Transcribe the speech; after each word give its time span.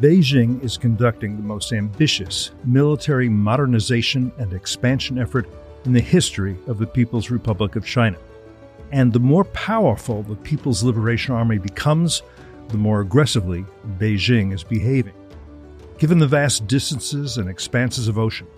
Beijing 0.00 0.62
is 0.62 0.76
conducting 0.76 1.36
the 1.36 1.42
most 1.42 1.72
ambitious 1.72 2.50
military 2.66 3.30
modernization 3.30 4.30
and 4.36 4.52
expansion 4.52 5.18
effort 5.18 5.48
in 5.86 5.94
the 5.94 6.00
history 6.00 6.54
of 6.66 6.76
the 6.76 6.86
People's 6.86 7.30
Republic 7.30 7.76
of 7.76 7.86
China. 7.86 8.18
And 8.92 9.10
the 9.10 9.18
more 9.18 9.44
powerful 9.44 10.22
the 10.22 10.36
People's 10.36 10.82
Liberation 10.82 11.34
Army 11.34 11.56
becomes, 11.56 12.22
the 12.68 12.76
more 12.76 13.00
aggressively 13.00 13.64
Beijing 13.96 14.52
is 14.52 14.62
behaving. 14.62 15.14
Given 15.98 16.18
the 16.18 16.26
vast 16.26 16.66
distances 16.66 17.38
and 17.38 17.48
expanses 17.48 18.06
of 18.06 18.18
ocean, 18.18 18.48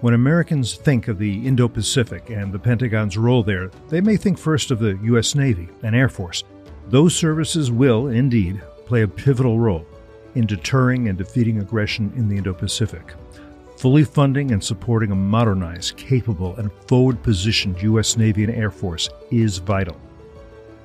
when 0.00 0.14
Americans 0.14 0.74
think 0.74 1.06
of 1.08 1.18
the 1.18 1.46
Indo 1.46 1.68
Pacific 1.68 2.30
and 2.30 2.50
the 2.50 2.58
Pentagon's 2.58 3.18
role 3.18 3.42
there, 3.42 3.70
they 3.90 4.00
may 4.00 4.16
think 4.16 4.38
first 4.38 4.70
of 4.70 4.78
the 4.78 4.98
U.S. 5.02 5.34
Navy 5.34 5.68
and 5.82 5.94
Air 5.94 6.08
Force. 6.08 6.44
Those 6.86 7.14
services 7.14 7.70
will, 7.70 8.06
indeed, 8.06 8.62
play 8.86 9.02
a 9.02 9.08
pivotal 9.08 9.58
role 9.58 9.84
in 10.38 10.46
deterring 10.46 11.08
and 11.08 11.18
defeating 11.18 11.58
aggression 11.58 12.12
in 12.16 12.28
the 12.28 12.36
Indo 12.36 12.54
Pacific. 12.54 13.14
Fully 13.76 14.04
funding 14.04 14.52
and 14.52 14.62
supporting 14.62 15.10
a 15.10 15.16
modernized, 15.16 15.96
capable, 15.96 16.54
and 16.56 16.72
forward 16.86 17.22
positioned 17.22 17.82
U.S. 17.82 18.16
Navy 18.16 18.44
and 18.44 18.54
Air 18.54 18.70
Force 18.70 19.08
is 19.32 19.58
vital. 19.58 20.00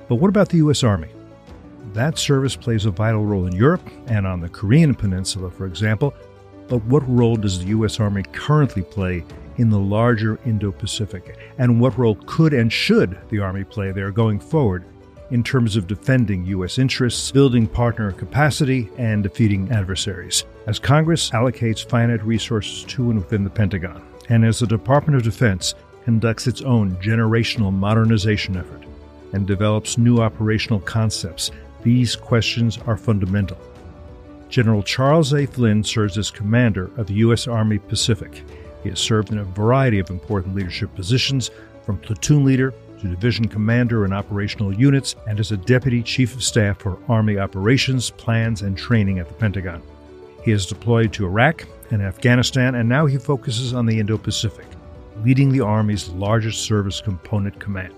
But 0.08 0.16
what 0.16 0.28
about 0.28 0.48
the 0.48 0.58
U.S. 0.58 0.82
Army? 0.82 1.08
That 1.92 2.18
service 2.18 2.56
plays 2.56 2.84
a 2.84 2.90
vital 2.90 3.24
role 3.24 3.46
in 3.46 3.54
Europe 3.54 3.88
and 4.08 4.26
on 4.26 4.40
the 4.40 4.48
Korean 4.48 4.94
Peninsula, 4.94 5.50
for 5.50 5.66
example. 5.66 6.12
But 6.66 6.84
what 6.84 7.08
role 7.08 7.36
does 7.36 7.60
the 7.60 7.66
U.S. 7.66 8.00
Army 8.00 8.24
currently 8.32 8.82
play 8.82 9.24
in 9.58 9.70
the 9.70 9.78
larger 9.78 10.40
Indo 10.44 10.72
Pacific? 10.72 11.38
And 11.58 11.80
what 11.80 11.96
role 11.96 12.16
could 12.26 12.52
and 12.52 12.72
should 12.72 13.16
the 13.28 13.38
Army 13.38 13.62
play 13.62 13.92
there 13.92 14.10
going 14.10 14.40
forward 14.40 14.84
in 15.34 15.42
terms 15.42 15.74
of 15.74 15.88
defending 15.88 16.46
U.S. 16.46 16.78
interests, 16.78 17.32
building 17.32 17.66
partner 17.66 18.12
capacity, 18.12 18.88
and 18.98 19.24
defeating 19.24 19.68
adversaries? 19.72 20.44
As 20.68 20.78
Congress 20.78 21.28
allocates 21.30 21.84
finite 21.84 22.22
resources 22.24 22.84
to 22.84 23.10
and 23.10 23.18
within 23.18 23.42
the 23.42 23.50
Pentagon, 23.50 24.00
and 24.28 24.44
as 24.44 24.60
the 24.60 24.66
Department 24.68 25.16
of 25.16 25.24
Defense 25.24 25.74
conducts 26.04 26.46
its 26.46 26.62
own 26.62 26.94
generational 26.98 27.72
modernization 27.72 28.56
effort 28.56 28.84
and 29.32 29.44
develops 29.44 29.98
new 29.98 30.18
operational 30.18 30.78
concepts 30.78 31.50
these 31.82 32.14
questions 32.14 32.78
are 32.86 32.96
fundamental. 32.96 33.58
General 34.48 34.84
Charles 34.84 35.32
A. 35.32 35.46
Flynn 35.46 35.82
serves 35.82 36.16
as 36.16 36.30
commander 36.30 36.92
of 36.96 37.08
the 37.08 37.14
U.S. 37.14 37.48
Army 37.48 37.80
Pacific. 37.80 38.44
He 38.84 38.88
has 38.90 39.00
served 39.00 39.32
in 39.32 39.38
a 39.38 39.44
variety 39.44 39.98
of 39.98 40.10
important 40.10 40.54
leadership 40.54 40.94
positions, 40.94 41.50
from 41.84 41.98
platoon 41.98 42.44
leader 42.44 42.72
to 43.04 43.10
division 43.10 43.46
commander 43.46 44.04
in 44.04 44.12
operational 44.12 44.74
units, 44.74 45.14
and 45.28 45.38
as 45.38 45.52
a 45.52 45.56
deputy 45.56 46.02
chief 46.02 46.34
of 46.34 46.42
staff 46.42 46.78
for 46.78 46.98
Army 47.08 47.38
operations, 47.38 48.10
plans, 48.10 48.62
and 48.62 48.76
training 48.76 49.18
at 49.18 49.28
the 49.28 49.34
Pentagon. 49.34 49.82
He 50.42 50.50
is 50.50 50.66
deployed 50.66 51.12
to 51.12 51.26
Iraq 51.26 51.66
and 51.90 52.02
Afghanistan, 52.02 52.74
and 52.74 52.88
now 52.88 53.06
he 53.06 53.18
focuses 53.18 53.74
on 53.74 53.86
the 53.86 54.00
Indo 54.00 54.16
Pacific, 54.16 54.66
leading 55.22 55.52
the 55.52 55.60
Army's 55.60 56.08
largest 56.08 56.62
service 56.62 57.00
component 57.00 57.60
command. 57.60 57.94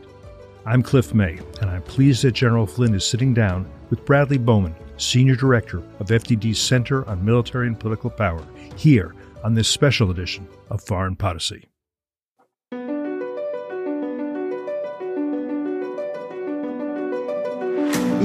I'm 0.65 0.83
Cliff 0.83 1.15
May, 1.15 1.39
and 1.61 1.71
I'm 1.71 1.83
pleased 1.83 2.25
that 2.25 2.33
General 2.33 2.67
Flynn 2.67 2.95
is 2.95 3.05
sitting 3.05 3.33
down 3.33 3.71
with 3.91 4.05
Bradley 4.05 4.39
Bowman, 4.39 4.75
Senior 4.97 5.37
Director 5.37 5.79
of 6.01 6.09
FDD's 6.09 6.59
Center 6.59 7.09
on 7.09 7.25
Military 7.25 7.69
and 7.69 7.79
Political 7.79 8.11
Power, 8.11 8.45
here 8.75 9.15
on 9.45 9.55
this 9.55 9.69
special 9.69 10.11
edition 10.11 10.49
of 10.71 10.83
Foreign 10.83 11.15
Podicy. 11.15 11.69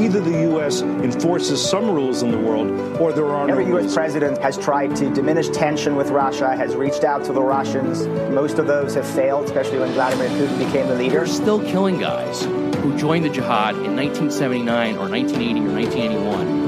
Either 0.01 0.19
the 0.19 0.41
U.S. 0.49 0.81
enforces 0.81 1.63
some 1.63 1.89
rules 1.91 2.23
in 2.23 2.31
the 2.31 2.37
world 2.37 2.71
or 2.99 3.13
there 3.13 3.27
are 3.27 3.47
Every 3.47 3.65
no 3.65 3.73
U.S. 3.73 3.83
rules. 3.83 3.93
president 3.93 4.37
has 4.39 4.57
tried 4.57 4.95
to 4.95 5.13
diminish 5.13 5.49
tension 5.49 5.95
with 5.95 6.09
Russia, 6.09 6.55
has 6.55 6.75
reached 6.75 7.03
out 7.03 7.23
to 7.25 7.33
the 7.33 7.41
Russians. 7.41 8.07
Most 8.33 8.57
of 8.57 8.65
those 8.65 8.95
have 8.95 9.07
failed, 9.07 9.45
especially 9.45 9.77
when 9.77 9.91
Vladimir 9.91 10.29
Putin 10.29 10.57
became 10.57 10.87
the 10.87 10.95
leader. 10.95 11.17
They're 11.17 11.27
still 11.27 11.63
killing 11.63 11.99
guys 11.99 12.41
who 12.81 12.97
joined 12.97 13.25
the 13.25 13.29
jihad 13.29 13.75
in 13.75 13.95
1979 13.95 14.95
or 14.95 15.07
1980 15.07 15.59
or 15.59 15.71
1981 15.71 16.47
who 16.47 16.57
are 16.57 16.60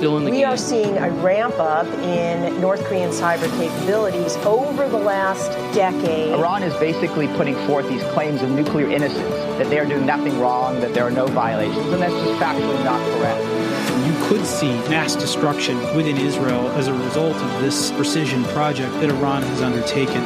still 0.00 0.16
in 0.16 0.24
the 0.24 0.30
We 0.30 0.38
game. 0.38 0.48
are 0.48 0.56
seeing 0.56 0.96
a 0.96 1.10
ramp 1.10 1.58
up 1.58 1.86
in 1.98 2.58
North 2.58 2.82
Korean 2.84 3.10
cyber 3.10 3.50
capabilities 3.58 4.34
over 4.46 4.88
the 4.88 4.96
last 4.96 5.50
decade. 5.74 6.32
Iran 6.32 6.62
is 6.62 6.74
basically 6.76 7.28
putting 7.36 7.54
forth 7.66 7.86
these 7.86 8.02
claims 8.14 8.40
of 8.40 8.50
nuclear 8.50 8.88
innocence, 8.88 9.28
that 9.58 9.68
they 9.68 9.78
are 9.78 9.84
doing 9.84 10.06
nothing 10.06 10.40
wrong, 10.40 10.80
that 10.80 10.94
there 10.94 11.04
are 11.04 11.10
no 11.10 11.26
violations, 11.26 11.86
and 11.92 12.00
that's 12.00 12.14
just 12.14 12.40
factually 12.40 12.82
not 12.82 12.98
correct. 13.18 13.44
You 14.06 14.14
could 14.26 14.46
see 14.46 14.70
mass 14.88 15.14
destruction 15.14 15.76
within 15.94 16.16
Israel 16.16 16.66
as 16.70 16.88
a 16.88 16.94
result 16.94 17.36
of 17.36 17.60
this 17.60 17.90
precision 17.92 18.42
project 18.44 18.94
that 19.00 19.10
Iran 19.10 19.42
has 19.42 19.60
undertaken. 19.60 20.22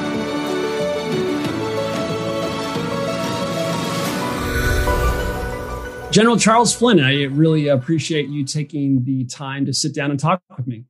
General 6.15 6.37
Charles 6.37 6.73
Flynn, 6.73 7.01
I 7.01 7.25
really 7.25 7.67
appreciate 7.67 8.29
you 8.29 8.45
taking 8.45 9.03
the 9.03 9.25
time 9.25 9.67
to 9.67 9.75
sit 9.75 9.93
down 9.93 10.13
and 10.13 10.21
talk 10.21 10.41
with 10.57 10.65
me. 10.65 10.85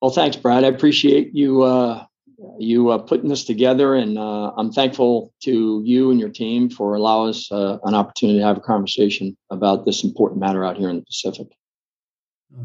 Well, 0.00 0.12
thanks, 0.12 0.36
Brad. 0.36 0.62
I 0.62 0.68
appreciate 0.68 1.34
you 1.34 1.62
uh, 1.62 2.04
you 2.56 2.90
uh, 2.90 2.98
putting 2.98 3.28
this 3.28 3.42
together, 3.42 3.96
and 3.96 4.16
uh, 4.16 4.52
I'm 4.56 4.70
thankful 4.70 5.34
to 5.42 5.82
you 5.84 6.12
and 6.12 6.20
your 6.20 6.28
team 6.28 6.70
for 6.70 6.94
allowing 6.94 7.30
us 7.30 7.50
uh, 7.50 7.78
an 7.82 7.96
opportunity 7.96 8.38
to 8.38 8.44
have 8.44 8.56
a 8.56 8.60
conversation 8.60 9.36
about 9.50 9.84
this 9.84 10.04
important 10.04 10.40
matter 10.40 10.64
out 10.64 10.76
here 10.76 10.90
in 10.90 10.98
the 10.98 11.02
Pacific. 11.02 11.48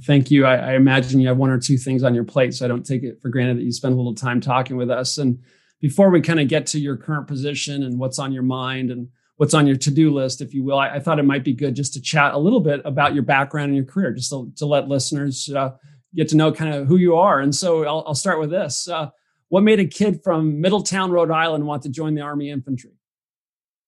Thank 0.04 0.30
you. 0.30 0.46
I, 0.46 0.58
I 0.58 0.74
imagine 0.76 1.20
you 1.20 1.30
have 1.30 1.38
one 1.38 1.50
or 1.50 1.60
two 1.60 1.78
things 1.78 2.04
on 2.04 2.14
your 2.14 2.26
plate, 2.26 2.54
so 2.54 2.66
I 2.66 2.68
don't 2.68 2.86
take 2.86 3.02
it 3.02 3.20
for 3.24 3.30
granted 3.30 3.58
that 3.58 3.64
you 3.64 3.72
spend 3.72 3.96
a 3.96 3.98
little 3.98 4.14
time 4.14 4.40
talking 4.40 4.78
with 4.78 4.92
us. 4.92 5.18
And 5.18 5.40
before 5.82 6.12
we 6.12 6.22
kind 6.22 6.40
of 6.40 6.48
get 6.48 6.68
to 6.68 6.80
your 6.80 6.96
current 6.96 7.26
position 7.26 7.82
and 7.82 7.98
what's 7.98 8.20
on 8.20 8.32
your 8.32 8.44
mind 8.44 8.92
and 8.92 9.08
what's 9.38 9.54
on 9.54 9.68
your 9.68 9.76
to-do 9.76 10.14
list, 10.14 10.42
if 10.42 10.54
you 10.54 10.64
will, 10.64 10.78
I, 10.78 10.96
I 10.96 11.00
thought 11.00 11.20
it 11.20 11.24
might 11.24 11.44
be 11.44 11.54
good 11.54 11.76
just 11.76 11.94
to 11.94 12.02
chat 12.02 12.34
a 12.34 12.38
little 12.38 12.62
bit 12.62 12.82
about 12.86 13.14
your 13.14 13.24
background 13.24 13.68
and 13.68 13.76
your 13.76 13.86
career, 13.86 14.14
just 14.14 14.30
to, 14.30 14.52
to 14.58 14.66
let 14.66 14.88
listeners 14.88 15.50
uh, 15.50 15.72
get 16.16 16.30
to 16.30 16.38
know 16.38 16.52
kind 16.52 16.74
of 16.74 16.88
who 16.88 16.98
you 16.98 17.16
are. 17.16 17.40
And 17.40 17.54
so 17.54 17.84
I'll, 17.84 18.04
I'll 18.08 18.16
start 18.16 18.40
with 18.40 18.50
this. 18.50 18.88
Uh, 18.88 19.10
what 19.50 19.62
made 19.62 19.80
a 19.80 19.86
kid 19.86 20.22
from 20.24 20.62
Middletown, 20.62 21.12
Rhode 21.12 21.32
Island, 21.32 21.66
want 21.66 21.84
to 21.84 21.90
join 21.90 22.16
the 22.16 22.22
Army 22.22 22.50
Infantry? 22.50 22.92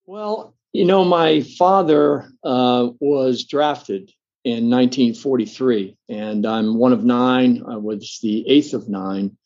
Well, 0.05 0.55
you 0.73 0.85
know, 0.85 1.03
my 1.03 1.41
father 1.41 2.29
uh, 2.43 2.89
was 2.99 3.45
drafted 3.45 4.11
in 4.43 4.69
1943, 4.69 5.97
and 6.09 6.45
I'm 6.45 6.77
one 6.77 6.93
of 6.93 7.03
nine. 7.03 7.63
I 7.67 7.77
was 7.77 8.19
the 8.21 8.47
eighth 8.47 8.73
of 8.73 8.87
nine, 8.87 9.37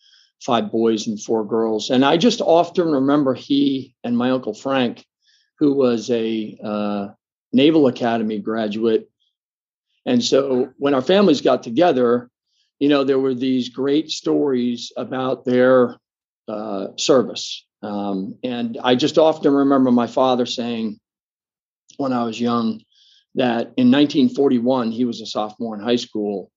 five 0.42 0.72
boys 0.72 1.08
and 1.08 1.22
four 1.22 1.46
girls. 1.46 1.90
And 1.90 2.04
I 2.04 2.18
just 2.18 2.42
often 2.42 2.92
remember 2.92 3.34
he 3.34 3.96
and 4.04 4.18
my 4.18 4.32
uncle 4.32 4.54
Frank, 4.54 5.06
who 5.62 5.74
was 5.74 6.10
a 6.10 6.58
uh, 6.64 7.10
Naval 7.54 7.86
Academy 7.86 8.40
graduate. 8.40 9.08
And 10.08 10.24
so 10.24 10.74
when 10.78 10.96
our 10.96 11.04
families 11.04 11.42
got 11.42 11.62
together, 11.62 12.32
you 12.80 12.90
know, 12.90 13.04
there 13.04 13.20
were 13.20 13.36
these 13.36 13.70
great 13.70 14.10
stories 14.10 14.92
about 14.98 15.46
their 15.46 15.98
uh, 16.48 16.88
service. 16.98 17.64
Um, 17.84 18.40
and 18.44 18.80
I 18.84 18.96
just 18.96 19.20
often 19.20 19.54
remember 19.54 19.92
my 19.92 20.08
father 20.08 20.48
saying 20.48 21.00
when 21.98 22.12
I 22.12 22.24
was 22.24 22.42
young 22.42 22.82
that 23.36 23.74
in 23.78 23.92
1941, 23.92 24.90
he 24.90 25.06
was 25.06 25.22
a 25.22 25.28
sophomore 25.28 25.76
in 25.76 25.84
high 25.84 25.96
school. 25.96 26.52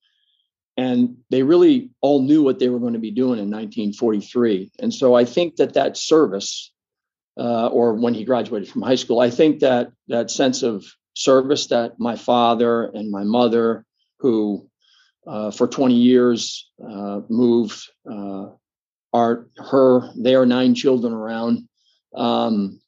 And 0.79 1.19
they 1.31 1.43
really 1.43 1.91
all 2.01 2.23
knew 2.23 2.43
what 2.43 2.59
they 2.59 2.71
were 2.71 2.81
going 2.81 2.95
to 2.95 2.99
be 2.99 3.11
doing 3.11 3.39
in 3.39 3.51
1943. 3.51 4.73
And 4.79 4.95
so 4.95 5.15
I 5.15 5.27
think 5.27 5.57
that 5.57 5.75
that 5.75 5.99
service, 5.99 6.73
uh, 7.39 7.69
or 7.69 7.95
when 7.95 8.15
he 8.15 8.25
graduated 8.25 8.69
from 8.69 8.83
high 8.83 8.95
school, 8.95 9.21
I 9.21 9.31
think 9.31 9.61
that 9.61 9.91
that 10.09 10.31
sense 10.31 10.63
of 10.63 10.85
service 11.15 11.69
that 11.69 11.99
my 11.99 12.17
father 12.17 12.85
and 12.85 13.11
my 13.11 13.25
mother, 13.25 13.85
who 14.21 14.69
uh, 15.27 15.51
for 15.51 15.67
20 15.67 15.95
years 15.95 16.71
uh, 16.83 17.21
moved 17.29 17.81
uh, 18.11 18.47
our 19.13 19.49
her 19.57 20.11
their 20.17 20.45
nine 20.45 20.75
children 20.75 21.13
around 21.13 21.69
um, 22.15 22.81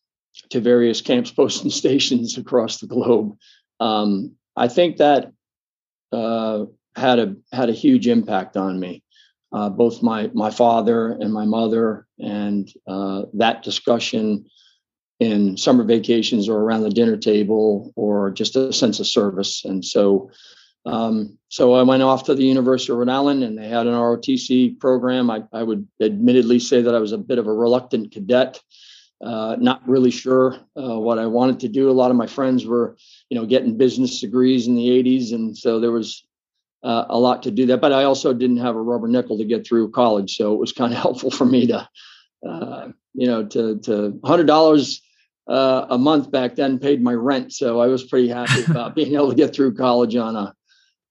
to 0.50 0.60
various 0.60 1.00
camps, 1.00 1.30
posts, 1.30 1.62
and 1.62 1.72
stations 1.72 2.36
across 2.36 2.78
the 2.78 2.86
globe. 2.86 3.36
Um, 3.80 4.36
I 4.56 4.68
think 4.68 4.98
that 4.98 5.32
uh, 6.12 6.64
had 6.94 7.18
a 7.18 7.36
had 7.52 7.68
a 7.68 7.74
huge 7.74 8.08
impact 8.08 8.56
on 8.56 8.78
me. 8.78 9.02
Uh, 9.56 9.70
both 9.70 10.02
my 10.02 10.30
my 10.34 10.50
father 10.50 11.12
and 11.12 11.32
my 11.32 11.46
mother, 11.46 12.06
and 12.18 12.70
uh, 12.86 13.22
that 13.32 13.62
discussion 13.62 14.44
in 15.18 15.56
summer 15.56 15.82
vacations 15.82 16.46
or 16.46 16.58
around 16.58 16.82
the 16.82 16.90
dinner 16.90 17.16
table, 17.16 17.90
or 17.96 18.30
just 18.30 18.54
a 18.54 18.70
sense 18.70 19.00
of 19.00 19.06
service. 19.06 19.64
And 19.64 19.82
so, 19.82 20.30
um, 20.84 21.38
so 21.48 21.72
I 21.72 21.82
went 21.84 22.02
off 22.02 22.24
to 22.24 22.34
the 22.34 22.44
University 22.44 22.92
of 22.92 22.98
Rhode 22.98 23.08
Island, 23.08 23.42
and 23.44 23.56
they 23.56 23.68
had 23.68 23.86
an 23.86 23.94
ROTC 23.94 24.78
program. 24.78 25.30
I, 25.30 25.44
I 25.54 25.62
would 25.62 25.88
admittedly 26.02 26.58
say 26.58 26.82
that 26.82 26.94
I 26.94 26.98
was 26.98 27.12
a 27.12 27.18
bit 27.18 27.38
of 27.38 27.46
a 27.46 27.52
reluctant 27.52 28.12
cadet 28.12 28.60
uh, 29.20 29.56
not 29.58 29.86
really 29.88 30.10
sure 30.10 30.56
uh, 30.76 30.98
what 30.98 31.18
I 31.18 31.26
wanted 31.26 31.60
to 31.60 31.68
do. 31.68 31.90
A 31.90 31.92
lot 31.92 32.10
of 32.10 32.16
my 32.16 32.26
friends 32.26 32.66
were, 32.66 32.96
you 33.30 33.38
know, 33.38 33.46
getting 33.46 33.78
business 33.78 34.20
degrees 34.20 34.66
in 34.66 34.74
the 34.74 34.88
80s, 34.88 35.32
and 35.32 35.56
so 35.56 35.80
there 35.80 35.92
was 35.92 36.25
uh, 36.86 37.06
a 37.10 37.18
lot 37.18 37.42
to 37.42 37.50
do 37.50 37.66
that. 37.66 37.80
But 37.80 37.92
I 37.92 38.04
also 38.04 38.32
didn't 38.32 38.58
have 38.58 38.76
a 38.76 38.80
rubber 38.80 39.08
nickel 39.08 39.38
to 39.38 39.44
get 39.44 39.66
through 39.66 39.90
college, 39.90 40.36
so 40.36 40.54
it 40.54 40.60
was 40.60 40.72
kind 40.72 40.92
of 40.92 40.98
helpful 41.02 41.30
for 41.30 41.44
me 41.44 41.66
to, 41.66 41.88
uh, 42.48 42.88
you 43.12 43.26
know, 43.26 43.44
to 43.44 43.78
to 43.80 44.20
hundred 44.24 44.46
dollars 44.46 45.02
uh, 45.48 45.86
a 45.90 45.98
month 45.98 46.30
back 46.30 46.54
then 46.54 46.78
paid 46.78 47.02
my 47.02 47.12
rent, 47.12 47.52
so 47.52 47.80
I 47.80 47.88
was 47.88 48.04
pretty 48.04 48.28
happy 48.28 48.64
about 48.70 48.94
being 48.94 49.14
able 49.14 49.30
to 49.30 49.36
get 49.36 49.54
through 49.54 49.74
college 49.74 50.14
on 50.14 50.36
a 50.36 50.54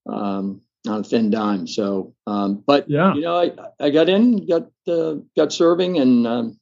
um, 0.10 0.62
on 0.88 1.02
a 1.02 1.04
thin 1.04 1.30
dime. 1.30 1.68
So, 1.68 2.16
um, 2.26 2.64
but 2.66 2.90
yeah, 2.90 3.14
you 3.14 3.22
know, 3.22 3.38
I 3.38 3.52
I 3.78 3.90
got 3.90 4.08
in, 4.08 4.48
got 4.48 4.70
uh, 4.88 5.16
got 5.36 5.52
serving, 5.52 5.98
and 5.98 6.26
um, 6.26 6.60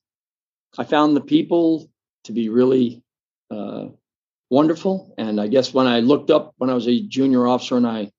I 0.76 0.86
found 0.86 1.16
the 1.16 1.22
people 1.22 1.88
to 2.24 2.32
be 2.32 2.50
really 2.50 3.04
uh, 3.52 3.90
wonderful. 4.50 5.14
And 5.20 5.40
I 5.40 5.48
guess 5.48 5.72
when 5.72 5.86
I 5.86 6.00
looked 6.00 6.32
up 6.32 6.56
when 6.58 6.72
I 6.72 6.74
was 6.74 6.88
a 6.88 7.00
junior 7.00 7.48
officer 7.48 7.78
and 7.78 7.86
I 7.86 8.12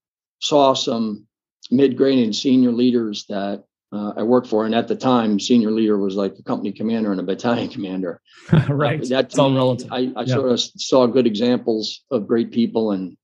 saw 0.44 0.74
some 0.74 1.26
mid-grade 1.70 2.22
and 2.22 2.36
senior 2.36 2.70
leaders 2.70 3.24
that 3.28 3.64
uh, 3.92 4.12
I 4.16 4.22
worked 4.22 4.48
for, 4.48 4.66
and 4.66 4.74
at 4.74 4.88
the 4.88 4.96
time, 4.96 5.38
senior 5.38 5.70
leader 5.70 5.96
was 5.96 6.16
like 6.16 6.34
a 6.38 6.42
company 6.42 6.72
commander 6.72 7.12
and 7.12 7.20
a 7.20 7.22
battalion 7.22 7.68
commander. 7.68 8.20
right. 8.68 9.00
Uh, 9.00 9.06
that's 9.08 9.38
all 9.38 9.54
relative. 9.54 9.92
I, 9.92 10.12
I 10.16 10.22
yeah. 10.22 10.34
sort 10.34 10.50
of 10.50 10.60
saw 10.60 11.06
good 11.06 11.26
examples 11.26 12.02
of 12.10 12.26
great 12.26 12.50
people, 12.50 12.90
and 12.90 13.16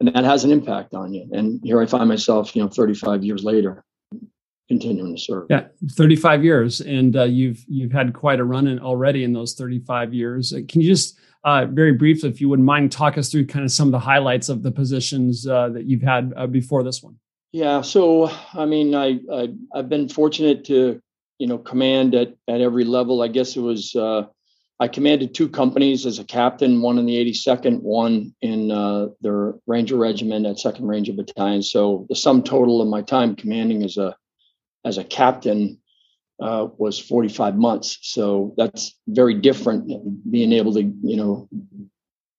and 0.00 0.08
that 0.14 0.24
has 0.24 0.44
an 0.44 0.50
impact 0.50 0.94
on 0.94 1.14
you. 1.14 1.28
And 1.32 1.60
here 1.62 1.80
I 1.80 1.86
find 1.86 2.08
myself, 2.08 2.56
you 2.56 2.62
know, 2.62 2.68
35 2.68 3.22
years 3.22 3.44
later, 3.44 3.84
continuing 4.68 5.14
to 5.14 5.22
serve. 5.22 5.46
Yeah, 5.48 5.66
35 5.92 6.44
years, 6.44 6.80
and 6.80 7.16
uh, 7.16 7.24
you've 7.24 7.64
you've 7.68 7.92
had 7.92 8.12
quite 8.12 8.40
a 8.40 8.44
run 8.44 8.66
in 8.66 8.80
already 8.80 9.22
in 9.22 9.32
those 9.32 9.54
35 9.54 10.12
years. 10.12 10.52
Uh, 10.52 10.60
can 10.68 10.80
you 10.80 10.88
just 10.88 11.18
uh, 11.44 11.66
very 11.66 11.92
briefly, 11.92 12.30
if 12.30 12.40
you 12.40 12.48
wouldn't 12.48 12.66
mind, 12.66 12.90
talk 12.90 13.18
us 13.18 13.30
through 13.30 13.46
kind 13.46 13.64
of 13.64 13.70
some 13.70 13.88
of 13.88 13.92
the 13.92 13.98
highlights 13.98 14.48
of 14.48 14.62
the 14.62 14.72
positions 14.72 15.46
uh, 15.46 15.68
that 15.68 15.84
you've 15.84 16.02
had 16.02 16.32
uh, 16.36 16.46
before 16.46 16.82
this 16.82 17.02
one. 17.02 17.16
Yeah, 17.52 17.82
so 17.82 18.30
I 18.54 18.64
mean, 18.64 18.94
I, 18.94 19.20
I 19.32 19.48
have 19.74 19.88
been 19.88 20.08
fortunate 20.08 20.64
to 20.64 21.00
you 21.38 21.46
know 21.46 21.58
command 21.58 22.14
at 22.14 22.34
at 22.48 22.60
every 22.60 22.84
level. 22.84 23.22
I 23.22 23.28
guess 23.28 23.56
it 23.56 23.60
was 23.60 23.94
uh, 23.94 24.24
I 24.80 24.88
commanded 24.88 25.34
two 25.34 25.48
companies 25.48 26.06
as 26.06 26.18
a 26.18 26.24
captain, 26.24 26.82
one 26.82 26.98
in 26.98 27.06
the 27.06 27.16
82nd, 27.32 27.80
one 27.80 28.34
in 28.40 28.70
uh, 28.70 29.08
the 29.20 29.58
Ranger 29.66 29.96
Regiment 29.96 30.46
at 30.46 30.58
Second 30.58 30.88
Ranger 30.88 31.12
Battalion. 31.12 31.62
So 31.62 32.06
the 32.08 32.16
sum 32.16 32.42
total 32.42 32.82
of 32.82 32.88
my 32.88 33.02
time 33.02 33.36
commanding 33.36 33.84
as 33.84 33.98
a 33.98 34.16
as 34.84 34.98
a 34.98 35.04
captain 35.04 35.78
uh, 36.40 36.68
was 36.76 36.98
45 36.98 37.56
months. 37.56 37.98
So 38.02 38.54
that's 38.56 38.94
very 39.06 39.34
different 39.34 40.30
being 40.30 40.52
able 40.52 40.74
to, 40.74 40.82
you 40.82 41.16
know, 41.16 41.48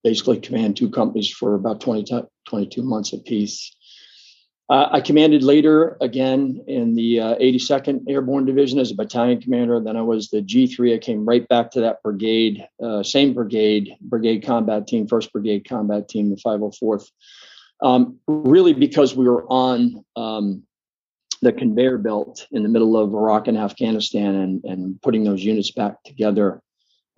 basically 0.04 0.38
command 0.38 0.76
two 0.76 0.90
companies 0.90 1.30
for 1.30 1.54
about 1.54 1.80
20, 1.80 2.04
22 2.48 2.82
months 2.82 3.12
apiece. 3.12 3.74
Uh, 4.68 4.88
I 4.90 5.00
commanded 5.00 5.44
later 5.44 5.96
again 6.00 6.64
in 6.66 6.96
the 6.96 7.20
uh, 7.20 7.36
82nd 7.36 8.02
Airborne 8.08 8.46
Division 8.46 8.80
as 8.80 8.90
a 8.90 8.96
battalion 8.96 9.40
commander. 9.40 9.80
Then 9.80 9.96
I 9.96 10.02
was 10.02 10.28
the 10.28 10.42
G3. 10.42 10.94
I 10.94 10.98
came 10.98 11.24
right 11.24 11.46
back 11.46 11.70
to 11.72 11.80
that 11.82 12.02
brigade, 12.02 12.66
uh, 12.82 13.04
same 13.04 13.32
brigade, 13.32 13.96
brigade 14.00 14.44
combat 14.44 14.88
team, 14.88 15.06
1st 15.06 15.30
Brigade 15.30 15.68
combat 15.68 16.08
team, 16.08 16.30
the 16.30 16.36
504th. 16.36 17.08
Um, 17.80 18.18
really, 18.26 18.72
because 18.72 19.14
we 19.14 19.28
were 19.28 19.46
on 19.48 20.04
um, 20.16 20.64
the 21.42 21.52
conveyor 21.52 21.98
belt 21.98 22.46
in 22.52 22.62
the 22.62 22.68
middle 22.68 22.96
of 22.96 23.14
Iraq 23.14 23.48
and 23.48 23.58
Afghanistan 23.58 24.34
and, 24.34 24.64
and 24.64 25.02
putting 25.02 25.24
those 25.24 25.44
units 25.44 25.70
back 25.70 26.02
together 26.04 26.62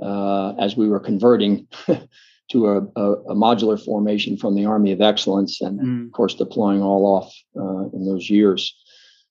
uh, 0.03 0.55
as 0.59 0.77
we 0.77 0.89
were 0.89 1.01
converting 1.01 1.67
to 2.51 2.67
a, 2.67 2.79
a, 2.97 3.13
a, 3.13 3.35
modular 3.35 3.83
formation 3.83 4.37
from 4.37 4.55
the 4.55 4.65
Army 4.65 4.93
of 4.93 5.01
Excellence 5.01 5.61
and, 5.61 5.81
mm. 5.81 6.07
of 6.07 6.13
course, 6.13 6.35
deploying 6.35 6.83
all 6.83 7.05
off 7.05 7.35
uh, 7.57 7.97
in 7.97 8.07
those 8.07 8.31
years. 8.31 8.75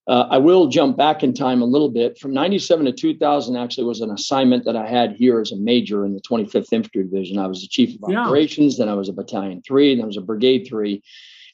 Uh, 0.08 0.26
I 0.30 0.38
will 0.38 0.68
jump 0.68 0.96
back 0.96 1.22
in 1.22 1.34
time 1.34 1.62
a 1.62 1.66
little 1.66 1.90
bit. 1.90 2.18
From 2.18 2.34
97 2.34 2.86
to 2.86 2.92
2000, 2.94 3.58
actually, 3.58 3.84
was 3.84 4.00
an 4.00 4.12
assignment 4.12 4.64
that 4.64 4.78
I 4.78 4.88
had 4.88 5.14
here 5.14 5.42
as 5.42 5.52
a 5.52 5.58
major 5.58 6.06
in 6.06 6.14
the 6.14 6.22
25th 6.22 6.72
Infantry 6.72 7.04
Division. 7.04 7.38
I 7.40 7.48
was 7.48 7.62
the 7.62 7.68
chief 7.68 7.98
of 8.02 8.10
yeah. 8.10 8.24
operations, 8.24 8.78
then 8.78 8.88
I 8.88 8.94
was 8.94 9.10
a 9.10 9.14
battalion 9.14 9.62
three, 9.68 9.96
then 9.96 10.04
I 10.04 10.08
was 10.08 10.16
a 10.16 10.22
brigade 10.22 10.66
three. 10.68 11.04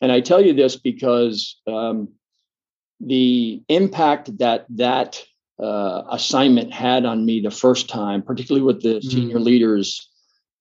And 0.02 0.12
I 0.12 0.20
tell 0.20 0.40
you 0.40 0.54
this 0.54 0.76
because 0.76 1.60
um, 1.66 2.10
the 3.06 3.62
impact 3.70 4.38
that 4.40 4.66
that 4.70 5.24
uh, 5.62 6.04
assignment 6.10 6.74
had 6.74 7.06
on 7.06 7.26
me 7.26 7.40
the 7.40 7.52
first 7.52 7.90
time, 7.90 8.22
particularly 8.22 8.66
with 8.66 8.82
the 8.82 8.96
mm. 8.96 9.04
senior 9.04 9.40
leaders 9.40 10.10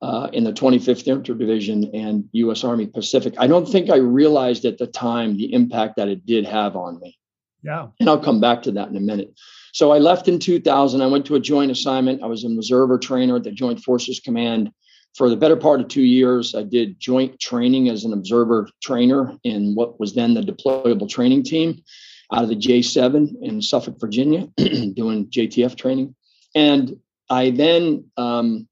uh, 0.03 0.29
in 0.33 0.45
the 0.45 0.53
25th 0.53 1.07
Infantry 1.07 1.35
Division 1.37 1.91
and 1.95 2.29
U.S. 2.33 2.65
Army 2.65 2.87
Pacific, 2.87 3.35
I 3.39 3.47
don't 3.47 3.67
think 3.67 3.91
I 3.91 3.97
realized 3.97 4.65
at 4.65 4.79
the 4.79 4.87
time 4.87 5.37
the 5.37 5.53
impact 5.53 5.97
that 5.97 6.09
it 6.09 6.27
did 6.27 6.45
have 6.45 6.77
on 6.77 7.01
me. 7.01 7.19
Yeah. 7.63 7.89
And 8.01 8.09
I'll 8.09 8.19
come 8.19 8.41
back 8.41 8.63
to 8.63 8.73
that 8.73 8.89
in 8.89 8.97
a 8.97 9.01
minute. 9.01 9.33
So 9.73 9.93
I 9.93 9.99
left 9.99 10.29
in 10.29 10.39
2000. 10.39 11.01
I 11.01 11.07
went 11.07 11.25
to 11.27 11.37
a 11.37 11.41
joint 11.41 11.71
assignment. 11.71 12.23
I 12.23 12.27
was 12.27 12.45
an 12.45 12.57
observer 12.57 12.99
trainer 12.99 13.37
at 13.37 13.45
the 13.45 13.53
Joint 13.53 13.81
Forces 13.81 14.21
Command 14.21 14.73
for 15.15 15.31
the 15.31 15.37
better 15.37 15.57
part 15.57 15.81
of 15.81 15.89
two 15.89 16.03
years. 16.03 16.55
I 16.55 16.65
did 16.65 16.99
joint 16.99 17.39
training 17.39 17.89
as 17.89 18.05
an 18.05 18.13
observer 18.13 18.69
trainer 18.83 19.37
in 19.45 19.75
what 19.75 20.01
was 20.01 20.15
then 20.15 20.35
the 20.35 20.41
deployable 20.41 21.09
training 21.09 21.45
team 21.45 21.83
out 22.33 22.45
of 22.45 22.49
the 22.49 22.57
J7 22.57 23.43
in 23.43 23.61
Suffolk, 23.61 24.01
Virginia, 24.01 24.49
doing 24.57 25.27
JTF 25.27 25.77
training. 25.77 26.15
And 26.55 26.99
I 27.29 27.51
then, 27.51 28.11
um, 28.17 28.69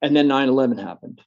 and 0.00 0.16
then 0.16 0.28
9 0.28 0.48
11 0.48 0.78
happened. 0.78 1.20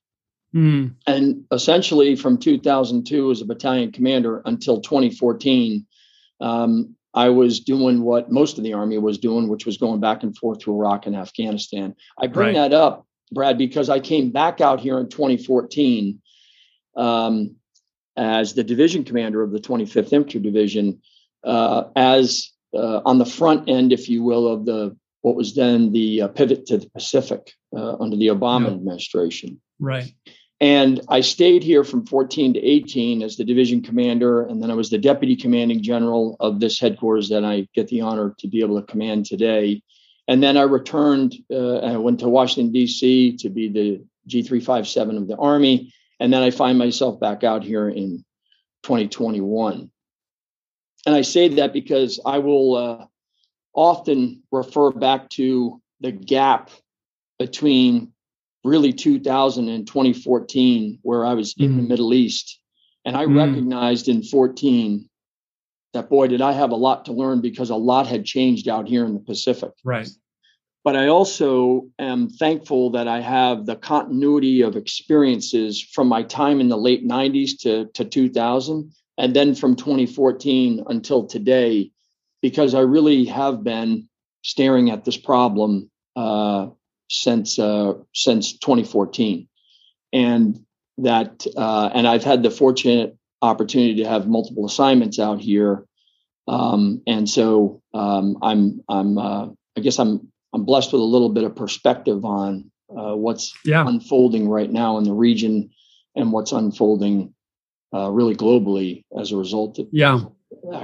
Mm. 0.55 0.95
And 1.07 1.45
essentially 1.51 2.15
from 2.15 2.37
2002 2.37 3.31
as 3.31 3.41
a 3.41 3.45
battalion 3.45 3.91
commander 3.91 4.41
until 4.45 4.81
2014, 4.81 5.85
um, 6.39 6.95
I 7.13 7.29
was 7.29 7.59
doing 7.59 8.01
what 8.01 8.31
most 8.31 8.57
of 8.57 8.63
the 8.63 8.73
Army 8.73 8.97
was 8.97 9.17
doing, 9.17 9.47
which 9.47 9.65
was 9.65 9.77
going 9.77 9.99
back 9.99 10.23
and 10.23 10.35
forth 10.35 10.59
to 10.59 10.73
Iraq 10.73 11.05
and 11.05 11.15
Afghanistan. 11.15 11.95
I 12.17 12.27
bring 12.27 12.55
right. 12.55 12.69
that 12.69 12.73
up, 12.73 13.05
Brad, 13.31 13.57
because 13.57 13.89
I 13.89 13.99
came 13.99 14.31
back 14.31 14.61
out 14.61 14.79
here 14.79 14.99
in 14.99 15.09
2014 15.09 16.21
um, 16.95 17.55
as 18.15 18.53
the 18.53 18.63
division 18.63 19.03
commander 19.03 19.43
of 19.43 19.51
the 19.51 19.59
25th 19.59 20.13
Infantry 20.13 20.39
Division 20.39 21.01
uh, 21.43 21.85
as 21.95 22.51
uh, 22.73 23.01
on 23.05 23.19
the 23.19 23.25
front 23.25 23.69
end, 23.69 23.93
if 23.93 24.09
you 24.09 24.23
will, 24.23 24.47
of 24.47 24.65
the 24.65 24.95
what 25.21 25.35
was 25.35 25.55
then 25.55 25.91
the 25.93 26.23
uh, 26.23 26.27
pivot 26.27 26.65
to 26.65 26.77
the 26.77 26.89
Pacific 26.89 27.53
uh, 27.75 27.95
under 27.97 28.17
the 28.17 28.27
Obama 28.27 28.67
yeah. 28.67 28.73
administration. 28.73 29.61
Right. 29.79 30.13
And 30.59 31.01
I 31.09 31.21
stayed 31.21 31.63
here 31.63 31.83
from 31.83 32.05
14 32.05 32.53
to 32.53 32.59
18 32.59 33.21
as 33.21 33.37
the 33.37 33.43
division 33.43 33.81
commander, 33.81 34.45
and 34.45 34.61
then 34.61 34.69
I 34.71 34.75
was 34.75 34.89
the 34.89 34.97
deputy 34.97 35.35
commanding 35.35 35.81
general 35.81 36.37
of 36.39 36.59
this 36.59 36.79
headquarters 36.79 37.29
that 37.29 37.43
I 37.43 37.67
get 37.73 37.87
the 37.87 38.01
honor 38.01 38.35
to 38.39 38.47
be 38.47 38.61
able 38.61 38.79
to 38.79 38.85
command 38.85 39.25
today. 39.25 39.81
And 40.27 40.41
then 40.41 40.55
I 40.55 40.61
returned 40.61 41.35
uh, 41.51 41.77
I 41.79 41.97
went 41.97 42.19
to 42.21 42.29
Washington, 42.29 42.71
D.C. 42.71 43.37
to 43.37 43.49
be 43.49 43.67
the 43.69 44.05
G357 44.29 45.17
of 45.17 45.27
the 45.27 45.35
Army. 45.37 45.93
And 46.19 46.31
then 46.31 46.41
I 46.41 46.51
find 46.51 46.77
myself 46.77 47.19
back 47.19 47.43
out 47.43 47.63
here 47.63 47.89
in 47.89 48.23
2021 48.83 49.91
and 51.05 51.15
I 51.15 51.21
say 51.21 51.47
that 51.49 51.73
because 51.73 52.19
I 52.25 52.39
will 52.39 52.75
uh, 52.75 53.05
often 53.73 54.43
refer 54.51 54.91
back 54.91 55.29
to 55.31 55.81
the 55.99 56.11
gap 56.11 56.69
between 57.39 58.13
really 58.63 58.93
2000 58.93 59.67
and 59.67 59.85
2014, 59.85 60.99
where 61.01 61.25
I 61.25 61.33
was 61.33 61.53
mm. 61.55 61.65
in 61.65 61.77
the 61.77 61.83
mm. 61.83 61.89
Middle 61.89 62.13
East. 62.13 62.59
And 63.05 63.17
I 63.17 63.25
mm. 63.25 63.35
recognized 63.35 64.07
in 64.07 64.23
14 64.23 65.09
that, 65.93 66.09
boy, 66.09 66.27
did 66.27 66.41
I 66.41 66.53
have 66.53 66.71
a 66.71 66.75
lot 66.75 67.05
to 67.05 67.13
learn 67.13 67.41
because 67.41 67.69
a 67.69 67.75
lot 67.75 68.07
had 68.07 68.25
changed 68.25 68.69
out 68.69 68.87
here 68.87 69.05
in 69.05 69.13
the 69.13 69.19
Pacific. 69.19 69.71
Right. 69.83 70.07
But 70.85 70.95
I 70.95 71.07
also 71.07 71.89
am 71.99 72.29
thankful 72.29 72.91
that 72.91 73.07
I 73.07 73.21
have 73.21 73.65
the 73.65 73.75
continuity 73.75 74.61
of 74.61 74.75
experiences 74.75 75.81
from 75.81 76.07
my 76.07 76.23
time 76.23 76.59
in 76.59 76.67
the 76.67 76.77
late 76.77 77.07
90s 77.07 77.59
to, 77.61 77.85
to 77.93 78.05
2000 78.05 78.93
and 79.17 79.35
then 79.35 79.55
from 79.55 79.75
2014 79.75 80.83
until 80.87 81.25
today, 81.25 81.91
because 82.41 82.73
I 82.73 82.81
really 82.81 83.25
have 83.25 83.63
been 83.63 84.09
staring 84.43 84.89
at 84.89 85.05
this 85.05 85.17
problem 85.17 85.89
uh, 86.15 86.67
since 87.09 87.59
uh, 87.59 87.93
since 88.13 88.57
2014, 88.57 89.47
and 90.11 90.59
that 90.99 91.45
uh, 91.55 91.89
and 91.93 92.07
I've 92.07 92.23
had 92.23 92.43
the 92.43 92.51
fortunate 92.51 93.17
opportunity 93.41 94.03
to 94.03 94.09
have 94.09 94.27
multiple 94.27 94.65
assignments 94.65 95.19
out 95.19 95.39
here, 95.39 95.85
um, 96.47 97.01
and 97.07 97.29
so 97.29 97.81
um, 97.93 98.37
I'm 98.41 98.81
I'm 98.89 99.17
uh, 99.17 99.47
I 99.77 99.81
guess 99.81 99.99
I'm 99.99 100.31
I'm 100.53 100.65
blessed 100.65 100.93
with 100.93 101.01
a 101.01 101.05
little 101.05 101.29
bit 101.29 101.43
of 101.43 101.55
perspective 101.55 102.25
on 102.25 102.71
uh, 102.89 103.15
what's 103.15 103.53
yeah. 103.65 103.87
unfolding 103.87 104.47
right 104.47 104.71
now 104.71 104.97
in 104.97 105.03
the 105.03 105.13
region 105.13 105.71
and 106.15 106.31
what's 106.31 106.51
unfolding 106.51 107.33
uh, 107.93 108.09
really 108.09 108.35
globally 108.35 109.03
as 109.19 109.31
a 109.31 109.37
result 109.37 109.79
of 109.79 109.87
yeah 109.91 110.19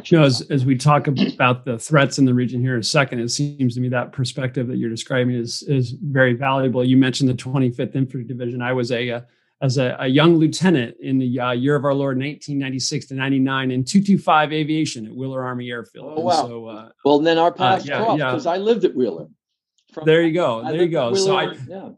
you 0.06 0.18
know, 0.18 0.24
as, 0.24 0.42
as 0.50 0.66
we 0.66 0.76
talk 0.76 1.08
about 1.08 1.66
the 1.66 1.78
threats 1.78 2.18
in 2.18 2.26
the 2.26 2.34
region 2.34 2.62
here 2.62 2.74
in 2.74 2.80
a 2.80 2.84
second, 2.84 3.20
it 3.20 3.30
seems 3.30 3.76
to 3.76 3.82
me 3.82 3.90
that 3.90 4.12
perspective 4.12 4.68
that 4.68 4.78
you're 4.78 4.90
describing 4.90 5.36
is 5.36 5.64
is 5.64 5.92
very 5.92 6.34
valuable. 6.34 6.84
You 6.84 6.98
mentioned 6.98 7.30
the 7.30 7.34
25th 7.34 7.96
Infantry 7.96 8.24
Division. 8.24 8.62
I 8.62 8.74
was 8.74 8.92
a, 8.92 9.10
a 9.10 9.28
as 9.62 9.78
a, 9.78 9.96
a 10.00 10.08
young 10.08 10.38
lieutenant 10.38 10.96
in 11.02 11.20
the 11.20 11.40
uh, 11.40 11.52
year 11.52 11.76
of 11.76 11.84
our 11.84 11.94
Lord 11.94 12.18
1996 12.18 13.08
to 13.08 13.14
99 13.16 13.72
in 13.72 13.84
225 13.84 14.54
Aviation 14.54 15.06
at 15.06 15.14
Wheeler 15.14 15.44
Army 15.44 15.70
Airfield. 15.70 16.14
Oh, 16.18 16.22
wow. 16.22 16.48
So, 16.48 16.66
uh, 16.68 16.90
well, 17.04 17.20
then 17.20 17.38
our 17.38 17.52
paths 17.52 17.84
uh, 17.84 17.88
yeah, 17.90 17.98
crossed 17.98 18.18
because 18.18 18.46
yeah. 18.46 18.52
I 18.52 18.58
lived 18.58 18.86
at 18.86 18.96
Wheeler. 18.96 19.28
From, 19.94 20.06
there 20.06 20.22
you 20.22 20.34
go. 20.34 20.64
There 20.64 20.76
you 20.76 20.88
go. 20.88 21.14
so 21.14 21.36
I, 21.36 21.56
yeah 21.68 21.90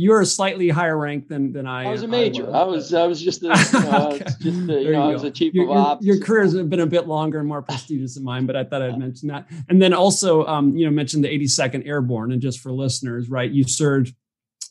you're 0.00 0.20
a 0.20 0.26
slightly 0.26 0.68
higher 0.68 0.96
rank 0.96 1.26
than 1.26 1.52
than 1.52 1.66
I. 1.66 1.86
I 1.86 1.90
was 1.90 2.04
a 2.04 2.08
major. 2.08 2.54
I 2.54 2.62
was. 2.62 2.94
I 2.94 3.04
was 3.04 3.20
just. 3.20 3.42
A, 3.42 3.50
okay. 4.14 4.24
just 4.40 4.44
a, 4.44 4.50
you 4.50 4.62
know, 4.62 4.80
you 4.82 4.94
I 4.94 5.12
was 5.12 5.24
a 5.24 5.30
chief 5.30 5.52
your, 5.52 5.64
of 5.64 5.76
ops. 5.76 6.04
Your, 6.04 6.14
your 6.14 6.24
careers 6.24 6.56
have 6.56 6.70
been 6.70 6.78
a 6.78 6.86
bit 6.86 7.08
longer 7.08 7.40
and 7.40 7.48
more 7.48 7.62
prestigious 7.62 8.14
than 8.14 8.22
mine, 8.22 8.46
but 8.46 8.54
I 8.54 8.62
thought 8.62 8.80
I'd 8.80 8.96
mention 8.96 9.26
that. 9.28 9.48
And 9.68 9.82
then 9.82 9.92
also, 9.92 10.46
um, 10.46 10.76
you 10.76 10.86
know, 10.86 10.92
mentioned 10.92 11.24
the 11.24 11.28
82nd 11.28 11.84
Airborne, 11.84 12.30
and 12.30 12.40
just 12.40 12.60
for 12.60 12.70
listeners, 12.70 13.28
right? 13.28 13.50
You 13.50 13.64
served 13.64 14.14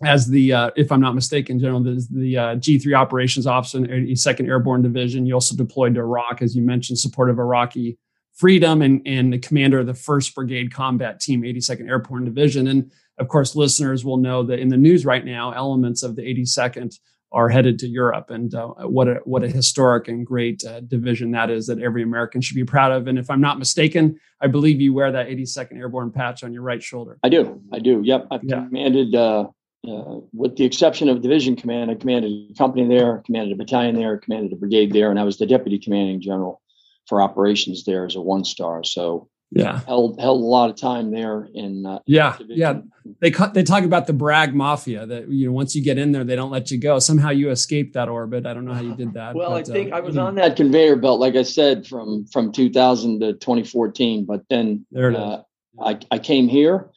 as 0.02 0.28
the, 0.28 0.54
uh, 0.54 0.72
if 0.78 0.94
I'm 0.94 1.02
not 1.02 1.14
mistaken, 1.14 1.60
General, 1.60 1.84
the, 1.84 2.08
the 2.10 2.38
uh, 2.38 2.56
G3 2.56 2.98
operations 2.98 3.48
officer 3.48 3.80
in 3.80 3.84
the 3.84 3.90
82nd 3.90 4.48
Airborne 4.48 4.82
Division. 4.82 5.26
You 5.26 5.34
also 5.34 5.58
deployed 5.58 5.96
to 5.96 6.00
Iraq, 6.00 6.42
as 6.42 6.56
you 6.56 6.62
mentioned, 6.62 7.00
support 7.00 7.30
of 7.30 7.38
Iraqi 7.38 7.98
freedom, 8.34 8.82
and 8.82 9.02
and 9.06 9.34
the 9.34 9.40
commander 9.40 9.80
of 9.80 9.88
the 9.88 9.94
First 9.94 10.34
Brigade 10.34 10.74
Combat 10.74 11.20
Team, 11.20 11.42
82nd 11.42 11.90
Airborne 11.90 12.24
Division, 12.24 12.68
and 12.68 12.92
of 13.20 13.28
course, 13.28 13.56
listeners 13.56 14.06
will 14.06 14.18
know 14.18 14.44
that 14.44 14.60
in 14.60 14.70
the 14.70 14.78
news 14.78 15.06
right 15.06 15.26
now, 15.26 15.52
elements 15.52 16.04
of 16.04 16.16
the 16.16 16.22
82nd 16.22 16.98
are 17.32 17.50
headed 17.50 17.78
to 17.80 17.88
Europe, 17.88 18.30
and 18.30 18.54
uh, 18.56 18.68
what 18.84 19.08
a 19.08 19.16
what 19.26 19.44
a 19.44 19.50
historic 19.50 20.08
and 20.08 20.26
great 20.26 20.64
uh, 20.64 20.80
division 20.82 21.32
that 21.32 21.50
is 21.50 21.68
that 21.68 21.80
every 21.80 22.02
American 22.02 22.40
should 22.42 22.56
be 22.56 22.64
proud 22.64 22.92
of. 22.92 23.08
And 23.08 23.20
if 23.20 23.30
I'm 23.30 23.42
not 23.42 23.60
mistaken, 23.60 24.18
I 24.40 24.48
believe 24.48 24.80
you 24.80 24.94
wear 24.94 25.12
that 25.12 25.28
82nd 25.28 25.78
Airborne 25.78 26.12
patch 26.12 26.44
on 26.44 26.54
your 26.54 26.62
right 26.62 26.82
shoulder. 26.82 27.20
I 27.24 27.30
do, 27.30 27.62
I 27.74 27.80
do. 27.80 28.02
Yep, 28.04 28.28
I've 28.32 28.44
yeah. 28.44 28.66
commanded. 28.66 29.16
Uh, 29.16 29.48
uh, 29.88 30.20
with 30.34 30.58
the 30.58 30.66
exception 30.66 31.08
of 31.08 31.22
division 31.22 31.56
command, 31.56 31.90
I 31.90 31.96
commanded 31.96 32.52
a 32.52 32.54
company 32.56 32.88
there, 32.88 33.22
commanded 33.26 33.54
a 33.54 33.56
battalion 33.56 33.96
there, 33.96 34.18
commanded 34.18 34.52
a 34.52 34.56
brigade 34.58 34.92
there, 34.92 35.12
and 35.12 35.20
I 35.20 35.24
was 35.24 35.38
the 35.38 35.46
deputy 35.46 35.80
commanding 35.80 36.20
general 36.20 36.62
for 37.08 37.22
operations 37.22 37.86
there 37.86 38.06
as 38.06 38.16
a 38.16 38.22
one 38.22 38.44
star. 38.44 38.84
So 38.84 39.30
yeah. 39.52 39.80
Held 39.86 40.20
held 40.20 40.42
a 40.42 40.46
lot 40.46 40.70
of 40.70 40.76
time 40.76 41.10
there 41.12 41.48
in 41.54 41.86
uh, 41.86 42.00
yeah 42.06 42.36
yeah. 42.48 42.82
they 43.22 43.32
cut 43.32 43.54
they 43.54 43.64
talk 43.64 43.84
about 43.84 44.06
the 44.06 44.14
Bragg 44.14 44.54
mafia 44.54 45.06
that 45.06 45.30
you 45.30 45.48
know 45.48 45.54
once 45.54 45.74
you 45.74 45.82
get 45.82 45.98
in 45.98 46.12
there 46.12 46.26
they 46.26 46.36
don't 46.36 46.52
let 46.52 46.70
you 46.70 46.78
go. 46.78 47.00
Somehow 47.00 47.30
you 47.30 47.50
escaped 47.50 47.94
that 47.94 48.10
orbit. 48.10 48.46
I 48.46 48.54
don't 48.54 48.66
know 48.66 48.74
how 48.74 48.82
you 48.82 48.96
did 48.96 49.14
that 49.14 49.36
well 49.36 49.52
but, 49.52 49.70
i 49.70 49.74
think 49.74 49.94
uh, 49.94 49.98
i 49.98 50.00
was 50.00 50.18
on 50.18 50.36
that 50.36 50.56
conveyor 50.56 50.96
belt 50.98 51.20
like 51.20 51.36
i 51.36 51.44
said 51.44 51.86
from 51.86 52.26
from 52.28 52.52
2000 52.52 53.20
to 53.20 53.34
2014 53.34 54.26
but 54.26 54.44
then 54.50 54.86
there 54.92 55.16
uh, 55.16 55.42
I, 55.80 56.00
I 56.12 56.20
came 56.20 56.48
here 56.48 56.90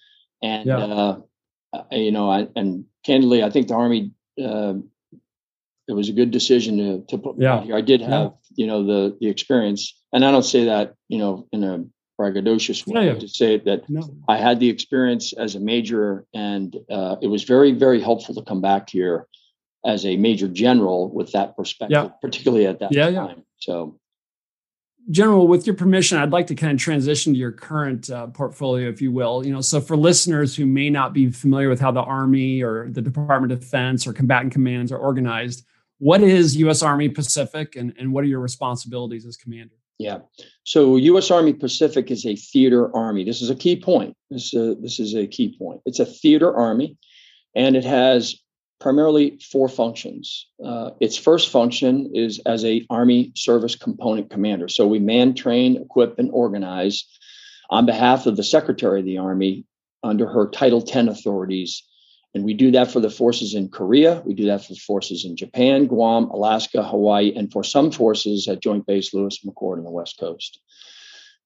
and 0.42 0.66
yeah. 0.66 0.78
uh, 0.78 1.20
you 1.92 2.10
know 2.10 2.30
I, 2.30 2.48
and 2.56 2.84
candidly 3.04 3.42
i 3.42 3.50
think 3.50 3.68
the 3.68 3.74
army 3.74 4.12
uh, 4.42 4.74
it 5.88 5.92
was 5.92 6.08
a 6.08 6.12
good 6.12 6.30
decision 6.30 6.78
to, 6.78 7.04
to 7.08 7.18
put 7.18 7.36
me 7.36 7.44
yeah. 7.44 7.62
here. 7.62 7.76
I 7.76 7.80
did 7.80 8.00
have 8.00 8.10
yeah. 8.10 8.30
you 8.56 8.66
know 8.66 8.84
the 8.84 9.16
the 9.20 9.28
experience 9.28 10.00
and 10.12 10.24
i 10.24 10.30
don't 10.30 10.44
say 10.44 10.64
that 10.64 10.94
you 11.08 11.18
know 11.18 11.46
in 11.52 11.64
a 11.64 11.84
braggadocious 12.20 12.86
way 12.86 13.06
yeah, 13.06 13.12
yeah. 13.12 13.18
to 13.18 13.28
say 13.28 13.58
that 13.58 13.88
no. 13.88 14.02
I 14.28 14.36
had 14.36 14.60
the 14.60 14.68
experience 14.68 15.32
as 15.32 15.54
a 15.54 15.60
major, 15.60 16.26
and 16.34 16.76
uh, 16.90 17.16
it 17.22 17.28
was 17.28 17.44
very, 17.44 17.72
very 17.72 18.00
helpful 18.00 18.34
to 18.34 18.42
come 18.42 18.60
back 18.60 18.90
here 18.90 19.26
as 19.84 20.04
a 20.04 20.16
major 20.16 20.48
general 20.48 21.10
with 21.10 21.32
that 21.32 21.56
perspective, 21.56 22.04
yeah. 22.04 22.10
particularly 22.20 22.66
at 22.66 22.80
that 22.80 22.92
time. 23.26 23.44
So, 23.58 23.98
General, 25.10 25.48
with 25.48 25.66
your 25.66 25.74
permission, 25.74 26.18
I'd 26.18 26.30
like 26.30 26.46
to 26.48 26.54
kind 26.54 26.72
of 26.72 26.78
transition 26.78 27.32
to 27.32 27.38
your 27.38 27.52
current 27.52 28.10
uh, 28.10 28.26
portfolio, 28.28 28.88
if 28.90 29.00
you 29.00 29.10
will. 29.10 29.44
You 29.44 29.52
know, 29.52 29.62
so 29.62 29.80
for 29.80 29.96
listeners 29.96 30.54
who 30.54 30.66
may 30.66 30.90
not 30.90 31.14
be 31.14 31.30
familiar 31.30 31.70
with 31.70 31.80
how 31.80 31.90
the 31.90 32.02
Army 32.02 32.62
or 32.62 32.88
the 32.90 33.00
Department 33.00 33.50
of 33.50 33.60
Defense 33.60 34.06
or 34.06 34.12
combatant 34.12 34.52
commands 34.52 34.92
are 34.92 34.98
organized, 34.98 35.64
what 35.98 36.22
is 36.22 36.56
U.S. 36.58 36.82
Army 36.82 37.08
Pacific, 37.08 37.76
and, 37.76 37.94
and 37.98 38.12
what 38.12 38.24
are 38.24 38.28
your 38.28 38.40
responsibilities 38.40 39.24
as 39.24 39.36
commander? 39.36 39.79
Yeah. 40.00 40.20
So 40.64 40.96
U.S. 40.96 41.30
Army 41.30 41.52
Pacific 41.52 42.10
is 42.10 42.24
a 42.24 42.34
theater 42.34 42.90
army. 42.96 43.22
This 43.22 43.42
is 43.42 43.50
a 43.50 43.54
key 43.54 43.78
point. 43.78 44.16
This, 44.30 44.54
uh, 44.54 44.74
this 44.80 44.98
is 44.98 45.14
a 45.14 45.26
key 45.26 45.54
point. 45.58 45.82
It's 45.84 46.00
a 46.00 46.06
theater 46.06 46.56
army, 46.56 46.96
and 47.54 47.76
it 47.76 47.84
has 47.84 48.34
primarily 48.80 49.38
four 49.52 49.68
functions. 49.68 50.46
Uh, 50.64 50.92
its 51.00 51.18
first 51.18 51.50
function 51.50 52.12
is 52.14 52.40
as 52.46 52.64
a 52.64 52.86
Army 52.88 53.32
Service 53.36 53.76
Component 53.76 54.30
Commander. 54.30 54.68
So 54.68 54.86
we 54.86 55.00
man, 55.00 55.34
train, 55.34 55.76
equip, 55.76 56.18
and 56.18 56.30
organize 56.32 57.04
on 57.68 57.84
behalf 57.84 58.24
of 58.24 58.38
the 58.38 58.42
Secretary 58.42 59.00
of 59.00 59.06
the 59.06 59.18
Army 59.18 59.66
under 60.02 60.26
her 60.26 60.48
Title 60.48 60.80
10 60.80 61.10
authorities 61.10 61.82
and 62.34 62.44
we 62.44 62.54
do 62.54 62.70
that 62.70 62.90
for 62.90 63.00
the 63.00 63.10
forces 63.10 63.54
in 63.54 63.68
Korea. 63.68 64.22
We 64.24 64.34
do 64.34 64.46
that 64.46 64.64
for 64.64 64.74
forces 64.74 65.24
in 65.24 65.36
Japan, 65.36 65.86
Guam, 65.86 66.30
Alaska, 66.30 66.82
Hawaii, 66.82 67.32
and 67.34 67.50
for 67.50 67.64
some 67.64 67.90
forces 67.90 68.46
at 68.46 68.62
Joint 68.62 68.86
Base 68.86 69.12
Lewis 69.12 69.40
McChord 69.44 69.78
on 69.78 69.84
the 69.84 69.90
West 69.90 70.18
Coast. 70.18 70.60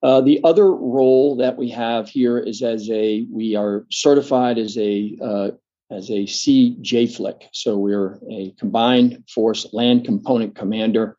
Uh, 0.02 0.20
the 0.20 0.40
other 0.44 0.70
role 0.70 1.36
that 1.36 1.56
we 1.56 1.70
have 1.70 2.10
here 2.10 2.38
is 2.38 2.62
as 2.62 2.90
a 2.90 3.26
we 3.32 3.56
are 3.56 3.86
certified 3.90 4.58
as 4.58 4.76
a 4.76 5.16
uh, 5.22 5.50
as 5.90 6.10
a 6.10 6.24
CJFLC. 6.24 7.48
So 7.52 7.78
we're 7.78 8.18
a 8.30 8.54
combined 8.58 9.24
force 9.32 9.72
land 9.72 10.04
component 10.04 10.54
commander, 10.54 11.16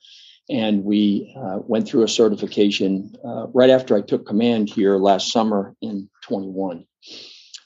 and 0.51 0.83
we 0.83 1.35
uh, 1.35 1.59
went 1.65 1.87
through 1.87 2.03
a 2.03 2.07
certification 2.07 3.15
uh, 3.25 3.47
right 3.47 3.71
after 3.71 3.95
I 3.95 4.01
took 4.01 4.27
command 4.27 4.69
here 4.69 4.97
last 4.97 5.31
summer 5.31 5.75
in 5.81 6.07
21. 6.21 6.85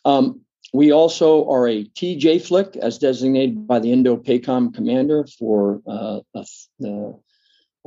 Um, 0.05 0.41
we 0.73 0.91
also 0.91 1.49
are 1.49 1.67
a 1.67 1.83
TJFLC 1.83 2.77
as 2.77 2.97
designated 2.97 3.67
by 3.67 3.79
the 3.79 3.91
Indo-PACOM 3.91 4.73
commander 4.73 5.25
for 5.37 5.81
uh, 5.87 6.19
the 6.79 7.19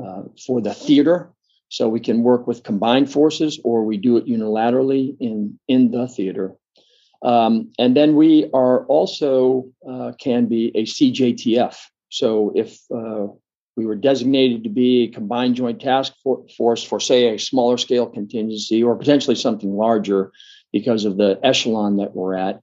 uh, 0.03 0.23
for 0.45 0.61
the 0.61 0.75
theater. 0.75 1.31
So 1.69 1.89
we 1.89 2.01
can 2.01 2.23
work 2.23 2.47
with 2.47 2.65
combined 2.65 3.11
forces, 3.11 3.61
or 3.65 3.85
we 3.85 3.97
do 3.97 4.17
it 4.17 4.27
unilaterally 4.27 5.17
in 5.21 5.59
in 5.69 5.91
the 5.91 6.09
theater. 6.09 6.55
Um, 7.23 7.71
and 7.79 7.97
then 7.97 8.17
we 8.17 8.51
are 8.53 8.85
also 8.87 9.71
uh, 9.89 10.13
can 10.19 10.47
be 10.47 10.73
a 10.75 10.83
CJTF. 10.83 11.77
So 12.09 12.53
if 12.55 12.79
uh, 12.95 13.29
we 13.77 13.87
were 13.87 13.95
designated 13.95 14.65
to 14.65 14.71
be 14.71 15.05
a 15.05 15.09
combined 15.09 15.55
joint 15.55 15.81
task 15.81 16.13
force 16.57 16.83
for, 16.85 17.01
say, 17.01 17.35
a 17.35 17.39
smaller 17.39 17.79
scale 17.79 18.07
contingency 18.07 18.83
or 18.83 18.97
potentially 18.97 19.37
something 19.37 19.75
larger 19.75 20.33
because 20.73 21.05
of 21.05 21.17
the 21.17 21.39
echelon 21.43 21.99
that 21.99 22.15
we're 22.15 22.35
at, 22.35 22.61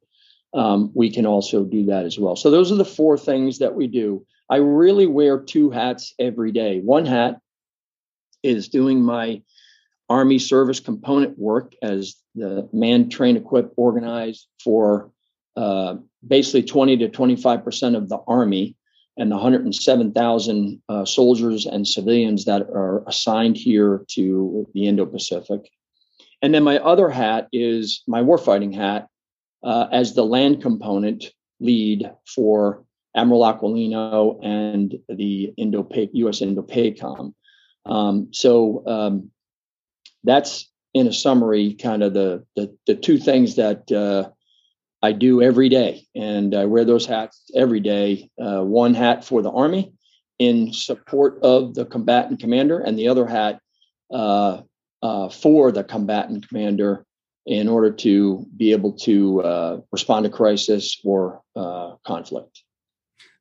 um, 0.54 0.92
we 0.94 1.12
can 1.12 1.26
also 1.26 1.64
do 1.64 1.86
that 1.86 2.06
as 2.06 2.18
well. 2.18 2.36
So 2.36 2.50
those 2.50 2.72
are 2.72 2.76
the 2.76 2.86
four 2.86 3.18
things 3.18 3.60
that 3.60 3.76
we 3.76 3.88
do. 3.88 4.26
I 4.50 4.58
really 4.58 5.06
wear 5.06 5.40
two 5.40 5.70
hats 5.70 6.14
every 6.18 6.52
day. 6.52 6.80
One 6.80 7.06
hat 7.06 7.40
is 8.42 8.70
doing 8.70 9.02
my 9.02 9.44
Army 10.10 10.40
service 10.40 10.80
component 10.80 11.38
work 11.38 11.74
as 11.84 12.16
the 12.34 12.68
man, 12.74 13.10
train, 13.10 13.38
equip, 13.38 13.74
organize 13.78 14.48
for 14.64 15.12
uh, 15.56 15.98
basically 16.28 16.64
20 16.64 16.98
to 16.98 17.10
25% 17.10 17.96
of 17.96 18.10
the 18.10 18.18
Army 18.28 18.76
and 19.18 19.30
the 19.30 19.36
107,000 19.36 20.82
uh, 20.90 21.06
soldiers 21.06 21.66
and 21.66 21.88
civilians 21.88 22.46
that 22.46 22.62
are 22.62 23.04
assigned 23.08 23.58
here 23.58 24.06
to 24.08 24.68
the 24.74 24.88
Indo 24.88 25.06
Pacific. 25.06 25.70
And 26.42 26.54
then 26.54 26.64
my 26.64 26.80
other 26.80 27.10
hat 27.10 27.50
is 27.52 28.02
my 28.08 28.22
warfighting 28.22 28.74
hat, 28.74 29.10
uh, 29.64 29.88
as 29.92 30.14
the 30.14 30.26
land 30.26 30.62
component 30.62 31.26
lead 31.60 32.12
for 32.26 32.84
Admiral 33.16 33.42
Aquilino 33.42 34.40
and 34.44 35.00
the 35.10 35.54
Indo 35.58 35.88
U.S. 36.14 36.42
Indo-PACOM. 36.42 37.34
Um, 37.86 38.28
so 38.32 38.84
um, 38.86 39.32
that's 40.24 40.70
in 40.94 41.08
a 41.08 41.14
summary, 41.14 41.74
kind 41.74 42.04
of 42.04 42.14
the 42.14 42.46
the, 42.56 42.76
the 42.88 42.96
two 42.96 43.18
things 43.18 43.56
that 43.56 43.92
uh, 43.92 44.30
I 45.02 45.12
do 45.12 45.42
every 45.42 45.70
day, 45.70 46.06
and 46.16 46.56
I 46.56 46.66
wear 46.66 46.86
those 46.86 47.06
hats 47.06 47.50
every 47.56 47.80
day. 47.80 48.30
Uh, 48.42 48.62
one 48.62 48.94
hat 48.94 49.24
for 49.24 49.42
the 49.42 49.52
Army 49.52 49.94
in 50.38 50.72
support 50.72 51.40
of 51.42 51.76
the 51.76 51.86
combatant 51.86 52.40
commander, 52.40 52.80
and 52.80 52.98
the 52.98 53.08
other 53.08 53.26
hat 53.26 53.60
uh, 54.12 54.62
uh 55.02 55.30
for 55.30 55.72
the 55.72 55.84
combatant 55.84 56.48
commander 56.48 57.06
in 57.50 57.68
order 57.68 57.92
to 57.92 58.46
be 58.58 58.72
able 58.72 58.94
to 58.94 59.42
uh, 59.42 59.80
respond 59.92 60.24
to 60.24 60.30
crisis 60.30 61.02
or 61.04 61.42
uh, 61.56 61.96
conflict. 62.06 62.62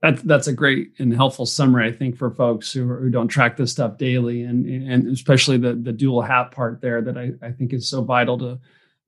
That's 0.00 0.22
that's 0.22 0.46
a 0.46 0.52
great 0.52 0.92
and 0.98 1.12
helpful 1.12 1.44
summary, 1.44 1.86
I 1.86 1.92
think, 1.92 2.16
for 2.16 2.30
folks 2.30 2.72
who, 2.72 2.86
who 2.86 3.10
don't 3.10 3.28
track 3.28 3.56
this 3.56 3.72
stuff 3.72 3.98
daily, 3.98 4.44
and 4.44 4.64
and 4.66 5.08
especially 5.08 5.58
the 5.58 5.74
the 5.74 5.92
dual 5.92 6.22
hat 6.22 6.52
part 6.52 6.80
there 6.80 7.02
that 7.02 7.18
I, 7.18 7.32
I 7.42 7.50
think 7.52 7.72
is 7.72 7.90
so 7.90 8.02
vital 8.02 8.38
to 8.38 8.58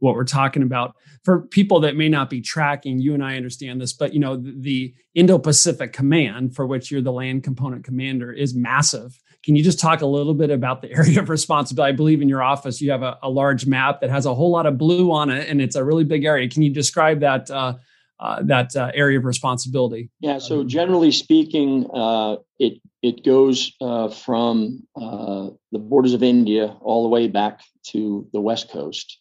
what 0.00 0.16
we're 0.16 0.25
talking 0.25 0.62
about. 0.62 0.97
For 1.25 1.42
people 1.42 1.80
that 1.80 1.97
may 1.97 2.09
not 2.09 2.28
be 2.28 2.42
tracking, 2.42 2.99
you 2.99 3.14
and 3.14 3.25
I 3.25 3.37
understand 3.37 3.80
this, 3.80 3.92
but 3.92 4.12
you 4.12 4.21
know 4.21 4.37
the, 4.37 4.54
the 4.59 4.95
Indo-Pacific 5.14 5.92
Command, 5.92 6.54
for 6.54 6.66
which 6.66 6.90
you're 6.90 7.02
the 7.02 7.12
land 7.12 7.45
component 7.45 7.85
commander, 7.85 8.33
is 8.33 8.54
massive 8.54 9.19
can 9.42 9.56
you 9.56 9.62
just 9.62 9.80
talk 9.80 10.02
a 10.02 10.06
little 10.06 10.35
bit 10.35 10.50
about 10.50 10.82
the 10.82 10.90
area 10.97 11.20
of 11.20 11.28
responsibility? 11.28 11.92
I 11.92 11.97
believe 11.97 12.23
in 12.23 12.28
your 12.28 12.42
office 12.42 12.80
you 12.80 12.90
have 12.90 13.02
a, 13.02 13.18
a 13.23 13.30
large 13.30 13.66
map 13.66 14.00
that 14.00 14.11
has 14.11 14.26
a 14.26 14.35
whole 14.35 14.50
lot 14.50 14.66
of 14.66 14.78
blue 14.78 15.12
on 15.12 15.30
it, 15.30 15.49
and 15.49 15.61
it's 15.61 15.76
a 15.76 15.85
really 15.85 16.04
big 16.04 16.25
area. 16.25 16.49
Can 16.49 16.62
you 16.62 16.70
describe 16.70 17.20
that 17.20 17.50
uh, 17.50 17.75
uh, 18.20 18.42
that 18.42 18.76
uh, 18.76 18.90
area 18.94 19.18
of 19.18 19.25
responsibility? 19.25 20.11
Yeah. 20.20 20.38
So 20.38 20.62
generally 20.62 21.11
speaking, 21.11 21.87
uh, 21.94 22.37
it 22.59 22.75
it 23.02 23.25
goes 23.25 23.73
uh, 23.80 24.09
from 24.09 24.87
uh, 24.94 25.49
the 25.73 25.78
borders 25.78 26.12
of 26.12 26.23
India 26.23 26.76
all 26.82 27.02
the 27.02 27.09
way 27.09 27.28
back 27.28 27.62
to 27.88 28.28
the 28.35 28.40
west 28.40 28.70
coast. 28.70 29.18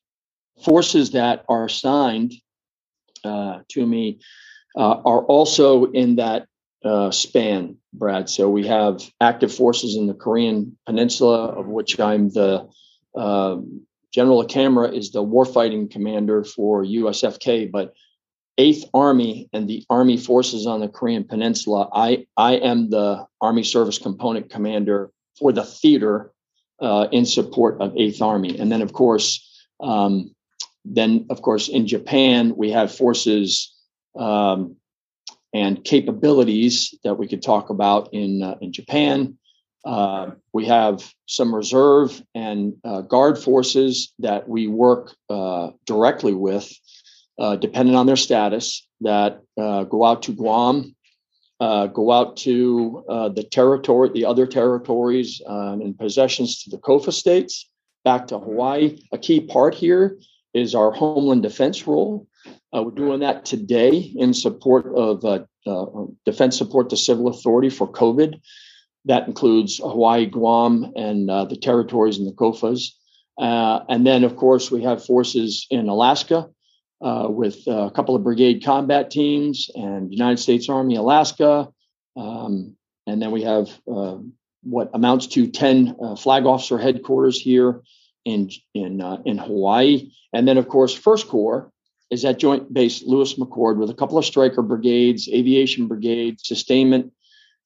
Forces 0.66 1.12
that 1.12 1.46
are 1.48 1.66
assigned 1.66 2.34
uh, 3.24 3.60
to 3.70 3.86
me 3.86 4.20
are 4.76 5.24
also 5.26 5.86
in 5.92 6.18
that 6.18 6.46
span, 7.12 7.78
Brad. 7.94 8.30
So 8.30 8.50
we 8.50 8.68
have 8.68 9.02
active 9.20 9.54
forces 9.54 9.96
in 9.96 10.08
the 10.08 10.14
Korean 10.14 10.78
Peninsula, 10.86 11.48
of 11.48 11.68
which 11.68 12.00
I'm 12.00 12.30
the 12.30 12.70
um, 13.16 13.86
General 14.12 14.46
Camera 14.46 14.90
is 14.90 15.12
the 15.12 15.24
warfighting 15.24 15.92
commander 15.92 16.44
for 16.44 16.84
USFK, 16.84 17.72
but 17.72 17.94
Eighth 18.58 18.90
Army 18.94 19.50
and 19.54 19.70
the 19.70 19.86
Army 19.90 20.18
forces 20.18 20.68
on 20.68 20.80
the 20.80 20.90
Korean 20.90 21.24
Peninsula. 21.24 21.90
I 21.94 22.26
I 22.36 22.56
am 22.56 22.90
the 22.90 23.26
Army 23.40 23.64
Service 23.64 23.98
Component 23.98 24.50
Commander 24.50 25.12
for 25.38 25.54
the 25.54 25.64
theater 25.64 26.34
uh, 26.82 27.08
in 27.12 27.26
support 27.26 27.82
of 27.82 27.96
Eighth 27.96 28.22
Army, 28.22 28.58
and 28.58 28.72
then 28.72 28.82
of 28.82 28.94
course, 28.94 29.66
um, 29.80 30.36
then 30.84 31.28
of 31.30 31.42
course 31.42 31.70
in 31.70 31.88
Japan 31.88 32.54
we 32.58 32.72
have 32.72 32.94
forces 32.94 33.74
um, 34.18 34.76
and 35.54 35.84
capabilities 35.84 36.94
that 37.04 37.16
we 37.16 37.28
could 37.28 37.42
talk 37.42 37.70
about 37.70 38.14
in 38.14 38.44
uh, 38.44 38.56
in 38.62 38.72
Japan. 38.72 39.38
Uh, 39.86 40.32
we 40.54 40.66
have 40.66 41.14
some 41.26 41.56
reserve 41.56 42.22
and 42.36 42.74
uh, 42.84 43.02
guard 43.02 43.38
forces 43.38 44.14
that 44.20 44.48
we 44.48 44.68
work 44.68 45.16
uh, 45.30 45.70
directly 45.86 46.34
with 46.34 46.70
uh, 47.40 47.56
depending 47.56 47.96
on 47.96 48.06
their 48.06 48.18
status, 48.18 48.86
that 49.00 49.42
uh, 49.58 49.86
go 49.86 50.04
out 50.04 50.24
to 50.24 50.34
Guam, 50.34 50.94
go 51.60 52.12
out 52.12 52.36
to 52.36 53.04
the 53.08 53.44
territory, 53.44 54.10
the 54.10 54.26
other 54.26 54.46
territories 54.46 55.42
um, 55.48 55.80
and 55.80 55.98
possessions 55.98 56.62
to 56.64 56.70
the 56.70 56.78
COFA 56.78 57.14
states, 57.14 57.70
back 58.04 58.28
to 58.28 58.38
Hawaii. 58.38 59.00
A 59.14 59.18
key 59.18 59.40
part 59.40 59.74
here 59.74 60.20
is 60.54 60.76
our 60.76 60.92
homeland 60.92 61.44
defense 61.44 61.88
role. 61.88 62.28
Uh, 62.76 62.84
we're 62.84 62.92
doing 62.92 63.20
that 63.22 63.46
today 63.46 64.14
in 64.16 64.34
support 64.34 64.86
of 64.96 65.26
uh, 65.26 65.40
defense 66.26 66.58
support 66.58 66.90
to 66.90 66.98
civil 66.98 67.28
authority 67.28 67.70
for 67.70 67.92
COVID. 67.92 68.40
That 69.06 69.28
includes 69.28 69.78
Hawaii, 69.78 70.26
Guam, 70.26 70.92
and 70.96 71.30
the 71.30 71.58
territories 71.60 72.18
and 72.18 72.28
the 72.28 72.34
COFAs. 72.34 72.92
and 73.38 74.06
then, 74.06 74.24
of 74.24 74.36
course, 74.36 74.70
we 74.70 74.84
have 74.84 75.04
forces 75.04 75.66
in 75.70 75.90
Alaska, 75.90 76.50
uh, 77.02 77.28
with 77.30 77.66
a 77.68 77.92
couple 77.96 78.16
of 78.16 78.24
brigade 78.24 78.64
combat 78.64 79.10
teams 79.10 79.70
and 79.74 80.12
United 80.12 80.38
States 80.38 80.68
Army 80.68 80.96
Alaska. 80.96 81.70
Um, 82.18 82.76
and 83.08 83.22
then 83.22 83.32
we 83.32 83.44
have 83.44 83.70
uh, 83.90 84.18
what 84.64 84.90
amounts 84.94 85.28
to 85.28 85.48
10 85.48 85.96
uh, 86.02 86.16
flag 86.16 86.46
officer 86.46 86.78
headquarters 86.78 87.40
here 87.40 87.82
in, 88.26 88.50
in, 88.74 89.02
uh, 89.02 89.18
in 89.26 89.38
Hawaii. 89.38 90.12
And 90.34 90.48
then, 90.48 90.58
of 90.58 90.68
course, 90.68 90.94
First 90.94 91.30
Corps 91.30 91.72
is 92.10 92.26
at 92.26 92.40
Joint 92.40 92.74
Base 92.74 93.04
Lewis 93.04 93.36
McChord 93.36 93.78
with 93.78 93.90
a 93.90 93.94
couple 93.94 94.18
of 94.18 94.26
Stryker 94.26 94.62
brigades, 94.62 95.30
aviation 95.30 95.88
brigade, 95.88 96.40
sustainment 96.40 97.14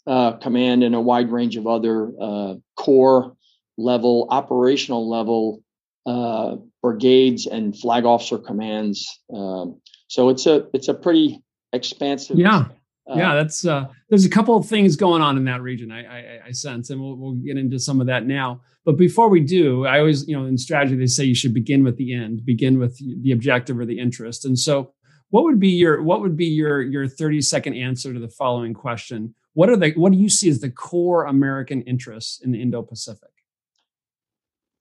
uh, 0.05 0.33
command, 0.33 0.83
and 0.83 0.95
a 0.95 1.01
wide 1.01 1.31
range 1.31 1.55
of 1.55 1.65
other 1.65 2.11
uh, 2.19 2.55
corps 2.75 3.35
level, 3.77 4.27
operational 4.29 5.09
level 5.09 5.63
uh, 6.05 6.57
brigades 6.81 7.47
and 7.47 7.77
flag 7.77 8.05
officer 8.05 8.37
commands. 8.37 9.19
Um, 9.33 9.79
so 10.07 10.29
it's 10.29 10.45
a 10.45 10.67
it's 10.73 10.89
a 10.89 10.93
pretty 10.93 11.41
expansive. 11.71 12.37
Yeah, 12.37 12.65
uh, 13.09 13.15
yeah. 13.15 13.35
That's 13.35 13.65
uh, 13.65 13.85
there's 14.09 14.25
a 14.25 14.29
couple 14.29 14.57
of 14.57 14.67
things 14.67 14.95
going 14.95 15.21
on 15.21 15.37
in 15.37 15.45
that 15.45 15.61
region. 15.61 15.91
I, 15.91 16.05
I, 16.05 16.39
I 16.47 16.51
sense, 16.51 16.89
and 16.89 16.99
we'll, 16.99 17.15
we'll 17.15 17.35
get 17.35 17.57
into 17.57 17.79
some 17.79 18.01
of 18.01 18.07
that 18.07 18.25
now. 18.25 18.61
But 18.85 18.97
before 18.97 19.29
we 19.29 19.39
do, 19.39 19.85
I 19.85 19.99
always 19.99 20.27
you 20.27 20.37
know 20.37 20.45
in 20.45 20.57
strategy 20.57 20.95
they 20.95 21.07
say 21.07 21.23
you 21.23 21.35
should 21.35 21.53
begin 21.53 21.83
with 21.83 21.97
the 21.97 22.13
end, 22.13 22.45
begin 22.45 22.79
with 22.79 22.97
the 22.97 23.31
objective 23.31 23.79
or 23.79 23.85
the 23.85 23.99
interest. 23.99 24.45
And 24.45 24.57
so, 24.57 24.93
what 25.29 25.43
would 25.43 25.59
be 25.59 25.69
your 25.69 26.01
what 26.03 26.21
would 26.21 26.35
be 26.35 26.47
your 26.47 26.81
your 26.81 27.07
30 27.07 27.41
second 27.41 27.75
answer 27.75 28.13
to 28.13 28.19
the 28.19 28.29
following 28.29 28.73
question? 28.73 29.35
What 29.53 29.69
are 29.69 29.77
the 29.77 29.91
what 29.91 30.11
do 30.11 30.17
you 30.17 30.29
see 30.29 30.49
as 30.49 30.59
the 30.59 30.71
core 30.71 31.25
American 31.25 31.81
interests 31.83 32.41
in 32.41 32.51
the 32.51 32.61
Indo-Pacific? 32.61 33.29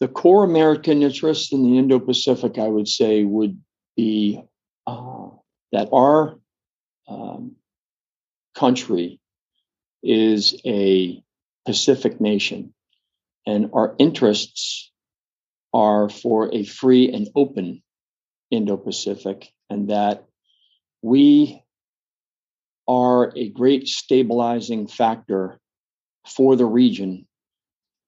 the 0.02 0.08
core 0.08 0.42
American 0.42 1.00
interest 1.00 1.52
in 1.52 1.62
the 1.62 1.78
Indo 1.78 2.00
Pacific, 2.00 2.58
I 2.58 2.66
would 2.66 2.88
say, 2.88 3.22
would 3.22 3.56
be 3.96 4.42
uh, 4.84 5.28
that 5.70 5.90
our 5.92 6.40
um, 7.06 7.54
country 8.56 9.20
is 10.02 10.60
a 10.66 11.22
Pacific 11.64 12.20
nation, 12.20 12.74
and 13.46 13.70
our 13.72 13.94
interests 13.98 14.90
are 15.72 16.08
for 16.08 16.54
a 16.54 16.64
free 16.64 17.12
and 17.12 17.28
open 17.34 17.82
Indo 18.50 18.76
Pacific, 18.76 19.50
and 19.70 19.88
that 19.88 20.24
we 21.00 21.62
are 22.86 23.32
a 23.36 23.48
great 23.48 23.88
stabilizing 23.88 24.86
factor 24.86 25.58
for 26.26 26.56
the 26.56 26.66
region. 26.66 27.26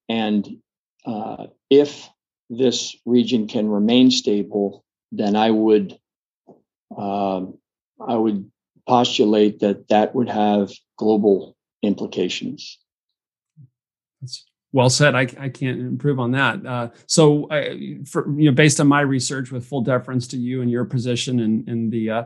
And 0.08 0.58
uh, 1.06 1.46
if 1.70 2.08
this 2.50 2.96
region 3.06 3.48
can 3.48 3.68
remain 3.68 4.10
stable, 4.10 4.84
then 5.10 5.36
I 5.36 5.50
would 5.50 5.98
um, 6.96 7.58
I 8.00 8.14
would 8.14 8.50
postulate 8.86 9.60
that 9.60 9.88
that 9.88 10.14
would 10.14 10.28
have 10.28 10.70
global 10.98 11.56
implications. 11.82 12.78
That's 14.20 14.44
well 14.74 14.90
said. 14.90 15.14
I, 15.14 15.28
I 15.38 15.48
can't 15.48 15.80
improve 15.80 16.18
on 16.18 16.32
that. 16.32 16.66
Uh, 16.66 16.88
so, 17.06 17.46
I, 17.48 17.98
for 18.04 18.28
you 18.36 18.46
know, 18.46 18.54
based 18.54 18.80
on 18.80 18.88
my 18.88 19.02
research, 19.02 19.52
with 19.52 19.64
full 19.64 19.82
deference 19.82 20.26
to 20.28 20.36
you 20.36 20.62
and 20.62 20.70
your 20.70 20.84
position 20.84 21.38
and, 21.40 21.68
and 21.68 21.92
the 21.92 22.10
uh, 22.10 22.24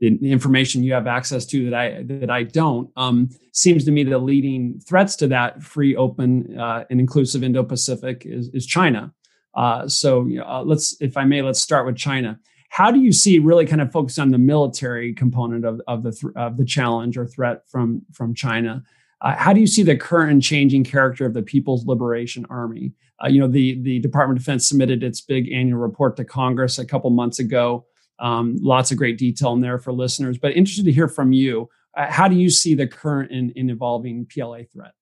the, 0.00 0.32
information 0.32 0.82
you 0.82 0.94
have 0.94 1.06
access 1.06 1.44
to 1.46 1.68
that 1.68 1.74
I 1.74 2.02
that 2.04 2.30
I 2.30 2.44
don't. 2.44 2.90
Um, 2.96 3.28
seems 3.52 3.84
to 3.84 3.92
me 3.92 4.04
the 4.04 4.18
leading 4.18 4.80
threats 4.80 5.16
to 5.16 5.28
that 5.28 5.62
free, 5.62 5.94
open, 5.94 6.58
uh, 6.58 6.84
and 6.88 6.98
inclusive 6.98 7.44
Indo-Pacific 7.44 8.24
is, 8.24 8.48
is 8.54 8.64
China. 8.64 9.12
Uh, 9.54 9.86
so 9.86 10.24
you 10.24 10.38
know, 10.38 10.46
uh, 10.46 10.62
let's, 10.64 10.96
if 11.02 11.18
I 11.18 11.24
may, 11.24 11.42
let's 11.42 11.60
start 11.60 11.84
with 11.84 11.96
China. 11.96 12.40
How 12.70 12.90
do 12.90 13.00
you 13.00 13.12
see 13.12 13.38
really 13.38 13.66
kind 13.66 13.82
of 13.82 13.92
focus 13.92 14.18
on 14.18 14.30
the 14.30 14.38
military 14.38 15.12
component 15.12 15.66
of, 15.66 15.82
of 15.86 16.02
the 16.02 16.12
th- 16.12 16.32
of 16.36 16.56
the 16.56 16.64
challenge 16.64 17.18
or 17.18 17.26
threat 17.26 17.68
from 17.68 18.00
from 18.14 18.34
China? 18.34 18.82
Uh, 19.22 19.36
how 19.36 19.52
do 19.52 19.60
you 19.60 19.66
see 19.66 19.84
the 19.84 19.96
current 19.96 20.32
and 20.32 20.42
changing 20.42 20.82
character 20.82 21.24
of 21.24 21.32
the 21.32 21.42
People's 21.42 21.86
Liberation 21.86 22.44
Army? 22.50 22.92
Uh, 23.22 23.28
you 23.28 23.40
know, 23.40 23.46
the 23.46 23.80
the 23.82 24.00
Department 24.00 24.38
of 24.38 24.44
Defense 24.44 24.68
submitted 24.68 25.02
its 25.02 25.20
big 25.20 25.50
annual 25.52 25.78
report 25.78 26.16
to 26.16 26.24
Congress 26.24 26.78
a 26.78 26.84
couple 26.84 27.08
months 27.10 27.38
ago. 27.38 27.86
Um, 28.18 28.56
lots 28.60 28.90
of 28.90 28.98
great 28.98 29.18
detail 29.18 29.52
in 29.52 29.60
there 29.60 29.78
for 29.78 29.92
listeners, 29.92 30.38
but 30.38 30.52
interested 30.52 30.84
to 30.84 30.92
hear 30.92 31.08
from 31.08 31.32
you. 31.32 31.68
Uh, 31.96 32.10
how 32.10 32.26
do 32.26 32.36
you 32.36 32.50
see 32.50 32.74
the 32.74 32.86
current 32.86 33.30
and, 33.30 33.52
evolving 33.70 34.26
PLA 34.26 34.62
threat? 34.72 34.92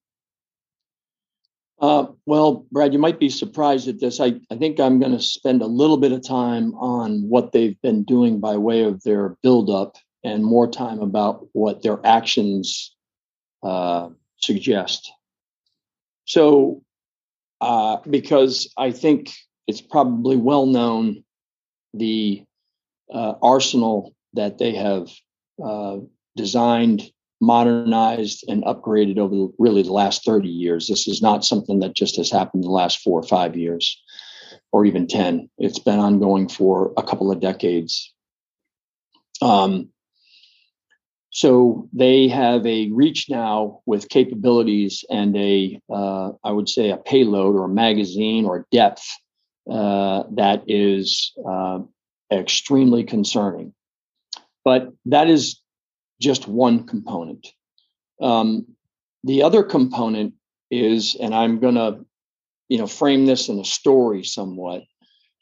Uh, 1.81 2.07
well, 2.27 2.67
Brad, 2.71 2.93
you 2.93 2.99
might 2.99 3.19
be 3.19 3.31
surprised 3.31 3.89
at 3.89 4.01
this. 4.01 4.21
I, 4.21 4.35
I 4.51 4.57
think 4.57 4.79
I'm 4.79 4.99
going 4.99 5.13
to 5.13 5.21
spend 5.21 5.63
a 5.63 5.67
little 5.67 5.97
bit 5.97 6.13
of 6.13 6.27
time 6.27 6.75
on 6.75 7.23
what 7.29 7.53
they've 7.53 7.81
been 7.81 8.05
doing 8.05 8.39
by 8.39 8.57
way 8.57 8.85
of 8.85 9.03
their 9.03 9.37
buildup 9.43 9.97
and 10.25 10.45
more 10.45 10.71
time 10.71 11.01
about 11.01 11.47
what 11.53 11.83
their 11.83 12.05
actions 12.05 12.95
uh, 13.63 14.09
suggest. 14.39 15.13
So, 16.25 16.83
uh, 17.61 17.99
because 18.09 18.73
I 18.77 18.93
think 18.93 19.33
it's 19.67 19.81
probably 19.81 20.37
well 20.37 20.67
known 20.67 21.25
the 21.93 22.45
uh, 23.13 23.35
arsenal 23.43 24.15
that 24.35 24.59
they 24.59 24.75
have 24.75 25.09
uh, 25.63 25.99
designed, 26.37 27.11
modernized, 27.41 28.45
and 28.49 28.63
upgraded 28.65 29.19
over 29.19 29.53
really 29.59 29.83
the 29.83 29.93
last 29.93 30.25
30 30.25 30.49
years. 30.49 30.87
This 30.87 31.09
is 31.09 31.21
not 31.21 31.45
something 31.45 31.81
that 31.81 31.95
just 31.95 32.17
has 32.17 32.31
happened 32.31 32.65
in 32.65 32.69
the 32.69 32.75
last 32.75 33.01
four 33.01 33.19
or 33.19 33.27
five 33.27 33.57
years 33.57 34.01
or 34.73 34.85
even 34.85 35.07
10. 35.07 35.51
It's 35.59 35.79
been 35.79 35.99
ongoing 35.99 36.49
for 36.49 36.93
a 36.97 37.03
couple 37.03 37.31
of 37.31 37.41
decades. 37.41 38.13
Um, 39.43 39.89
so 41.41 41.89
they 41.95 42.29
have 42.29 42.67
a 42.67 42.91
reach 42.91 43.31
now 43.31 43.81
with 43.87 44.11
capabilities 44.11 45.07
and 45.09 45.35
a, 45.39 45.81
uh, 45.91 46.33
I 46.45 46.51
would 46.53 46.69
say, 46.69 46.91
a 46.91 46.99
payload 46.99 47.57
or 47.57 47.65
a 47.65 47.69
magazine 47.69 48.45
or 48.45 48.67
depth 48.71 49.09
uh, 49.67 50.25
that 50.33 50.65
is 50.67 51.33
uh, 51.49 51.79
extremely 52.31 53.05
concerning. 53.05 53.73
But 54.67 54.93
that 55.07 55.31
is 55.31 55.63
just 56.21 56.47
one 56.47 56.87
component. 56.87 57.47
Um, 58.21 58.67
the 59.25 59.43
other 59.43 59.63
component 59.63 60.35
is, 60.71 61.17
and 61.19 61.35
I'm 61.35 61.59
going 61.59 61.77
to, 61.77 62.05
you 62.69 62.77
know, 62.77 62.87
frame 62.87 63.25
this 63.25 63.49
in 63.49 63.59
a 63.59 63.65
story 63.65 64.25
somewhat. 64.25 64.83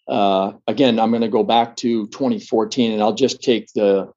Uh, 0.06 0.52
again, 0.68 1.00
I'm 1.00 1.10
going 1.10 1.22
to 1.22 1.28
go 1.28 1.42
back 1.42 1.74
to 1.78 2.06
2014, 2.06 2.92
and 2.92 3.02
I'll 3.02 3.14
just 3.14 3.42
take 3.42 3.66
the 3.74 4.12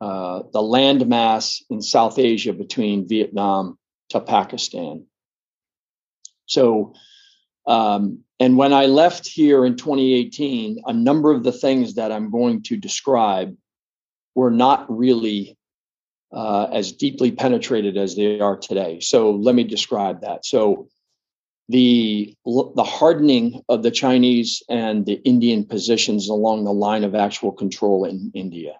uh, 0.00 0.42
the 0.52 0.60
landmass 0.60 1.62
in 1.70 1.82
South 1.82 2.18
Asia 2.18 2.52
between 2.52 3.08
Vietnam 3.08 3.78
to 4.10 4.20
Pakistan. 4.20 5.06
So, 6.46 6.94
um, 7.66 8.24
and 8.40 8.56
when 8.56 8.72
I 8.72 8.86
left 8.86 9.26
here 9.26 9.64
in 9.64 9.76
2018, 9.76 10.82
a 10.86 10.92
number 10.92 11.30
of 11.30 11.44
the 11.44 11.52
things 11.52 11.94
that 11.94 12.10
I'm 12.10 12.30
going 12.30 12.62
to 12.64 12.76
describe 12.76 13.56
were 14.34 14.50
not 14.50 14.86
really 14.88 15.58
uh, 16.32 16.68
as 16.72 16.92
deeply 16.92 17.32
penetrated 17.32 17.96
as 17.96 18.16
they 18.16 18.40
are 18.40 18.56
today. 18.56 19.00
So 19.00 19.32
let 19.32 19.54
me 19.54 19.64
describe 19.64 20.22
that. 20.22 20.46
So 20.46 20.88
the 21.68 22.34
the 22.44 22.84
hardening 22.84 23.62
of 23.68 23.82
the 23.82 23.90
Chinese 23.92 24.62
and 24.68 25.06
the 25.06 25.20
Indian 25.24 25.64
positions 25.64 26.28
along 26.28 26.64
the 26.64 26.72
line 26.72 27.04
of 27.04 27.14
actual 27.14 27.52
control 27.52 28.04
in 28.04 28.32
India, 28.34 28.74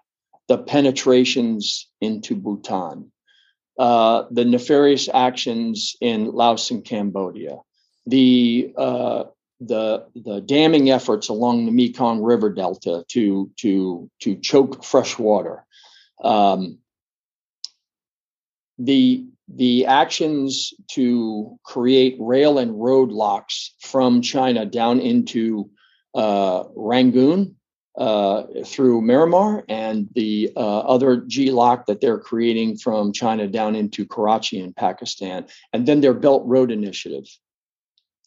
the 0.47 0.57
penetrations 0.57 1.87
into 2.01 2.35
Bhutan, 2.35 3.11
uh, 3.79 4.23
the 4.31 4.45
nefarious 4.45 5.09
actions 5.13 5.95
in 6.01 6.31
Laos 6.31 6.71
and 6.71 6.83
Cambodia, 6.83 7.57
the 8.05 8.73
uh, 8.77 9.23
the 9.59 10.05
the 10.15 10.41
damming 10.41 10.89
efforts 10.89 11.29
along 11.29 11.65
the 11.65 11.71
Mekong 11.71 12.21
River 12.21 12.49
Delta 12.49 13.03
to 13.09 13.51
to 13.57 14.09
to 14.21 14.35
choke 14.37 14.83
fresh 14.83 15.17
water, 15.17 15.65
um, 16.23 16.79
the 18.77 19.25
the 19.47 19.85
actions 19.85 20.73
to 20.91 21.59
create 21.63 22.15
rail 22.19 22.57
and 22.57 22.81
road 22.81 23.09
LOCs 23.11 23.71
from 23.79 24.21
China 24.21 24.65
down 24.65 24.99
into 24.99 25.69
uh, 26.15 26.63
Rangoon 26.75 27.55
uh, 27.97 28.43
through 28.65 29.01
Myanmar 29.01 29.63
and 29.67 30.09
the 30.15 30.51
uh, 30.55 30.79
other 30.79 31.17
G 31.17 31.51
lock 31.51 31.87
that 31.87 31.99
they're 31.99 32.19
creating 32.19 32.77
from 32.77 33.11
China 33.11 33.47
down 33.47 33.75
into 33.75 34.05
Karachi 34.05 34.59
in 34.59 34.73
Pakistan, 34.73 35.47
and 35.73 35.85
then 35.85 36.01
their 36.01 36.13
Belt 36.13 36.43
Road 36.45 36.71
Initiative, 36.71 37.27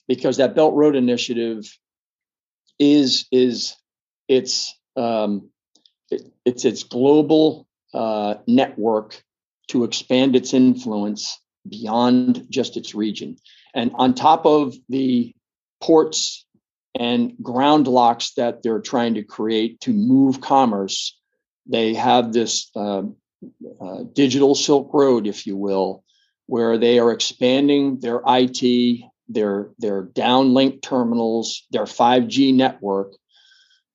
because 0.06 0.36
that 0.36 0.54
Belt 0.54 0.74
Road 0.74 0.96
Initiative 0.96 1.64
is 2.78 3.26
is 3.32 3.76
it's 4.28 4.78
um, 4.96 5.50
it, 6.10 6.30
it's 6.44 6.64
its 6.64 6.82
global 6.82 7.66
uh, 7.94 8.34
network 8.46 9.22
to 9.68 9.84
expand 9.84 10.36
its 10.36 10.52
influence 10.52 11.40
beyond 11.66 12.46
just 12.50 12.76
its 12.76 12.94
region. 12.94 13.36
And 13.74 13.92
on 13.94 14.14
top 14.14 14.44
of 14.44 14.74
the 14.88 15.34
ports 15.82 16.44
and 16.94 17.34
ground 17.42 17.86
LOCs 17.86 18.34
that 18.34 18.62
they're 18.62 18.80
trying 18.80 19.14
to 19.14 19.22
create 19.22 19.80
to 19.80 19.92
move 19.92 20.40
commerce, 20.40 21.18
they 21.66 21.94
have 21.94 22.32
this 22.32 22.70
uh, 22.76 23.02
uh, 23.80 24.02
digital 24.12 24.54
Silk 24.54 24.90
Road, 24.92 25.26
if 25.26 25.46
you 25.46 25.56
will, 25.56 26.04
where 26.46 26.78
they 26.78 26.98
are 26.98 27.12
expanding 27.12 27.98
their 28.00 28.20
IT, 28.26 29.02
their 29.28 29.70
their 29.78 30.04
downlink 30.04 30.82
terminals, 30.82 31.66
their 31.70 31.84
5G 31.84 32.54
network 32.54 33.14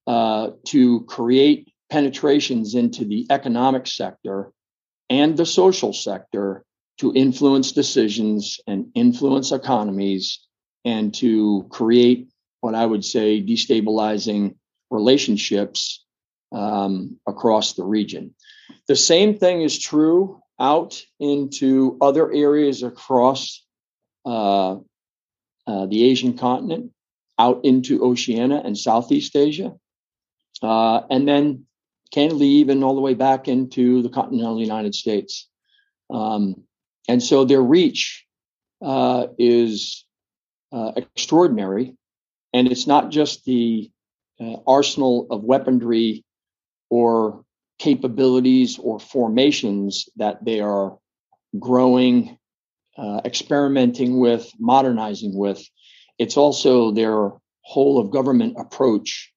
uh, 0.07 0.51
to 0.65 1.01
create 1.01 1.71
penetrations 1.89 2.75
into 2.75 3.05
the 3.05 3.27
economic 3.29 3.87
sector 3.87 4.51
and 5.09 5.37
the 5.37 5.45
social 5.45 5.93
sector 5.93 6.63
to 6.97 7.13
influence 7.13 7.71
decisions 7.71 8.59
and 8.67 8.87
influence 8.93 9.51
economies 9.51 10.39
and 10.85 11.13
to 11.13 11.65
create 11.69 12.28
what 12.61 12.75
I 12.75 12.85
would 12.85 13.05
say 13.05 13.41
destabilizing 13.41 14.55
relationships 14.89 16.03
um, 16.51 17.17
across 17.27 17.73
the 17.73 17.83
region. 17.83 18.33
The 18.87 18.95
same 18.95 19.37
thing 19.37 19.61
is 19.61 19.77
true 19.77 20.41
out 20.59 21.01
into 21.19 21.97
other 22.01 22.31
areas 22.31 22.83
across 22.83 23.63
uh, 24.25 24.77
uh, 25.67 25.85
the 25.85 26.03
Asian 26.05 26.37
continent, 26.37 26.91
out 27.37 27.63
into 27.63 28.03
Oceania 28.03 28.61
and 28.63 28.77
Southeast 28.77 29.35
Asia, 29.35 29.73
uh, 30.61 31.01
and 31.09 31.27
then 31.27 31.65
candidly 32.11 32.47
even 32.47 32.83
all 32.83 32.95
the 32.95 33.01
way 33.01 33.13
back 33.13 33.47
into 33.47 34.01
the 34.01 34.09
continental 34.09 34.59
United 34.59 34.95
States. 34.95 35.47
Um, 36.09 36.63
and 37.07 37.21
so 37.21 37.45
their 37.45 37.61
reach 37.61 38.25
uh, 38.81 39.27
is 39.37 40.05
uh, 40.71 40.91
extraordinary. 40.95 41.95
And 42.53 42.71
it's 42.71 42.87
not 42.87 43.11
just 43.11 43.45
the 43.45 43.89
uh, 44.39 44.55
arsenal 44.65 45.27
of 45.29 45.43
weaponry 45.43 46.23
or 46.89 47.43
capabilities 47.77 48.77
or 48.77 48.99
formations 48.99 50.09
that 50.17 50.43
they 50.43 50.59
are 50.59 50.97
growing, 51.57 52.37
uh, 52.97 53.21
experimenting 53.25 54.19
with, 54.19 54.51
modernizing 54.59 55.35
with. 55.35 55.63
It's 56.17 56.37
also 56.37 56.91
their 56.91 57.31
whole 57.61 57.99
of 57.99 58.11
government 58.11 58.57
approach 58.59 59.31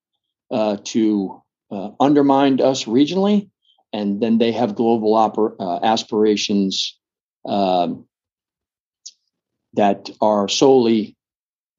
uh, 0.50 0.78
to 0.84 1.42
uh, 1.70 1.90
undermined 2.00 2.60
us 2.60 2.84
regionally, 2.84 3.50
and 3.92 4.20
then 4.20 4.38
they 4.38 4.52
have 4.52 4.74
global 4.74 5.14
oper- 5.14 5.56
uh, 5.58 5.80
aspirations 5.82 6.98
um, 7.46 8.06
that 9.74 10.10
are 10.20 10.48
solely 10.48 11.16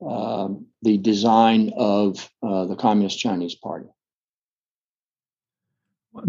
um, 0.05 0.67
the 0.83 0.97
design 0.97 1.71
of 1.77 2.29
uh, 2.43 2.65
the 2.65 2.75
Communist 2.75 3.17
Chinese 3.17 3.55
Party. 3.55 3.87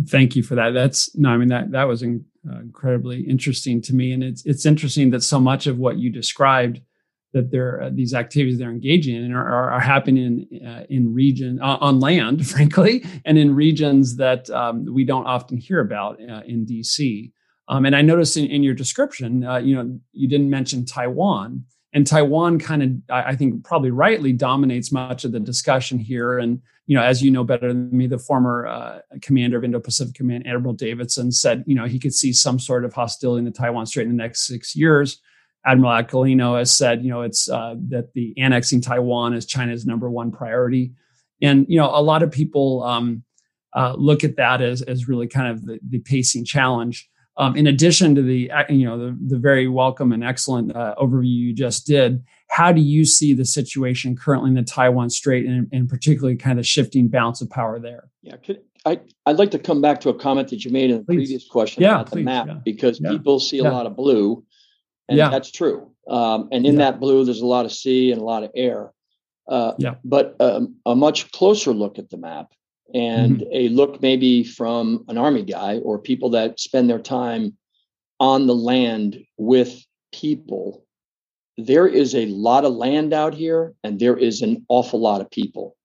Thank 0.09 0.35
you 0.35 0.43
for 0.43 0.55
that. 0.55 0.71
That's 0.71 1.15
no, 1.15 1.29
I 1.29 1.37
mean 1.37 1.49
that 1.49 1.73
that 1.73 1.85
was 1.85 2.03
in, 2.03 2.25
uh, 2.49 2.61
incredibly 2.61 3.21
interesting 3.21 3.83
to 3.83 3.95
me, 3.95 4.13
and 4.13 4.25
it's 4.25 4.45
it's 4.47 4.65
interesting 4.65 5.11
that 5.11 5.23
so 5.23 5.39
much 5.39 5.67
of 5.67 5.79
what 5.79 5.99
you 5.99 6.11
described 6.11 6.81
that 7.35 7.51
they're 7.51 7.83
uh, 7.83 7.91
these 7.93 8.15
activities 8.15 8.59
they're 8.59 8.71
engaging 8.71 9.17
in 9.17 9.33
are, 9.33 9.71
are 9.71 9.81
happening 9.81 10.49
in 10.51 10.67
uh, 10.67 10.85
in 10.89 11.13
region 11.13 11.61
uh, 11.61 11.77
on 11.81 12.01
land, 12.01 12.47
frankly, 12.55 13.05
and 13.27 13.37
in 13.37 13.55
regions 13.55 14.17
that 14.17 14.49
um, 14.51 14.87
we 14.87 15.05
don't 15.05 15.27
often 15.27 15.59
hear 15.59 15.81
about 15.81 16.19
uh, 16.21 16.41
in 16.47 16.65
DC. 16.65 17.31
Um, 17.69 17.87
and 17.87 17.97
I 17.97 18.03
noticed 18.03 18.37
in, 18.37 18.47
in 18.47 18.63
your 18.63 18.75
description, 18.75 19.45
uh, 19.45 19.57
you 19.57 19.75
know, 19.75 19.99
you 20.13 20.29
didn't 20.29 20.51
mention 20.51 20.85
Taiwan, 20.85 21.65
and 21.95 22.05
Taiwan 22.05 22.59
kind 22.59 22.83
of, 22.83 22.91
I, 23.09 23.37
think, 23.37 23.65
probably 23.65 23.93
rightly 23.93 24.33
dominates 24.33 24.91
much 24.91 25.25
of 25.25 25.31
the 25.31 25.39
discussion 25.39 25.99
here. 25.99 26.39
And 26.39 26.61
you 26.87 26.97
know, 26.97 27.03
as 27.03 27.23
you 27.23 27.31
know 27.31 27.45
better 27.45 27.69
than 27.69 27.97
me, 27.97 28.09
the 28.09 28.19
former 28.19 28.67
uh, 28.67 28.99
commander 29.23 29.57
of 29.57 29.65
Indo-Pacific 29.65 30.15
Command, 30.15 30.47
Admiral 30.47 30.75
Davidson, 30.75 31.33
said, 31.33 31.65
you 31.67 31.75
know, 31.75 31.87
he 31.87 31.99
could 31.99 32.13
see 32.13 32.33
some 32.33 32.59
sort 32.59 32.85
of 32.85 32.93
hostility 32.93 33.39
in 33.39 33.45
the 33.45 33.51
Taiwan 33.51 33.87
Strait 33.87 34.07
in 34.07 34.15
the 34.15 34.23
next 34.23 34.47
six 34.47 34.77
years. 34.77 35.21
Admiral 35.65 35.93
Aquilino 35.93 36.59
has 36.59 36.71
said, 36.71 37.03
you 37.03 37.11
know, 37.11 37.23
it's 37.23 37.49
uh, 37.49 37.77
that 37.89 38.13
the 38.13 38.35
annexing 38.37 38.83
Taiwan 38.83 39.33
is 39.33 39.47
China's 39.47 39.87
number 39.87 40.11
one 40.11 40.31
priority, 40.31 40.93
and 41.41 41.65
you 41.69 41.79
know, 41.79 41.91
a 41.91 42.03
lot 42.03 42.23
of 42.23 42.31
people 42.31 42.83
um, 42.83 43.23
uh, 43.75 43.95
look 43.97 44.25
at 44.25 44.37
that 44.37 44.61
as 44.61 44.83
as 44.83 45.09
really 45.09 45.27
kind 45.27 45.49
of 45.49 45.65
the, 45.65 45.79
the 45.89 46.01
pacing 46.01 46.45
challenge. 46.45 47.09
Um, 47.37 47.57
in 47.57 47.67
addition 47.67 48.15
to 48.15 48.23
the 48.23 48.51
you 48.69 48.87
know 48.87 48.99
the, 48.99 49.19
the 49.27 49.39
very 49.39 49.67
welcome 49.67 50.13
and 50.13 50.23
excellent 50.23 50.75
uh, 50.75 50.95
overview 50.99 51.29
you 51.29 51.53
just 51.53 51.87
did, 51.87 52.23
how 52.49 52.71
do 52.71 52.81
you 52.81 53.05
see 53.05 53.33
the 53.33 53.45
situation 53.45 54.17
currently 54.17 54.51
in 54.51 54.55
the 54.55 54.63
Taiwan 54.63 55.11
Strait, 55.11 55.47
and, 55.47 55.69
and 55.73 55.89
particularly 55.89 56.37
kind 56.37 56.59
of 56.59 56.67
shifting 56.67 57.09
balance 57.09 57.41
of 57.41 57.51
power 57.51 57.81
there? 57.81 58.09
Yeah, 58.23 58.37
could, 58.37 58.61
I 58.87 59.01
I'd 59.27 59.39
like 59.39 59.51
to 59.51 59.59
come 59.59 59.81
back 59.81 60.01
to 60.03 60.11
a 60.11 60.15
comment 60.15 60.49
that 60.49 60.65
you 60.65 60.71
made 60.71 60.91
in 60.91 60.99
the 60.99 61.05
please. 61.05 61.17
previous 61.17 61.49
question 61.49 61.83
yeah, 61.83 61.95
about 61.95 62.07
please, 62.07 62.21
the 62.21 62.25
map 62.25 62.47
yeah. 62.47 62.55
because 62.65 63.01
yeah. 63.01 63.11
people 63.11 63.41
see 63.41 63.59
a 63.59 63.65
lot 63.65 63.87
of 63.87 63.97
blue 63.97 64.45
and 65.09 65.19
that's 65.19 65.51
true. 65.51 65.91
Um, 66.09 66.49
and 66.53 66.67
in 66.67 66.77
that 66.77 67.01
blue, 67.01 67.25
there's 67.25 67.41
a 67.41 67.47
lot 67.47 67.65
of 67.65 67.73
sea 67.73 68.13
and 68.13 68.21
a 68.21 68.25
lot 68.25 68.43
of 68.43 68.51
air. 68.55 68.93
Uh, 69.47 69.73
yeah. 69.79 69.95
But 70.05 70.37
um, 70.41 70.77
a 70.87 70.95
much 70.95 71.31
closer 71.33 71.73
look 71.73 71.99
at 71.99 72.11
the 72.11 72.17
map 72.17 72.53
and 72.93 73.39
mm-hmm. 73.39 73.49
a 73.53 73.69
look 73.69 74.03
maybe 74.03 74.45
from 74.45 75.05
an 75.09 75.19
army 75.19 75.43
guy 75.43 75.79
or 75.79 75.99
people 75.99 76.31
that 76.31 76.61
spend 76.61 76.91
their 76.91 76.99
time 76.99 77.57
on 78.21 78.47
the 78.47 78.55
land 78.55 79.25
with 79.37 79.85
people. 80.13 80.85
There 81.57 81.87
is 81.87 82.15
a 82.15 82.27
lot 82.27 82.65
of 82.65 82.75
land 82.75 83.13
out 83.13 83.35
here, 83.35 83.75
and 83.85 83.99
there 83.99 84.17
is 84.17 84.43
an 84.43 84.65
awful 84.69 85.01
lot 85.01 85.21
of 85.21 85.31
people. 85.31 85.77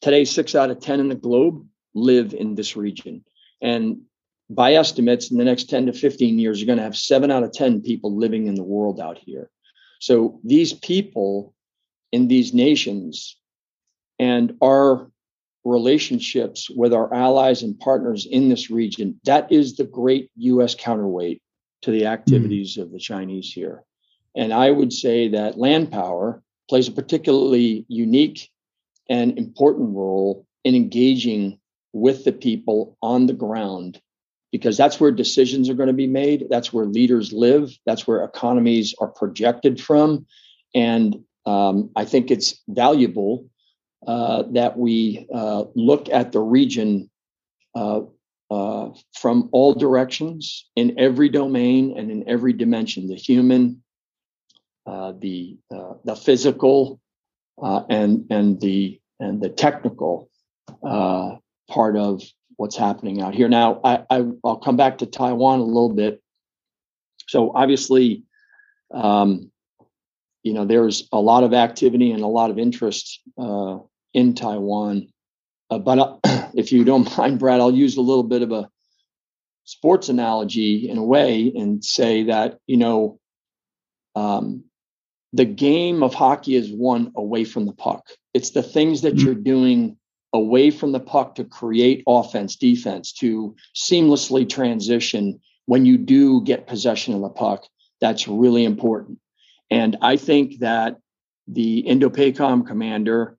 Today, 0.00 0.24
six 0.24 0.54
out 0.54 0.70
of 0.70 0.80
10 0.80 1.00
in 1.00 1.08
the 1.08 1.14
globe 1.14 1.66
live 1.94 2.34
in 2.34 2.54
this 2.54 2.76
region. 2.76 3.24
And 3.60 4.02
by 4.48 4.74
estimates, 4.74 5.30
in 5.30 5.38
the 5.38 5.44
next 5.44 5.64
10 5.70 5.86
to 5.86 5.92
15 5.92 6.38
years, 6.38 6.60
you're 6.60 6.66
going 6.66 6.78
to 6.78 6.84
have 6.84 6.96
seven 6.96 7.30
out 7.30 7.44
of 7.44 7.52
10 7.52 7.82
people 7.82 8.16
living 8.16 8.46
in 8.46 8.54
the 8.54 8.64
world 8.64 9.00
out 9.00 9.18
here. 9.18 9.50
So 10.00 10.40
these 10.42 10.72
people 10.72 11.54
in 12.10 12.26
these 12.26 12.52
nations 12.52 13.36
and 14.18 14.56
our 14.60 15.10
relationships 15.64 16.70
with 16.70 16.92
our 16.92 17.12
allies 17.12 17.62
and 17.62 17.78
partners 17.78 18.26
in 18.26 18.48
this 18.48 18.70
region, 18.70 19.20
that 19.24 19.50
is 19.52 19.76
the 19.76 19.84
great 19.84 20.30
US 20.36 20.74
counterweight 20.74 21.42
to 21.82 21.90
the 21.90 22.06
activities 22.06 22.76
mm. 22.76 22.82
of 22.82 22.92
the 22.92 22.98
Chinese 22.98 23.52
here. 23.52 23.84
And 24.34 24.52
I 24.52 24.70
would 24.70 24.92
say 24.92 25.28
that 25.28 25.58
land 25.58 25.90
power 25.90 26.42
plays 26.68 26.88
a 26.88 26.92
particularly 26.92 27.84
unique 27.88 28.48
and 29.08 29.36
important 29.36 29.94
role 29.94 30.46
in 30.64 30.74
engaging 30.74 31.58
with 31.92 32.24
the 32.24 32.32
people 32.32 32.96
on 33.02 33.26
the 33.26 33.32
ground 33.32 34.00
because 34.52 34.76
that's 34.76 35.00
where 35.00 35.10
decisions 35.10 35.68
are 35.68 35.74
going 35.74 35.88
to 35.88 35.92
be 35.92 36.06
made. 36.06 36.46
That's 36.48 36.72
where 36.72 36.86
leaders 36.86 37.32
live. 37.32 37.76
That's 37.86 38.06
where 38.06 38.22
economies 38.22 38.94
are 39.00 39.08
projected 39.08 39.80
from. 39.80 40.26
And 40.74 41.24
um, 41.46 41.90
I 41.96 42.04
think 42.04 42.30
it's 42.30 42.60
valuable 42.68 43.49
uh, 44.06 44.44
that 44.52 44.78
we 44.78 45.26
uh, 45.32 45.64
look 45.74 46.08
at 46.08 46.32
the 46.32 46.40
region 46.40 47.10
uh, 47.74 48.00
uh 48.50 48.90
from 49.14 49.48
all 49.52 49.74
directions 49.74 50.68
in 50.74 50.98
every 50.98 51.28
domain 51.28 51.94
and 51.96 52.10
in 52.10 52.28
every 52.28 52.52
dimension 52.52 53.06
the 53.06 53.14
human, 53.14 53.82
uh, 54.86 55.12
the, 55.20 55.56
the 56.04 56.16
physical, 56.16 57.00
and, 57.58 58.26
and, 58.30 58.58
the, 58.60 58.98
and 59.20 59.40
the 59.40 59.50
technical 59.50 60.30
part 60.82 61.96
of 61.96 62.22
what's 62.56 62.76
happening 62.76 63.20
out 63.20 63.34
here. 63.34 63.48
Now, 63.48 63.80
I, 63.84 64.04
I 64.08 64.20
will 64.42 64.56
come 64.56 64.76
back 64.76 64.98
to 64.98 65.06
Taiwan 65.06 65.60
a 65.60 65.64
little 65.64 65.92
bit. 65.92 66.22
So 67.28 67.52
obviously, 67.54 68.24
um, 68.92 69.50
you 70.42 70.54
know, 70.54 70.64
there's 70.64 71.08
a 71.12 71.20
lot 71.20 71.44
of 71.44 71.52
activity 71.52 72.12
and 72.12 72.22
a 72.22 72.26
lot 72.26 72.50
of 72.50 72.58
interest 72.58 73.20
uh, 73.38 73.78
in 74.12 74.34
Taiwan. 74.34 75.08
Uh, 75.68 75.78
but 75.78 75.98
uh, 75.98 76.48
if 76.54 76.72
you 76.72 76.84
don't 76.84 77.16
mind, 77.18 77.38
Brad, 77.38 77.60
I'll 77.60 77.74
use 77.74 77.96
a 77.96 78.02
little 78.02 78.24
bit 78.24 78.42
of 78.42 78.52
a 78.52 78.68
sports 79.64 80.08
analogy 80.08 80.88
in 80.88 80.98
a 80.98 81.04
way 81.04 81.52
and 81.54 81.84
say 81.84 82.24
that 82.24 82.58
you 82.66 82.76
know 82.76 83.20
um, 84.16 84.64
the 85.32 85.44
game 85.44 86.02
of 86.02 86.14
hockey 86.14 86.56
is 86.56 86.70
won 86.70 87.12
away 87.16 87.44
from 87.44 87.66
the 87.66 87.72
puck. 87.72 88.08
It's 88.34 88.50
the 88.50 88.62
things 88.62 89.02
that 89.02 89.14
mm-hmm. 89.14 89.26
you're 89.26 89.34
doing 89.34 89.96
away 90.32 90.70
from 90.70 90.92
the 90.92 91.00
puck 91.00 91.36
to 91.36 91.44
create 91.44 92.04
offense, 92.06 92.56
defense, 92.56 93.12
to 93.12 93.54
seamlessly 93.74 94.48
transition 94.48 95.40
when 95.66 95.86
you 95.86 95.98
do 95.98 96.42
get 96.42 96.66
possession 96.66 97.14
of 97.14 97.20
the 97.20 97.28
puck. 97.28 97.64
That's 98.00 98.28
really 98.28 98.64
important. 98.64 99.18
And 99.70 99.96
I 100.02 100.16
think 100.16 100.60
that 100.60 100.96
the 101.46 101.84
INDOPACOM 101.86 102.66
commander 102.66 103.36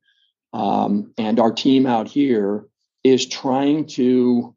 um, 0.53 1.13
and 1.17 1.39
our 1.39 1.51
team 1.51 1.85
out 1.85 2.07
here 2.07 2.65
is 3.03 3.25
trying 3.25 3.87
to, 3.87 4.55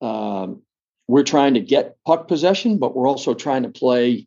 um, 0.00 0.62
we're 1.06 1.22
trying 1.22 1.54
to 1.54 1.60
get 1.60 1.96
puck 2.06 2.28
possession, 2.28 2.78
but 2.78 2.94
we're 2.94 3.08
also 3.08 3.34
trying 3.34 3.62
to 3.62 3.70
play 3.70 4.26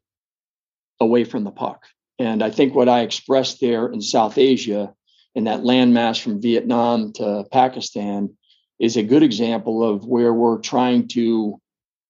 away 1.00 1.24
from 1.24 1.44
the 1.44 1.52
puck. 1.52 1.86
And 2.20 2.44
I 2.44 2.50
think 2.52 2.76
what 2.76 2.90
I 2.90 3.02
expressed 3.02 3.60
there 3.60 3.88
in 3.88 4.02
South 4.02 4.38
Asia 4.38 4.94
in 5.34 5.46
that 5.46 5.62
landmass 5.62 6.22
from 6.22 6.42
Vietnam 6.42 7.14
to 7.14 7.46
Pakistan 7.52 8.36
is 8.80 8.98
a 8.98 9.04
good 9.04 9.24
example 9.24 9.84
of 9.84 10.06
where 10.06 10.34
we're 10.34 10.60
trying 10.60 11.08
to 11.10 11.60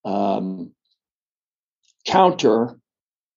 um, 0.05 0.73
counter 2.05 2.77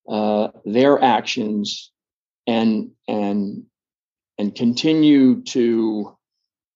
uh, 0.08 0.48
their 0.64 1.02
actions 1.02 1.90
and 2.46 2.90
and 3.08 3.64
and 4.38 4.54
continue 4.54 5.42
to 5.42 6.16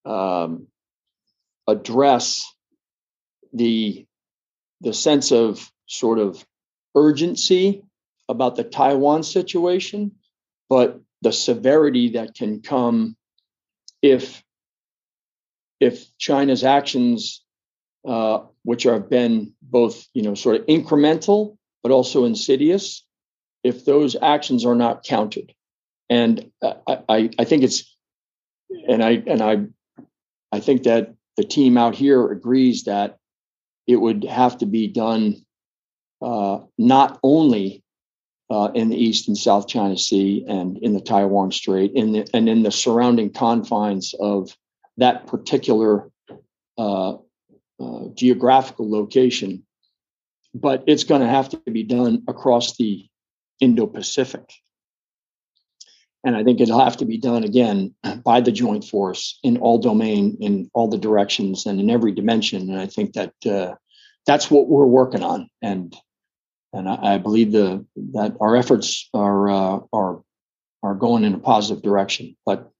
um, 0.05 0.69
address 1.67 2.45
the 3.53 4.07
the 4.81 4.95
sense 4.95 5.33
of 5.33 5.71
sort 5.87 6.19
of 6.19 6.45
urgency 6.95 7.83
about 8.29 8.57
the 8.57 8.65
Taiwan 8.65 9.23
situation, 9.23 10.13
but 10.69 11.01
the 11.23 11.33
severity 11.33 12.11
that 12.11 12.35
can 12.35 12.61
come 12.61 13.17
if 14.03 14.43
if 15.81 16.07
China's 16.19 16.65
actions, 16.65 17.45
uh, 18.07 18.41
which 18.65 18.85
have 18.85 19.09
been 19.09 19.55
both 19.63 20.07
you 20.15 20.23
know 20.23 20.35
sort 20.35 20.57
of 20.57 20.67
incremental 20.67 21.57
but 21.83 21.93
also 21.93 22.25
insidious, 22.25 23.05
if 23.63 23.85
those 23.85 24.17
actions 24.21 24.65
are 24.65 24.75
not 24.75 25.05
counted, 25.05 25.55
and 26.11 26.51
I, 26.63 27.31
I, 27.39 27.45
think 27.45 27.63
it's 27.63 27.97
and 28.89 29.03
I 29.03 29.23
and 29.27 29.43
I 29.43 29.67
I 30.53 30.61
think 30.61 30.85
that 30.85 31.15
the 31.37 31.45
team 31.45 31.77
out 31.77 31.95
here 31.95 32.31
agrees 32.31 32.85
that 32.85 33.19
it 33.87 33.97
would 33.97 34.25
have 34.25 34.59
to 34.59 34.67
be 34.67 34.89
done 34.89 35.37
uh, 36.21 36.61
not 36.77 37.19
only 37.23 37.83
uh, 38.51 38.71
in 38.75 38.89
the 38.89 38.97
East 38.97 39.29
and 39.29 39.37
South 39.37 39.69
China 39.69 39.97
Sea 39.97 40.45
and 40.49 40.79
in 40.79 40.95
the 40.95 41.01
Taiwan 41.01 41.53
Strait 41.53 41.93
in 41.95 42.13
the, 42.13 42.29
and 42.33 42.49
in 42.49 42.63
the 42.63 42.71
surrounding 42.71 43.31
confines 43.31 44.15
of 44.19 44.57
that 44.97 45.27
particular 45.27 46.11
uh, 46.79 47.15
uh, 47.81 48.05
geographical 48.15 48.91
location. 48.91 49.65
But 50.55 50.85
it's 50.87 51.05
going 51.05 51.21
to 51.21 51.29
have 51.29 51.51
to 51.51 51.59
be 51.59 51.85
done 51.85 52.25
across 52.27 52.77
the 52.77 53.07
Indo 53.61 53.87
Pacific. 53.87 54.51
And 56.29 56.37
I 56.37 56.45
think 56.45 56.61
it'll 56.61 56.85
have 56.85 56.99
to 56.99 57.07
be 57.07 57.17
done 57.17 57.43
again 57.43 57.95
by 58.23 58.43
the 58.43 58.53
joint 58.53 58.85
force 58.85 59.39
in 59.43 59.57
all 59.57 59.79
domain, 59.79 60.37
in 60.41 60.71
all 60.75 60.87
the 60.87 60.99
directions, 60.99 61.65
and 61.65 61.81
in 61.81 61.89
every 61.89 62.13
dimension. 62.13 62.69
And 62.69 62.79
I 62.79 62.87
think 62.87 63.15
that 63.15 63.33
uh, 63.47 63.77
that's 64.27 64.51
what 64.51 64.69
we're 64.69 64.85
working 64.85 65.23
on. 65.23 65.49
And 65.63 65.97
and 66.75 66.87
I, 66.87 67.15
I 67.15 67.19
believe 67.19 67.53
the 67.53 67.87
that 68.13 68.37
our 68.41 68.57
efforts 68.57 69.09
are 69.15 69.49
uh, 69.49 69.81
are 69.91 70.23
are 70.83 70.95
going 70.95 71.25
in 71.25 71.33
a 71.33 71.39
positive 71.39 71.83
direction. 71.83 72.37
But 72.45 72.71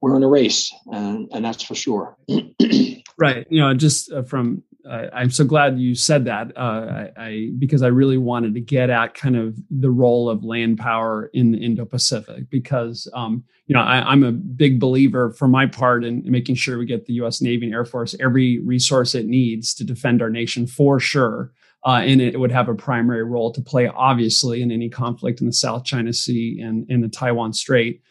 we're 0.00 0.16
in 0.16 0.22
a 0.22 0.28
race, 0.28 0.72
and, 0.86 1.28
and 1.32 1.44
that's 1.44 1.64
for 1.64 1.74
sure. 1.74 2.16
right. 3.18 3.44
You 3.50 3.60
know, 3.60 3.74
just 3.74 4.12
uh, 4.12 4.22
from 4.22 4.62
uh, 4.88 5.10
I'm 5.12 5.30
so 5.30 5.44
glad 5.44 5.78
you 5.78 5.94
said 5.94 6.24
that. 6.24 6.56
Uh, 6.56 6.60
I, 6.60 7.10
I, 7.16 7.50
because 7.58 7.82
I 7.82 7.88
really 7.88 8.18
wanted 8.18 8.54
to 8.54 8.60
get 8.60 8.90
at 8.90 9.14
kind 9.14 9.36
of 9.36 9.56
the 9.70 9.90
role 9.90 10.28
of 10.30 10.44
land 10.44 10.78
power 10.78 11.30
in 11.34 11.52
the 11.52 11.58
Indo-Pacific. 11.58 12.50
Because 12.50 13.08
um, 13.12 13.44
you 13.66 13.74
know, 13.74 13.82
I, 13.82 14.12
am 14.12 14.24
a 14.24 14.32
big 14.32 14.80
believer, 14.80 15.30
for 15.30 15.46
my 15.46 15.66
part, 15.66 16.04
in 16.04 16.22
making 16.24 16.54
sure 16.54 16.78
we 16.78 16.86
get 16.86 17.06
the 17.06 17.14
U.S. 17.14 17.42
Navy 17.42 17.66
and 17.66 17.74
Air 17.74 17.84
Force 17.84 18.14
every 18.18 18.60
resource 18.60 19.14
it 19.14 19.26
needs 19.26 19.74
to 19.74 19.84
defend 19.84 20.22
our 20.22 20.30
nation 20.30 20.66
for 20.66 20.98
sure 20.98 21.52
uh, 21.84 22.00
and 22.02 22.20
it 22.20 22.38
would 22.38 22.50
have 22.50 22.68
a 22.68 22.74
primary 22.74 23.24
role 23.24 23.52
to 23.52 23.60
play, 23.60 23.86
obviously, 23.86 24.62
in 24.62 24.72
any 24.72 24.88
conflict 24.88 25.40
in 25.40 25.46
the 25.46 25.52
South 25.52 25.84
China 25.84 26.12
Sea 26.12 26.60
and 26.60 26.88
in 26.90 27.00
the 27.00 27.08
Taiwan 27.08 27.52
Strait. 27.52 28.02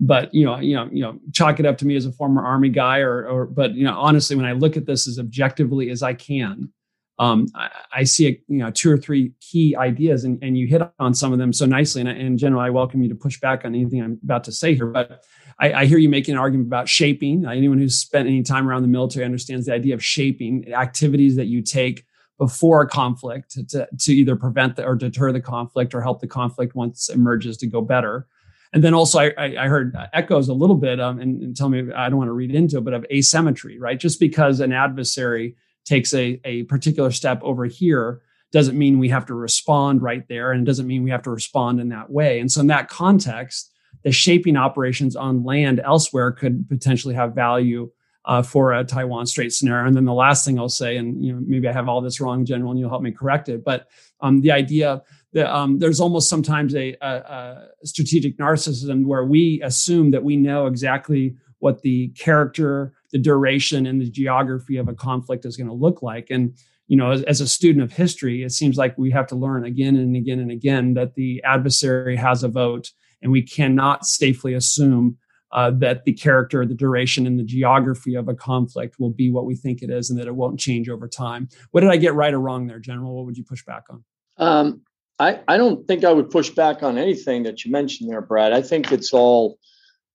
But 0.00 0.34
you 0.34 0.44
know, 0.44 0.58
you 0.58 0.74
know, 0.74 0.88
you 0.92 1.02
know, 1.02 1.18
chalk 1.32 1.60
it 1.60 1.66
up 1.66 1.78
to 1.78 1.86
me 1.86 1.96
as 1.96 2.06
a 2.06 2.12
former 2.12 2.44
Army 2.44 2.68
guy, 2.68 2.98
or, 2.98 3.26
or 3.26 3.46
but 3.46 3.74
you 3.74 3.84
know, 3.84 3.98
honestly, 3.98 4.36
when 4.36 4.44
I 4.44 4.52
look 4.52 4.76
at 4.76 4.86
this 4.86 5.06
as 5.06 5.18
objectively 5.18 5.90
as 5.90 6.02
I 6.02 6.14
can, 6.14 6.72
um, 7.18 7.46
I, 7.54 7.70
I, 7.92 8.04
see 8.04 8.26
a, 8.26 8.30
you 8.48 8.58
know 8.58 8.72
two 8.72 8.90
or 8.90 8.98
three 8.98 9.32
key 9.40 9.76
ideas, 9.76 10.24
and, 10.24 10.42
and 10.42 10.58
you 10.58 10.66
hit 10.66 10.82
on 10.98 11.14
some 11.14 11.32
of 11.32 11.38
them 11.38 11.52
so 11.52 11.64
nicely. 11.64 12.00
And 12.00 12.10
in 12.10 12.36
general, 12.36 12.60
I 12.60 12.70
welcome 12.70 13.02
you 13.02 13.08
to 13.08 13.14
push 13.14 13.38
back 13.38 13.64
on 13.64 13.74
anything 13.74 14.02
I'm 14.02 14.18
about 14.24 14.44
to 14.44 14.52
say 14.52 14.74
here. 14.74 14.86
But 14.86 15.22
I, 15.60 15.72
I, 15.72 15.86
hear 15.86 15.98
you 15.98 16.08
making 16.08 16.34
an 16.34 16.40
argument 16.40 16.66
about 16.66 16.88
shaping. 16.88 17.46
Anyone 17.46 17.78
who's 17.78 17.96
spent 17.96 18.26
any 18.26 18.42
time 18.42 18.68
around 18.68 18.82
the 18.82 18.88
military 18.88 19.24
understands 19.24 19.66
the 19.66 19.72
idea 19.72 19.94
of 19.94 20.04
shaping 20.04 20.72
activities 20.74 21.36
that 21.36 21.46
you 21.46 21.62
take 21.62 22.04
before 22.38 22.82
a 22.82 22.88
conflict 22.88 23.56
to, 23.68 23.86
to 23.98 24.12
either 24.12 24.34
prevent 24.34 24.74
the, 24.74 24.84
or 24.84 24.96
deter 24.96 25.30
the 25.30 25.40
conflict 25.40 25.94
or 25.94 26.00
help 26.00 26.20
the 26.20 26.26
conflict 26.26 26.74
once 26.74 27.08
emerges 27.08 27.56
to 27.58 27.66
go 27.66 27.80
better. 27.80 28.26
And 28.74 28.82
then 28.82 28.92
also, 28.92 29.20
I, 29.20 29.32
I 29.38 29.68
heard 29.68 29.96
echoes 30.12 30.48
a 30.48 30.52
little 30.52 30.74
bit, 30.74 30.98
um, 30.98 31.20
and, 31.20 31.40
and, 31.40 31.56
tell 31.56 31.68
me 31.68 31.92
I 31.92 32.08
don't 32.08 32.18
want 32.18 32.28
to 32.28 32.32
read 32.32 32.52
into 32.52 32.78
it, 32.78 32.84
but 32.84 32.92
of 32.92 33.06
asymmetry, 33.10 33.78
right? 33.78 33.98
Just 33.98 34.18
because 34.18 34.58
an 34.58 34.72
adversary 34.72 35.54
takes 35.84 36.12
a, 36.12 36.40
a 36.44 36.64
particular 36.64 37.12
step 37.12 37.40
over 37.44 37.66
here 37.66 38.20
doesn't 38.50 38.76
mean 38.76 38.98
we 38.98 39.08
have 39.08 39.26
to 39.26 39.34
respond 39.34 40.02
right 40.02 40.26
there, 40.28 40.50
and 40.50 40.62
it 40.62 40.64
doesn't 40.66 40.88
mean 40.88 41.04
we 41.04 41.10
have 41.10 41.22
to 41.22 41.30
respond 41.30 41.80
in 41.80 41.88
that 41.90 42.10
way. 42.10 42.40
And 42.40 42.50
so, 42.50 42.60
in 42.60 42.66
that 42.66 42.88
context, 42.88 43.70
the 44.02 44.10
shaping 44.10 44.56
operations 44.56 45.14
on 45.14 45.44
land 45.44 45.80
elsewhere 45.84 46.32
could 46.32 46.68
potentially 46.68 47.14
have 47.14 47.32
value 47.32 47.92
uh, 48.24 48.42
for 48.42 48.72
a 48.72 48.84
Taiwan 48.84 49.26
Strait 49.26 49.52
scenario. 49.52 49.86
And 49.86 49.94
then 49.94 50.04
the 50.04 50.14
last 50.14 50.44
thing 50.44 50.58
I'll 50.58 50.68
say, 50.68 50.96
and 50.96 51.24
you 51.24 51.32
know 51.32 51.40
maybe 51.46 51.68
I 51.68 51.72
have 51.72 51.88
all 51.88 52.00
this 52.00 52.20
wrong, 52.20 52.44
General, 52.44 52.72
and 52.72 52.80
you'll 52.80 52.90
help 52.90 53.02
me 53.02 53.12
correct 53.12 53.48
it, 53.48 53.64
but 53.64 53.86
um, 54.20 54.40
the 54.40 54.50
idea 54.50 55.02
that 55.34 55.54
um, 55.54 55.78
there's 55.80 56.00
almost 56.00 56.28
sometimes 56.28 56.74
a, 56.74 56.96
a, 57.02 57.08
a, 57.08 57.68
strategic 57.84 58.38
narcissism 58.38 59.04
where 59.04 59.24
we 59.24 59.60
assume 59.62 60.12
that 60.12 60.22
we 60.22 60.36
know 60.36 60.66
exactly 60.66 61.34
what 61.58 61.82
the 61.82 62.08
character, 62.10 62.92
the 63.12 63.18
duration, 63.18 63.84
and 63.86 64.00
the 64.00 64.08
geography 64.08 64.76
of 64.76 64.88
a 64.88 64.94
conflict 64.94 65.44
is 65.44 65.56
going 65.56 65.66
to 65.66 65.74
look 65.74 66.02
like. 66.02 66.28
And 66.30 66.56
you 66.86 66.96
know, 66.96 67.10
as, 67.10 67.22
as 67.24 67.40
a 67.40 67.48
student 67.48 67.82
of 67.82 67.92
history, 67.92 68.42
it 68.42 68.52
seems 68.52 68.76
like 68.76 68.96
we 68.96 69.10
have 69.10 69.26
to 69.28 69.34
learn 69.34 69.64
again 69.64 69.96
and 69.96 70.16
again 70.16 70.38
and 70.38 70.50
again 70.50 70.94
that 70.94 71.14
the 71.14 71.42
adversary 71.44 72.16
has 72.16 72.44
a 72.44 72.48
vote, 72.48 72.92
and 73.22 73.32
we 73.32 73.42
cannot 73.42 74.06
safely 74.06 74.54
assume 74.54 75.16
uh, 75.52 75.70
that 75.70 76.04
the 76.04 76.12
character, 76.12 76.66
the 76.66 76.74
duration, 76.74 77.26
and 77.26 77.38
the 77.38 77.44
geography 77.44 78.14
of 78.14 78.28
a 78.28 78.34
conflict 78.34 78.96
will 78.98 79.10
be 79.10 79.30
what 79.30 79.46
we 79.46 79.56
think 79.56 79.82
it 79.82 79.90
is, 79.90 80.10
and 80.10 80.18
that 80.18 80.26
it 80.26 80.34
won't 80.34 80.60
change 80.60 80.88
over 80.88 81.08
time. 81.08 81.48
What 81.70 81.80
did 81.80 81.90
I 81.90 81.96
get 81.96 82.14
right 82.14 82.34
or 82.34 82.40
wrong 82.40 82.66
there, 82.66 82.78
General? 82.78 83.16
What 83.16 83.26
would 83.26 83.38
you 83.38 83.44
push 83.44 83.64
back 83.64 83.84
on? 83.88 84.04
Um, 84.36 84.82
I, 85.18 85.40
I 85.46 85.56
don't 85.56 85.86
think 85.86 86.04
I 86.04 86.12
would 86.12 86.30
push 86.30 86.50
back 86.50 86.82
on 86.82 86.98
anything 86.98 87.44
that 87.44 87.64
you 87.64 87.70
mentioned 87.70 88.10
there, 88.10 88.20
Brad. 88.20 88.52
I 88.52 88.62
think 88.62 88.90
it's 88.90 89.12
all, 89.12 89.58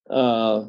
uh, 0.09 0.65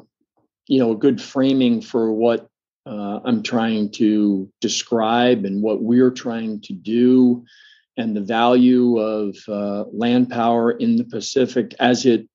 you 0.67 0.79
know, 0.79 0.91
a 0.91 0.97
good 0.97 1.21
framing 1.21 1.81
for 1.81 2.13
what 2.13 2.47
uh, 2.85 3.19
I'm 3.25 3.43
trying 3.43 3.91
to 3.93 4.49
describe 4.61 5.45
and 5.45 5.61
what 5.61 5.81
we're 5.81 6.11
trying 6.11 6.61
to 6.61 6.73
do 6.73 7.43
and 7.97 8.15
the 8.15 8.21
value 8.21 8.97
of 8.97 9.37
uh, 9.47 9.83
land 9.91 10.29
power 10.29 10.71
in 10.71 10.95
the 10.95 11.03
Pacific 11.03 11.75
as 11.79 12.05
it 12.05 12.27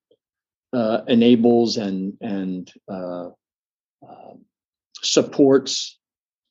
uh, 0.73 1.03
enables 1.09 1.79
and 1.79 2.15
and 2.21 2.71
uh, 2.89 3.29
uh, 4.07 4.35
supports, 5.03 5.99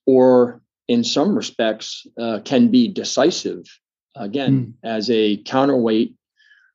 or 0.06 0.62
in 0.88 1.04
some 1.04 1.36
respects 1.36 2.08
can 2.44 2.70
be 2.70 2.88
decisive. 2.88 3.66
Again, 4.16 4.66
mm. 4.66 4.74
as 4.88 5.10
a 5.10 5.38
counterweight 5.38 6.16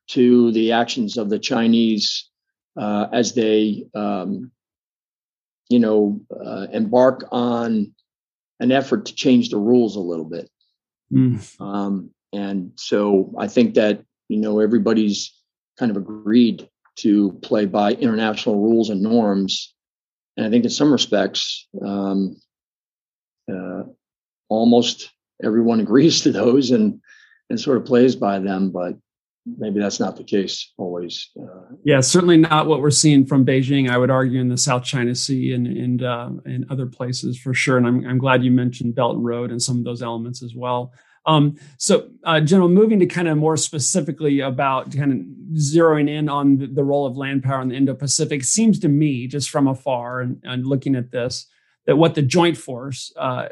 to 0.09 0.51
the 0.51 0.73
actions 0.73 1.17
of 1.17 1.29
the 1.29 1.39
Chinese 1.39 2.29
as 2.77 3.33
they, 3.33 3.85
um, 3.93 4.51
you 5.69 5.79
know, 5.79 6.19
embark 6.71 7.27
on 7.31 7.93
an 8.59 8.71
effort 8.71 9.07
to 9.07 9.15
change 9.15 9.49
the 9.49 9.57
rules 9.57 9.95
a 9.95 9.99
little 9.99 10.25
bit. 10.25 10.49
Mm. 11.11 11.59
Um, 11.59 12.11
and 12.31 12.71
so 12.75 13.33
I 13.37 13.47
think 13.47 13.73
that, 13.73 14.03
you 14.29 14.37
know, 14.37 14.59
everybody's 14.59 15.33
kind 15.77 15.91
of 15.91 15.97
agreed 15.97 16.69
to 16.97 17.31
play 17.41 17.65
by 17.65 17.93
international 17.93 18.61
rules 18.61 18.89
and 18.89 19.01
norms. 19.01 19.73
And 20.37 20.45
I 20.45 20.49
think 20.49 20.63
in 20.63 20.69
some 20.69 20.91
respects, 20.91 21.67
um, 21.83 22.37
uh, 23.51 23.83
almost 24.49 25.11
everyone 25.43 25.79
agrees 25.85 26.21
to 26.21 26.31
those 26.31 26.71
and, 26.71 27.01
and 27.51 27.59
sort 27.59 27.77
of 27.77 27.85
plays 27.85 28.15
by 28.15 28.39
them. 28.39 28.71
But 28.71 28.97
maybe 29.45 29.79
that's 29.79 29.99
not 29.99 30.17
the 30.17 30.23
case 30.23 30.73
always. 30.77 31.29
Uh, 31.39 31.75
yeah, 31.83 32.01
certainly 32.01 32.37
not 32.37 32.67
what 32.67 32.81
we're 32.81 32.91
seeing 32.91 33.25
from 33.25 33.45
Beijing. 33.45 33.89
I 33.89 33.97
would 33.97 34.11
argue 34.11 34.41
in 34.41 34.49
the 34.49 34.57
South 34.57 34.83
China 34.83 35.13
Sea 35.13 35.53
and 35.53 35.67
and 35.67 36.03
uh, 36.03 36.29
and 36.45 36.65
other 36.69 36.87
places 36.87 37.39
for 37.39 37.53
sure. 37.53 37.77
And 37.77 37.85
I'm 37.85 38.05
I'm 38.07 38.17
glad 38.17 38.43
you 38.43 38.51
mentioned 38.51 38.95
Belt 38.95 39.15
and 39.17 39.25
Road 39.25 39.51
and 39.51 39.61
some 39.61 39.77
of 39.77 39.83
those 39.83 40.01
elements 40.01 40.41
as 40.41 40.55
well. 40.55 40.93
Um, 41.25 41.55
so, 41.77 42.09
uh, 42.23 42.39
General, 42.41 42.69
moving 42.69 42.99
to 42.99 43.05
kind 43.05 43.27
of 43.27 43.37
more 43.37 43.57
specifically 43.57 44.39
about 44.39 44.91
kind 44.95 45.11
of 45.11 45.19
zeroing 45.55 46.09
in 46.09 46.29
on 46.29 46.57
the, 46.57 46.67
the 46.67 46.83
role 46.83 47.05
of 47.05 47.15
land 47.15 47.43
power 47.43 47.61
in 47.61 47.69
the 47.69 47.75
Indo-Pacific, 47.75 48.43
seems 48.43 48.79
to 48.79 48.87
me, 48.87 49.27
just 49.27 49.51
from 49.51 49.67
afar 49.67 50.21
and, 50.21 50.41
and 50.43 50.65
looking 50.65 50.95
at 50.95 51.11
this, 51.11 51.45
that 51.85 51.97
what 51.97 52.15
the 52.15 52.21
joint 52.21 52.57
force 52.57 53.11
uh, 53.17 53.47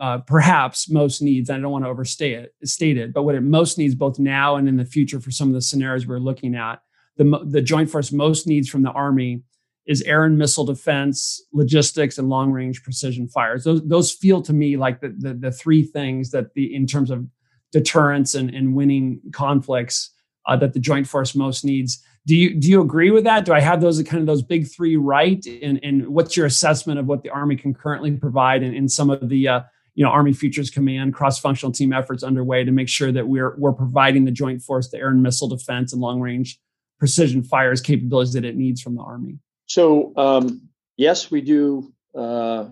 uh, 0.00 0.18
perhaps 0.18 0.90
most 0.90 1.22
needs, 1.22 1.50
I 1.50 1.58
don't 1.58 1.70
want 1.70 1.84
to 1.84 1.88
overstate 1.88 2.38
it, 2.38 2.54
state 2.68 2.98
it, 2.98 3.12
but 3.12 3.22
what 3.22 3.34
it 3.34 3.42
most 3.42 3.78
needs 3.78 3.94
both 3.94 4.18
now 4.18 4.56
and 4.56 4.68
in 4.68 4.76
the 4.76 4.84
future 4.84 5.20
for 5.20 5.30
some 5.30 5.48
of 5.48 5.54
the 5.54 5.62
scenarios 5.62 6.06
we're 6.06 6.18
looking 6.18 6.54
at, 6.54 6.82
the, 7.16 7.40
the 7.46 7.62
joint 7.62 7.90
force 7.90 8.12
most 8.12 8.46
needs 8.46 8.68
from 8.68 8.82
the 8.82 8.90
Army 8.90 9.42
is 9.86 10.02
air 10.02 10.24
and 10.24 10.38
missile 10.38 10.64
defense, 10.64 11.42
logistics, 11.52 12.18
and 12.18 12.28
long 12.28 12.52
range 12.52 12.82
precision 12.82 13.28
fires. 13.28 13.64
Those, 13.64 13.86
those 13.86 14.12
feel 14.12 14.42
to 14.42 14.52
me 14.52 14.76
like 14.76 15.00
the, 15.00 15.14
the, 15.18 15.34
the 15.34 15.52
three 15.52 15.82
things 15.82 16.30
that 16.30 16.54
the 16.54 16.74
in 16.74 16.86
terms 16.86 17.10
of 17.10 17.26
deterrence 17.72 18.34
and, 18.34 18.54
and 18.54 18.74
winning 18.74 19.20
conflicts 19.32 20.10
uh, 20.46 20.56
that 20.56 20.72
the 20.72 20.80
joint 20.80 21.06
force 21.06 21.34
most 21.34 21.64
needs. 21.64 22.04
Do 22.26 22.36
you 22.36 22.54
do 22.54 22.68
you 22.68 22.80
agree 22.82 23.10
with 23.10 23.24
that? 23.24 23.44
Do 23.44 23.52
I 23.52 23.60
have 23.60 23.80
those 23.80 24.02
kind 24.02 24.20
of 24.20 24.26
those 24.26 24.42
big 24.42 24.70
three 24.70 24.96
right? 24.96 25.44
And 25.62 25.80
and 25.82 26.08
what's 26.08 26.36
your 26.36 26.46
assessment 26.46 26.98
of 26.98 27.06
what 27.06 27.22
the 27.22 27.30
Army 27.30 27.56
can 27.56 27.74
currently 27.74 28.12
provide 28.12 28.62
in, 28.62 28.74
in 28.74 28.88
some 28.88 29.10
of 29.10 29.28
the 29.28 29.48
uh, 29.48 29.60
you 29.94 30.04
know 30.04 30.10
Army 30.10 30.32
Futures 30.32 30.70
Command 30.70 31.14
cross 31.14 31.38
functional 31.38 31.72
team 31.72 31.92
efforts 31.92 32.22
underway 32.22 32.64
to 32.64 32.72
make 32.72 32.88
sure 32.88 33.10
that 33.10 33.26
we're 33.26 33.56
we're 33.56 33.72
providing 33.72 34.26
the 34.26 34.30
joint 34.30 34.62
force 34.62 34.90
the 34.90 34.98
air 34.98 35.08
and 35.08 35.22
missile 35.22 35.48
defense 35.48 35.92
and 35.92 36.02
long 36.02 36.20
range 36.20 36.60
precision 36.98 37.42
fires 37.42 37.80
capabilities 37.80 38.34
that 38.34 38.44
it 38.44 38.56
needs 38.56 38.80
from 38.80 38.94
the 38.94 39.02
Army? 39.02 39.38
So 39.66 40.12
um, 40.16 40.68
yes, 40.96 41.30
we 41.30 41.40
do. 41.40 41.92
Uh, 42.14 42.66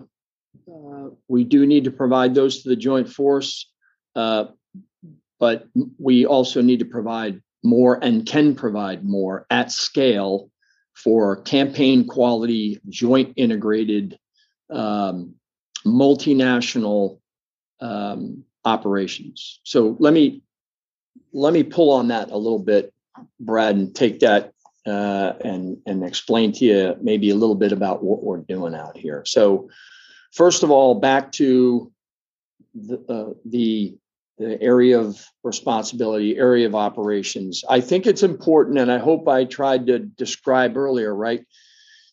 uh, 0.71 1.09
we 1.27 1.43
do 1.43 1.65
need 1.65 1.85
to 1.85 1.91
provide 1.91 2.35
those 2.35 2.61
to 2.61 2.69
the 2.69 2.75
joint 2.75 3.09
force, 3.09 3.71
uh, 4.15 4.45
but 5.39 5.67
we 5.97 6.25
also 6.25 6.61
need 6.61 6.79
to 6.79 6.85
provide 6.85 7.41
more 7.63 8.01
and 8.03 8.25
can 8.25 8.55
provide 8.55 9.03
more 9.03 9.45
at 9.49 9.71
scale 9.71 10.49
for 10.95 11.37
campaign 11.37 12.05
quality, 12.07 12.79
joint 12.89 13.33
integrated, 13.35 14.19
um, 14.69 15.35
multinational 15.85 17.19
um, 17.81 18.43
operations. 18.65 19.59
So 19.63 19.95
let 19.99 20.13
me 20.13 20.41
let 21.31 21.53
me 21.53 21.63
pull 21.63 21.91
on 21.91 22.09
that 22.09 22.31
a 22.31 22.37
little 22.37 22.59
bit, 22.59 22.93
Brad, 23.39 23.75
and 23.75 23.95
take 23.95 24.19
that 24.19 24.53
uh, 24.85 25.33
and 25.43 25.77
and 25.85 26.03
explain 26.03 26.51
to 26.53 26.65
you 26.65 26.95
maybe 27.01 27.29
a 27.29 27.35
little 27.35 27.55
bit 27.55 27.71
about 27.71 28.03
what 28.03 28.23
we're 28.23 28.37
doing 28.37 28.75
out 28.75 28.97
here. 28.97 29.23
So, 29.25 29.69
first 30.33 30.63
of 30.63 30.71
all, 30.71 30.95
back 30.95 31.31
to 31.33 31.91
the 32.73 32.99
uh, 33.09 33.33
the, 33.45 33.97
the 34.39 34.59
area 34.61 34.97
of 34.97 35.21
responsibility, 35.43 36.37
area 36.37 36.65
of 36.65 36.73
operations. 36.73 37.63
I 37.69 37.81
think 37.81 38.07
it's 38.07 38.23
important, 38.23 38.79
and 38.79 38.91
I 38.91 38.97
hope 38.97 39.27
I 39.27 39.43
tried 39.43 39.87
to 39.87 39.99
describe 39.99 40.77
earlier, 40.77 41.13
right? 41.13 41.45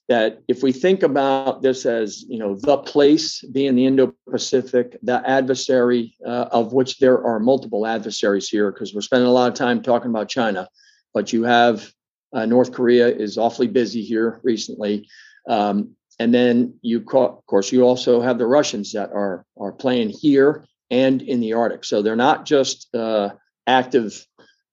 That 0.08 0.40
if 0.48 0.62
we 0.62 0.72
think 0.72 1.02
about 1.02 1.62
this 1.62 1.86
as 1.86 2.22
you 2.28 2.38
know 2.38 2.56
the 2.56 2.78
place 2.78 3.42
being 3.42 3.76
the 3.76 3.86
Indo-Pacific, 3.86 4.98
the 5.02 5.22
adversary 5.28 6.16
uh, 6.26 6.46
of 6.50 6.72
which 6.72 6.98
there 6.98 7.24
are 7.24 7.38
multiple 7.38 7.86
adversaries 7.86 8.48
here, 8.48 8.70
because 8.70 8.92
we're 8.92 9.00
spending 9.00 9.28
a 9.28 9.32
lot 9.32 9.50
of 9.50 9.54
time 9.54 9.82
talking 9.82 10.10
about 10.10 10.28
China, 10.28 10.68
but 11.14 11.32
you 11.32 11.44
have 11.44 11.90
uh, 12.32 12.44
North 12.44 12.72
Korea 12.72 13.08
is 13.08 13.38
awfully 13.38 13.68
busy 13.68 14.02
here 14.02 14.40
recently. 14.42 15.08
Um, 15.48 15.96
and 16.18 16.32
then 16.32 16.74
you, 16.82 16.98
of 16.98 17.46
course, 17.46 17.70
you 17.70 17.82
also 17.82 18.20
have 18.20 18.38
the 18.38 18.46
Russians 18.46 18.92
that 18.92 19.10
are 19.12 19.44
are 19.56 19.72
playing 19.72 20.10
here 20.10 20.64
and 20.90 21.22
in 21.22 21.40
the 21.40 21.54
Arctic. 21.54 21.84
So 21.84 22.02
they're 22.02 22.16
not 22.16 22.46
just 22.46 22.94
uh, 22.94 23.30
active 23.66 24.26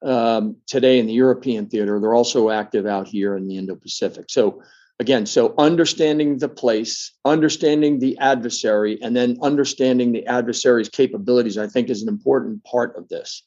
um, 0.04 0.58
today 0.68 1.00
in 1.00 1.06
the 1.06 1.14
European 1.14 1.68
theater; 1.68 2.00
they're 2.00 2.14
also 2.14 2.50
active 2.50 2.86
out 2.86 3.08
here 3.08 3.36
in 3.36 3.48
the 3.48 3.58
Indo-Pacific. 3.58 4.26
So 4.30 4.62
again, 5.00 5.26
so 5.26 5.54
understanding 5.58 6.38
the 6.38 6.50
place, 6.50 7.14
understanding 7.26 8.00
the 8.00 8.18
adversary, 8.20 9.00
and 9.02 9.16
then 9.16 9.38
understanding 9.42 10.12
the 10.12 10.26
adversary's 10.28 10.90
capabilities, 10.90 11.58
I 11.58 11.68
think, 11.68 11.90
is 11.90 12.02
an 12.02 12.10
important 12.10 12.64
part 12.64 12.96
of 12.98 13.10
this. 13.10 13.44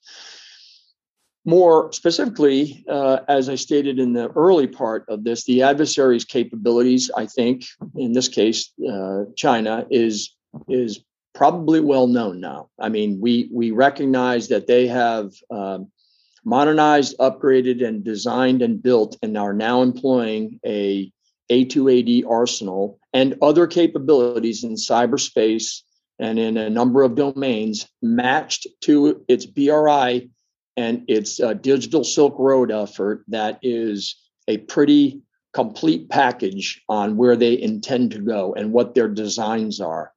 More 1.45 1.93
specifically, 1.93 2.85
uh, 2.89 3.21
as 3.29 3.49
I 3.49 3.55
stated 3.55 4.01
in 4.01 4.13
the 4.13 4.29
early 4.31 4.67
part 4.67 5.05
of 5.09 5.23
this, 5.23 5.45
the 5.45 5.63
adversary's 5.63 6.25
capabilities, 6.25 7.09
I 7.17 7.27
think, 7.27 7.65
in 7.95 8.13
this 8.13 8.29
case, 8.29 8.73
uh, 8.91 9.25
China, 9.37 9.87
is 9.91 10.35
is 10.69 11.05
probably 11.37 11.81
well 11.81 12.07
known 12.07 12.41
now. 12.41 12.71
I 12.81 12.89
mean, 12.89 13.21
we 13.21 13.49
we 13.53 13.71
recognize 13.71 14.49
that 14.49 14.67
they 14.67 14.89
have 14.89 15.33
um, 15.51 15.93
modernized, 16.45 17.17
upgraded, 17.19 17.87
and 17.87 18.03
designed 18.03 18.63
and 18.63 18.83
built, 18.83 19.17
and 19.23 19.37
are 19.37 19.53
now 19.53 19.83
employing 19.83 20.59
a 20.65 21.13
A2AD 21.51 22.29
arsenal 22.29 22.99
and 23.13 23.37
other 23.43 23.67
capabilities 23.67 24.65
in 24.65 24.75
cyberspace 24.75 25.83
and 26.19 26.39
in 26.39 26.57
a 26.57 26.71
number 26.71 27.03
of 27.03 27.15
domains 27.15 27.87
matched 28.03 28.67
to 28.81 29.23
its 29.29 29.45
BRI 29.47 30.31
and 30.77 31.05
it's 31.09 31.41
a 31.41 31.55
digital 31.55 32.05
Silk 32.05 32.35
Road 32.39 32.71
effort 32.71 33.25
that 33.29 33.59
is 33.63 34.17
a 34.49 34.59
pretty 34.59 35.23
complete 35.55 36.09
package 36.09 36.83
on 36.89 37.17
where 37.17 37.37
they 37.37 37.61
intend 37.61 38.11
to 38.13 38.19
go 38.19 38.55
and 38.55 38.73
what 38.73 38.95
their 38.95 39.09
designs 39.09 39.81
are. 39.81 40.13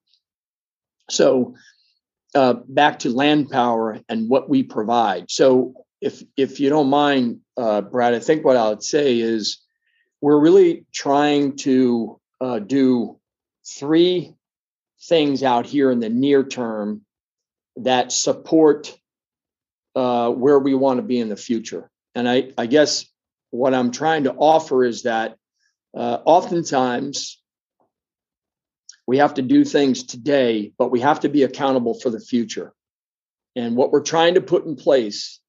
So, 1.12 1.56
uh, 2.36 2.54
back 2.68 3.00
to 3.00 3.10
land 3.10 3.50
power 3.50 4.00
and 4.08 4.30
what 4.30 4.50
we 4.50 4.64
provide. 4.64 5.30
So, 5.30 5.74
if 6.02 6.24
if 6.38 6.60
you 6.60 6.70
don't 6.70 6.90
mind, 6.90 7.40
uh, 7.58 7.82
Brad, 7.82 8.14
I 8.14 8.20
think 8.20 8.46
what 8.46 8.58
I 8.58 8.70
would 8.70 8.84
say 8.84 9.20
is 9.20 9.60
we're 10.22 10.40
really 10.40 10.86
trying 10.94 11.58
to 11.58 12.20
uh, 12.42 12.60
do 12.60 13.20
three 13.66 14.34
things 15.02 15.44
out 15.44 15.66
here 15.66 15.92
in 15.92 16.00
the 16.00 16.10
near 16.10 16.44
term 16.44 17.02
that 17.78 18.12
support 18.12 18.98
uh, 19.96 20.30
where 20.30 20.60
we 20.60 20.74
want 20.74 20.98
to 20.98 21.04
be 21.04 21.20
in 21.20 21.30
the 21.30 21.36
future. 21.36 21.90
And 22.16 22.28
I, 22.28 22.52
I 22.58 22.66
guess 22.66 23.06
what 23.52 23.74
I'm 23.74 23.92
trying 23.92 24.26
to 24.26 24.34
offer 24.34 24.84
is 24.84 25.04
that 25.04 25.38
uh, 25.96 26.20
oftentimes 26.26 27.42
we 29.10 29.18
have 29.18 29.34
to 29.34 29.42
do 29.42 29.66
things 29.66 30.04
today, 30.04 30.72
but 30.78 30.92
we 30.92 31.00
have 31.00 31.22
to 31.22 31.30
be 31.30 31.42
accountable 31.42 31.96
for 31.96 32.12
the 32.12 32.20
future. 32.20 32.76
And 33.56 33.76
what 33.76 33.92
we're 33.92 34.04
trying 34.04 34.36
to 34.36 34.42
put 34.42 34.68
in 34.68 34.76
place 34.76 35.40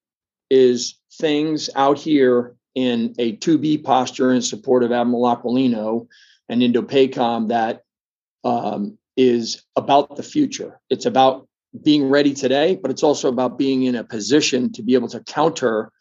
is 0.49 0.99
things 1.13 1.69
out 1.77 1.99
here 1.99 2.57
in 2.75 3.15
a 3.19 3.37
2B 3.37 3.85
posture 3.85 4.33
in 4.33 4.41
support 4.41 4.83
of 4.83 4.93
Admiral 4.93 5.25
Aquilino 5.25 6.07
and 6.49 6.63
Indo-PACOM 6.63 7.49
that 7.49 7.83
um, 8.45 8.97
is 9.15 9.63
about 9.77 10.17
the 10.17 10.23
future. 10.23 10.81
It's 10.89 11.05
about 11.05 11.47
being 11.85 12.09
ready 12.09 12.33
today, 12.33 12.77
but 12.77 12.91
it's 12.91 13.03
also 13.03 13.29
about 13.29 13.59
being 13.59 13.83
in 13.83 13.95
a 13.95 14.05
position 14.05 14.73
to 14.73 14.83
be 14.83 14.95
able 14.95 15.09
to 15.09 15.21
counter 15.21 15.93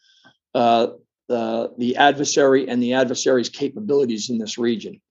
uh, 0.55 0.87
the, 1.27 1.73
the 1.77 1.97
adversary 1.97 2.69
and 2.69 2.81
the 2.81 2.93
adversary's 2.93 3.49
capabilities 3.49 4.29
in 4.29 4.37
this 4.37 4.57
region. 4.57 5.01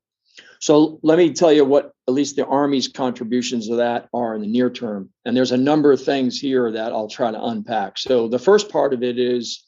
So 0.60 0.98
let 1.02 1.18
me 1.18 1.32
tell 1.32 1.52
you 1.52 1.64
what 1.64 1.92
at 2.08 2.14
least 2.14 2.36
the 2.36 2.46
Army's 2.46 2.88
contributions 2.88 3.68
of 3.68 3.76
that 3.78 4.08
are 4.12 4.34
in 4.34 4.40
the 4.40 4.48
near 4.48 4.70
term. 4.70 5.10
And 5.24 5.36
there's 5.36 5.52
a 5.52 5.56
number 5.56 5.92
of 5.92 6.02
things 6.02 6.40
here 6.40 6.72
that 6.72 6.92
I'll 6.92 7.08
try 7.08 7.30
to 7.30 7.42
unpack. 7.42 7.98
So 7.98 8.28
the 8.28 8.38
first 8.38 8.70
part 8.70 8.92
of 8.92 9.02
it 9.02 9.18
is 9.18 9.64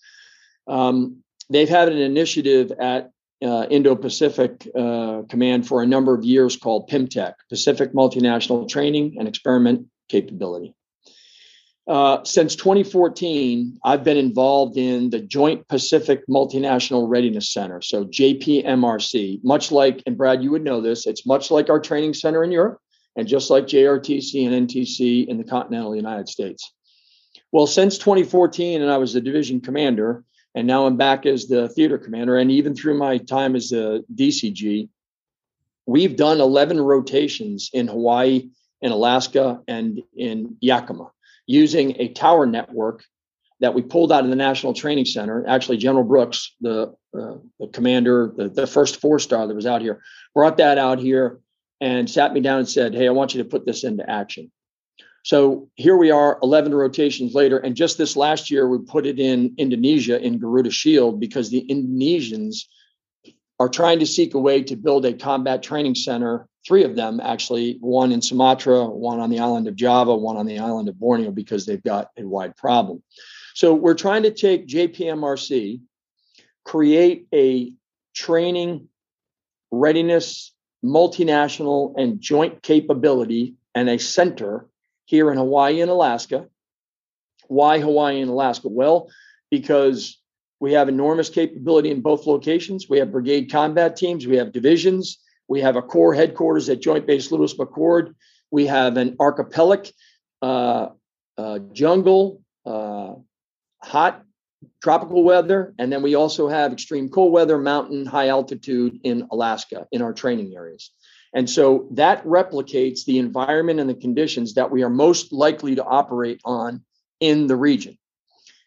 um, 0.66 1.22
they've 1.49 1.68
had 1.68 1.88
an 1.88 1.99
initiative 1.99 2.72
at 2.72 3.11
uh, 3.43 3.66
Indo 3.70 3.95
Pacific 3.95 4.68
uh, 4.74 5.22
Command 5.28 5.66
for 5.66 5.82
a 5.82 5.86
number 5.86 6.14
of 6.14 6.24
years 6.24 6.57
called 6.57 6.91
PMTEC, 6.91 7.34
Pacific 7.49 7.93
Multinational 7.93 8.68
Training 8.68 9.16
and 9.18 9.26
Experiment 9.26 9.86
Capability. 10.09 10.74
Uh, 11.91 12.22
since 12.22 12.55
2014, 12.55 13.80
I've 13.82 14.05
been 14.05 14.16
involved 14.16 14.76
in 14.76 15.11
the 15.11 15.18
Joint 15.18 15.66
Pacific 15.66 16.22
Multinational 16.28 17.09
Readiness 17.09 17.53
Center, 17.53 17.82
so 17.82 18.05
JPMRC. 18.05 19.43
Much 19.43 19.72
like, 19.72 20.01
and 20.07 20.16
Brad, 20.16 20.41
you 20.41 20.53
would 20.53 20.62
know 20.62 20.80
this, 20.80 21.09
it's 21.09 21.26
much 21.26 21.51
like 21.51 21.68
our 21.68 21.80
training 21.80 22.14
center 22.14 22.45
in 22.45 22.53
Europe, 22.53 22.78
and 23.16 23.26
just 23.26 23.51
like 23.51 23.66
JRTC 23.66 24.47
and 24.47 24.68
NTC 24.68 25.26
in 25.26 25.36
the 25.36 25.43
continental 25.43 25.97
United 25.97 26.28
States. 26.28 26.72
Well, 27.51 27.66
since 27.66 27.99
2014, 27.99 28.82
and 28.82 28.91
I 28.93 28.99
was 28.99 29.12
the 29.12 29.20
division 29.20 29.61
commander, 29.61 30.22
and 30.55 30.68
now 30.68 30.86
I'm 30.86 30.97
back 30.97 31.26
as 31.26 31.49
the 31.49 31.70
theater 31.70 31.99
commander, 31.99 32.36
and 32.36 32.53
even 32.53 32.76
through 32.76 32.99
my 32.99 33.18
time 33.18 33.57
as 33.57 33.70
the 33.70 34.05
DCG, 34.14 34.88
we've 35.86 36.14
done 36.14 36.41
11 36.41 36.80
rotations 36.80 37.68
in 37.72 37.88
Hawaii, 37.88 38.49
in 38.80 38.93
Alaska, 38.93 39.61
and 39.66 40.01
in 40.14 40.57
Yakima 40.61 41.11
using 41.47 42.01
a 42.01 42.09
tower 42.09 42.47
network 42.47 43.05
that 43.61 43.74
we 43.74 43.82
pulled 43.82 44.11
out 44.11 44.24
of 44.24 44.30
the 44.30 44.36
National 44.36 44.72
Training 44.72 45.05
Center. 45.05 45.45
Actually, 45.47 45.76
General 45.76 46.05
Brooks, 46.05 46.55
the, 46.61 46.95
uh, 47.14 47.34
the 47.59 47.68
commander, 47.72 48.32
the, 48.36 48.49
the 48.49 48.66
first 48.66 49.01
four 49.01 49.18
star 49.18 49.47
that 49.47 49.55
was 49.55 49.66
out 49.66 49.82
here, 49.82 50.01
brought 50.34 50.57
that 50.57 50.78
out 50.78 50.99
here 50.99 51.41
and 51.80 52.09
sat 52.09 52.32
me 52.32 52.41
down 52.41 52.59
and 52.59 52.68
said, 52.68 52.95
Hey, 52.95 53.07
I 53.07 53.12
want 53.12 53.34
you 53.34 53.43
to 53.43 53.49
put 53.49 53.66
this 53.66 53.84
into 53.84 54.09
action. 54.09 54.51
So 55.22 55.68
here 55.74 55.97
we 55.97 56.11
are 56.11 56.38
11 56.43 56.74
rotations 56.74 57.34
later. 57.34 57.59
And 57.59 57.76
just 57.76 57.99
this 57.99 58.16
last 58.16 58.51
year, 58.51 58.66
we 58.66 58.78
put 58.78 59.05
it 59.07 59.18
in 59.18 59.55
Indonesia 59.59 60.18
in 60.18 60.38
Garuda 60.38 60.70
Shield 60.70 61.20
because 61.20 61.51
the 61.51 61.66
Indonesians 61.68 62.64
are 63.59 63.68
trying 63.68 63.99
to 63.99 64.07
seek 64.07 64.32
a 64.32 64.38
way 64.38 64.62
to 64.62 64.76
build 64.76 65.05
a 65.05 65.12
combat 65.12 65.62
training 65.62 65.95
center 65.95 66.49
three 66.67 66.85
of 66.85 66.97
them 66.97 67.21
actually 67.21 67.79
one 67.81 68.13
in 68.13 68.21
sumatra 68.21 68.85
one 68.85 69.21
on 69.21 69.31
the 69.31 69.39
island 69.39 69.67
of 69.67 69.77
java 69.77 70.15
one 70.15 70.37
on 70.37 70.47
the 70.47 70.59
island 70.59 70.89
of 70.89 70.99
borneo 70.99 71.31
because 71.31 71.67
they've 71.67 71.83
got 71.83 72.11
a 72.17 72.23
wide 72.23 72.57
problem. 72.57 73.03
So 73.55 73.75
we're 73.75 73.95
trying 73.95 74.25
to 74.25 74.31
take 74.31 74.67
jpmrc 74.67 75.81
create 76.65 77.27
a 77.35 77.73
training 78.15 78.89
readiness 79.71 80.53
multinational 80.85 81.95
and 81.97 82.21
joint 82.21 82.63
capability 82.63 83.55
and 83.75 83.89
a 83.89 83.99
center 83.99 84.67
here 85.05 85.31
in 85.31 85.39
hawaii 85.39 85.81
and 85.81 85.91
alaska. 85.91 86.47
Why 87.49 87.81
hawaii 87.81 88.21
and 88.21 88.31
alaska? 88.31 88.69
Well 88.69 89.11
because 89.51 90.19
we 90.61 90.75
have 90.75 90.89
enormous 90.89 91.31
capability 91.31 91.91
in 91.91 92.03
both 92.03 92.27
locations. 92.27 92.89
We 92.89 92.99
have 92.99 93.11
brigade 93.11 93.51
combat 93.51 93.97
teams 93.97 94.27
we 94.27 94.37
have 94.37 94.53
divisions 94.53 95.19
we 95.51 95.61
have 95.61 95.75
a 95.75 95.83
corps 95.83 96.15
headquarters 96.15 96.69
at 96.69 96.81
Joint 96.81 97.09
Base 97.09 97.33
Lewis 97.33 97.55
McChord. 97.55 98.15
We 98.53 98.67
have 98.67 98.97
an 98.97 99.17
archipelagic 99.19 99.93
uh, 100.41 100.91
uh, 101.37 101.59
jungle, 101.73 102.41
uh, 102.65 103.15
hot 103.83 104.23
tropical 104.81 105.25
weather, 105.25 105.75
and 105.77 105.93
then 105.93 106.03
we 106.03 106.15
also 106.15 106.47
have 106.49 106.73
extreme 106.73 107.09
cold 107.09 107.33
weather, 107.33 107.59
mountain, 107.59 108.07
high 108.07 108.29
altitude 108.29 109.01
in 109.03 109.27
Alaska 109.33 109.89
in 109.91 110.03
our 110.03 110.13
training 110.13 110.55
areas. 110.55 110.93
And 111.35 111.51
so 111.51 111.89
that 111.93 112.25
replicates 112.25 113.05
the 113.05 113.19
environment 113.19 113.81
and 113.81 113.91
the 113.91 113.95
conditions 113.95 114.55
that 114.55 114.71
we 114.71 114.85
are 114.85 114.91
most 114.91 115.33
likely 115.33 115.75
to 115.75 115.85
operate 115.85 116.41
on 116.45 116.85
in 117.19 117.49
the 117.49 117.57
region. 117.57 117.99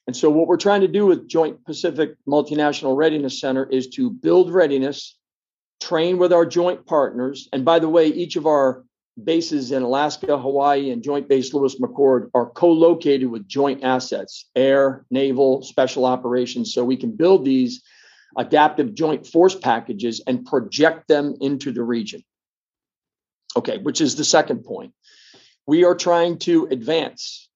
And 0.05 0.15
so, 0.15 0.29
what 0.29 0.47
we're 0.47 0.57
trying 0.57 0.81
to 0.81 0.89
do 0.89 1.05
with 1.05 1.29
Joint 1.29 1.63
Pacific 1.63 2.15
Multinational 2.27 2.97
Readiness 2.97 3.39
Center 3.39 3.65
is 3.65 3.87
to 3.91 4.09
build 4.09 4.51
readiness 4.51 5.17
train 5.83 6.17
with 6.17 6.31
our 6.31 6.45
joint 6.45 6.85
partners. 6.85 7.49
And 7.51 7.65
by 7.65 7.79
the 7.79 7.89
way, 7.89 8.07
each 8.07 8.35
of 8.35 8.47
our 8.47 8.83
bases 9.21 9.71
in 9.71 9.83
Alaska, 9.83 10.37
Hawaii, 10.37 10.89
and 10.89 11.03
Joint 11.03 11.27
Base 11.27 11.53
Lewis 11.53 11.79
McChord 11.79 12.29
are 12.33 12.49
co 12.49 12.71
located 12.71 13.29
with 13.29 13.47
joint 13.47 13.83
assets 13.83 14.49
air, 14.55 15.05
naval, 15.11 15.61
special 15.61 16.05
operations. 16.05 16.73
So 16.73 16.83
we 16.83 16.97
can 16.97 17.15
build 17.15 17.45
these 17.45 17.83
adaptive 18.37 18.95
joint 18.95 19.27
force 19.27 19.55
packages 19.55 20.21
and 20.25 20.45
project 20.45 21.07
them 21.07 21.35
into 21.41 21.71
the 21.71 21.83
region. 21.83 22.23
Okay, 23.55 23.77
which 23.77 24.01
is 24.01 24.15
the 24.15 24.25
second 24.25 24.63
point. 24.63 24.93
We 25.67 25.83
are 25.83 25.95
trying 25.95 26.39
to 26.39 26.67
advance 26.71 27.49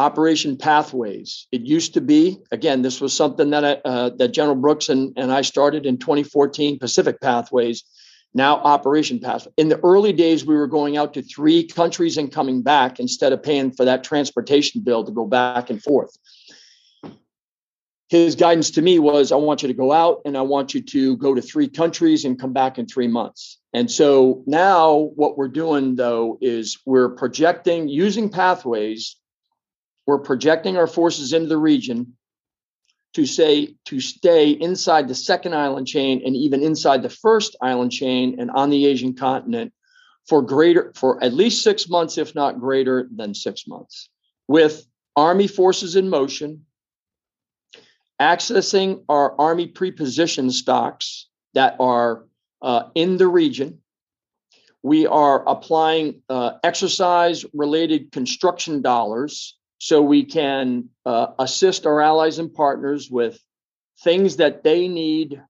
Operation 0.00 0.56
Pathways. 0.56 1.46
It 1.52 1.60
used 1.60 1.92
to 1.92 2.00
be, 2.00 2.38
again, 2.50 2.80
this 2.80 3.02
was 3.02 3.12
something 3.12 3.50
that 3.50 3.82
uh, 3.84 4.08
that 4.16 4.28
General 4.28 4.56
Brooks 4.56 4.88
and, 4.88 5.12
and 5.18 5.30
I 5.30 5.42
started 5.42 5.84
in 5.84 5.98
2014, 5.98 6.78
Pacific 6.78 7.20
Pathways, 7.20 7.84
now 8.32 8.56
Operation 8.56 9.18
Pathways. 9.18 9.52
In 9.58 9.68
the 9.68 9.78
early 9.80 10.14
days, 10.14 10.46
we 10.46 10.54
were 10.54 10.68
going 10.68 10.96
out 10.96 11.12
to 11.14 11.22
three 11.22 11.66
countries 11.66 12.16
and 12.16 12.32
coming 12.32 12.62
back 12.62 12.98
instead 12.98 13.34
of 13.34 13.42
paying 13.42 13.72
for 13.72 13.84
that 13.84 14.02
transportation 14.02 14.80
bill 14.80 15.04
to 15.04 15.12
go 15.12 15.26
back 15.26 15.68
and 15.68 15.82
forth. 15.82 16.16
His 18.08 18.36
guidance 18.36 18.70
to 18.72 18.82
me 18.82 18.98
was 18.98 19.32
I 19.32 19.36
want 19.36 19.60
you 19.60 19.68
to 19.68 19.74
go 19.74 19.92
out 19.92 20.22
and 20.24 20.34
I 20.34 20.42
want 20.42 20.72
you 20.72 20.80
to 20.80 21.18
go 21.18 21.34
to 21.34 21.42
three 21.42 21.68
countries 21.68 22.24
and 22.24 22.40
come 22.40 22.54
back 22.54 22.78
in 22.78 22.86
three 22.86 23.06
months. 23.06 23.58
And 23.74 23.90
so 23.90 24.44
now 24.46 25.10
what 25.14 25.36
we're 25.36 25.48
doing 25.48 25.94
though 25.94 26.38
is 26.40 26.78
we're 26.86 27.10
projecting 27.10 27.86
using 27.90 28.30
pathways 28.30 29.16
we're 30.10 30.18
projecting 30.18 30.76
our 30.76 30.88
forces 30.88 31.32
into 31.32 31.48
the 31.48 31.56
region 31.56 32.14
to 33.14 33.24
say 33.24 33.76
to 33.84 34.00
stay 34.00 34.50
inside 34.50 35.06
the 35.06 35.14
second 35.14 35.54
island 35.54 35.86
chain 35.86 36.20
and 36.26 36.34
even 36.34 36.64
inside 36.64 37.00
the 37.00 37.08
first 37.08 37.54
island 37.62 37.92
chain 37.92 38.40
and 38.40 38.50
on 38.50 38.70
the 38.70 38.86
Asian 38.86 39.14
continent 39.14 39.72
for 40.26 40.42
greater 40.42 40.92
for 40.96 41.22
at 41.22 41.32
least 41.32 41.62
6 41.62 41.88
months 41.88 42.18
if 42.18 42.34
not 42.34 42.58
greater 42.58 43.08
than 43.14 43.34
6 43.34 43.68
months 43.68 44.10
with 44.48 44.84
army 45.14 45.46
forces 45.46 45.94
in 45.94 46.08
motion 46.08 46.66
accessing 48.20 49.04
our 49.08 49.40
army 49.40 49.68
preposition 49.68 50.50
stocks 50.50 51.28
that 51.54 51.76
are 51.78 52.26
uh, 52.62 52.82
in 52.96 53.16
the 53.16 53.28
region. 53.28 53.78
We 54.82 55.06
are 55.06 55.48
applying 55.48 56.22
uh, 56.28 56.54
exercise 56.64 57.44
related 57.54 58.10
construction 58.10 58.82
dollars 58.82 59.56
so 59.80 60.02
we 60.02 60.24
can 60.24 60.90
uh, 61.06 61.28
assist 61.38 61.86
our 61.86 62.02
allies 62.02 62.38
and 62.38 62.52
partners 62.52 63.10
with 63.10 63.40
things 64.04 64.36
that 64.36 64.62
they 64.62 64.88
need 64.88 65.42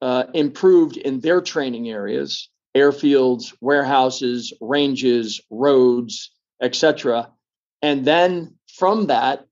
uh, 0.00 0.24
improved 0.34 0.96
in 0.96 1.20
their 1.20 1.40
training 1.40 1.88
areas 1.88 2.48
airfields 2.76 3.54
warehouses 3.60 4.52
ranges 4.60 5.40
roads 5.50 6.30
etc 6.60 7.30
and 7.80 8.04
then 8.04 8.54
from 8.74 9.06
that 9.06 9.46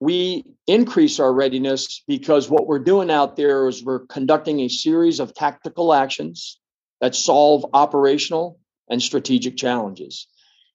we 0.00 0.44
increase 0.66 1.20
our 1.20 1.32
readiness 1.32 2.02
because 2.06 2.50
what 2.50 2.66
we're 2.66 2.78
doing 2.78 3.10
out 3.10 3.36
there 3.36 3.66
is 3.68 3.82
we're 3.82 4.06
conducting 4.06 4.60
a 4.60 4.68
series 4.68 5.20
of 5.20 5.32
tactical 5.34 5.94
actions 5.94 6.58
that 7.00 7.14
solve 7.14 7.64
operational 7.72 8.58
and 8.90 9.02
strategic 9.02 9.56
challenges 9.56 10.26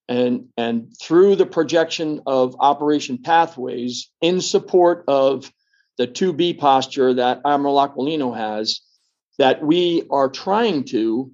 and 0.08 0.48
and 0.56 0.92
through 1.00 1.36
the 1.36 1.46
projection 1.46 2.20
of 2.26 2.56
operation 2.58 3.18
pathways 3.18 4.10
in 4.20 4.40
support 4.40 5.04
of 5.08 5.50
the 5.98 6.06
2b 6.06 6.58
posture 6.58 7.14
that 7.14 7.40
admiral 7.44 7.76
aquilino 7.76 8.36
has 8.36 8.80
that 9.38 9.62
we 9.62 10.06
are 10.10 10.28
trying 10.28 10.84
to 10.84 11.30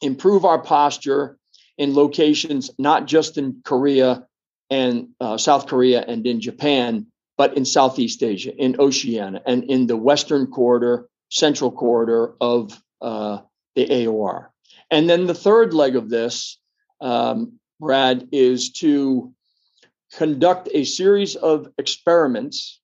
improve 0.00 0.44
our 0.44 0.60
posture 0.60 1.38
in 1.78 1.94
locations 1.94 2.70
not 2.78 3.06
just 3.06 3.38
in 3.38 3.62
korea 3.64 4.26
and 4.70 5.08
uh, 5.20 5.36
south 5.38 5.66
korea 5.66 6.02
and 6.02 6.26
in 6.26 6.40
japan 6.40 7.06
but 7.38 7.56
in 7.56 7.64
southeast 7.64 8.22
asia 8.22 8.54
in 8.54 8.76
oceania 8.78 9.40
and 9.46 9.64
in 9.64 9.86
the 9.86 9.96
western 9.96 10.46
corridor 10.46 11.08
central 11.30 11.72
corridor 11.72 12.34
of 12.40 12.78
uh, 13.00 13.38
the 13.74 13.86
aor 13.86 14.48
and 14.90 15.08
then 15.08 15.26
the 15.26 15.34
third 15.34 15.72
leg 15.72 15.96
of 15.96 16.10
this 16.10 16.58
um, 17.00 17.58
Brad, 17.82 18.28
is 18.30 18.70
to 18.74 19.34
conduct 20.14 20.68
a 20.72 20.84
series 20.84 21.34
of 21.34 21.66
experiments 21.78 22.80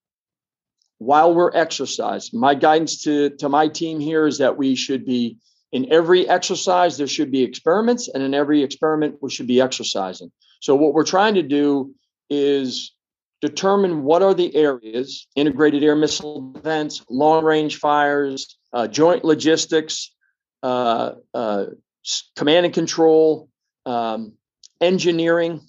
while 0.99 1.32
we're 1.32 1.55
exercising. 1.55 2.40
My 2.40 2.57
guidance 2.57 3.05
to, 3.05 3.30
to 3.36 3.49
my 3.49 3.68
team 3.68 4.01
here 4.01 4.26
is 4.26 4.38
that 4.38 4.57
we 4.57 4.74
should 4.74 5.07
be 5.07 5.38
in 5.70 5.92
every 5.92 6.28
exercise, 6.28 6.96
there 6.96 7.07
should 7.07 7.30
be 7.30 7.44
experiments, 7.44 8.09
and 8.09 8.22
in 8.22 8.34
every 8.34 8.62
experiment, 8.62 9.18
we 9.20 9.30
should 9.30 9.46
be 9.46 9.61
exercising. 9.61 10.32
So, 10.61 10.74
what 10.74 10.94
we're 10.94 11.05
trying 11.05 11.34
to 11.34 11.42
do 11.42 11.94
is 12.28 12.92
determine 13.40 14.03
what 14.03 14.22
are 14.22 14.34
the 14.34 14.55
areas 14.57 15.28
integrated 15.36 15.84
air 15.84 15.94
missile 15.94 16.53
defense, 16.53 17.05
long 17.09 17.44
range 17.44 17.76
fires, 17.76 18.59
uh, 18.72 18.88
joint 18.88 19.24
logistics, 19.24 20.12
uh, 20.62 21.12
uh, 21.34 21.66
command 22.34 22.66
and 22.66 22.74
control, 22.74 23.49
um, 23.86 24.32
engineering, 24.80 25.60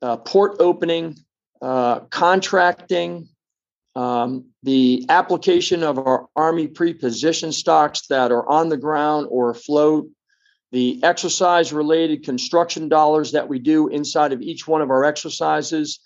uh, 0.00 0.16
port 0.16 0.56
opening, 0.60 1.16
uh, 1.60 2.00
contracting, 2.10 3.28
um, 3.94 4.46
the 4.62 5.04
application 5.08 5.82
of 5.82 5.98
our 5.98 6.28
Army 6.34 6.66
pre-position 6.66 7.52
stocks 7.52 8.06
that 8.08 8.32
are 8.32 8.48
on 8.48 8.68
the 8.68 8.76
ground 8.76 9.26
or 9.30 9.50
afloat, 9.50 10.08
the 10.70 11.00
exercise 11.02 11.72
related 11.72 12.24
construction 12.24 12.88
dollars 12.88 13.32
that 13.32 13.48
we 13.48 13.58
do 13.58 13.88
inside 13.88 14.32
of 14.32 14.40
each 14.40 14.66
one 14.66 14.80
of 14.80 14.90
our 14.90 15.04
exercises, 15.04 16.00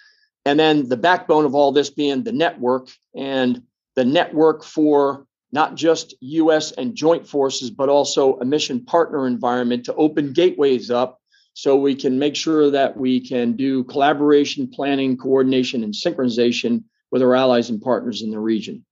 and 0.44 0.58
then 0.58 0.88
the 0.88 0.96
backbone 0.96 1.44
of 1.44 1.54
all 1.54 1.72
this 1.72 1.90
being 1.90 2.22
the 2.22 2.32
network 2.32 2.88
and 3.14 3.62
the 3.94 4.04
network 4.04 4.64
for 4.64 5.26
not 5.52 5.76
just 5.76 6.14
US 6.20 6.72
and 6.72 6.94
joint 6.94 7.26
forces, 7.26 7.70
but 7.70 7.88
also 7.88 8.38
a 8.38 8.44
mission 8.44 8.84
partner 8.84 9.26
environment 9.26 9.84
to 9.84 9.94
open 9.94 10.32
gateways 10.32 10.90
up 10.90 11.20
so 11.56 11.74
we 11.74 11.94
can 11.94 12.18
make 12.18 12.36
sure 12.36 12.70
that 12.70 12.98
we 12.98 13.18
can 13.18 13.54
do 13.54 13.82
collaboration, 13.84 14.68
planning, 14.68 15.16
coordination, 15.16 15.82
and 15.82 15.94
synchronization 15.94 16.84
with 17.10 17.22
our 17.22 17.34
allies 17.34 17.70
and 17.70 17.80
partners 17.80 18.20
in 18.20 18.30
the 18.30 18.38
region. 18.38 18.84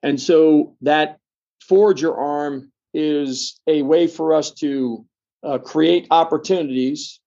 And 0.00 0.20
so 0.20 0.76
that 0.82 1.18
forge 1.66 2.00
your 2.00 2.16
arm 2.16 2.70
is 2.94 3.60
a 3.66 3.82
way 3.82 4.06
for 4.06 4.32
us 4.32 4.52
to 4.52 5.04
uh, 5.42 5.58
create 5.58 6.06
opportunities 6.12 7.18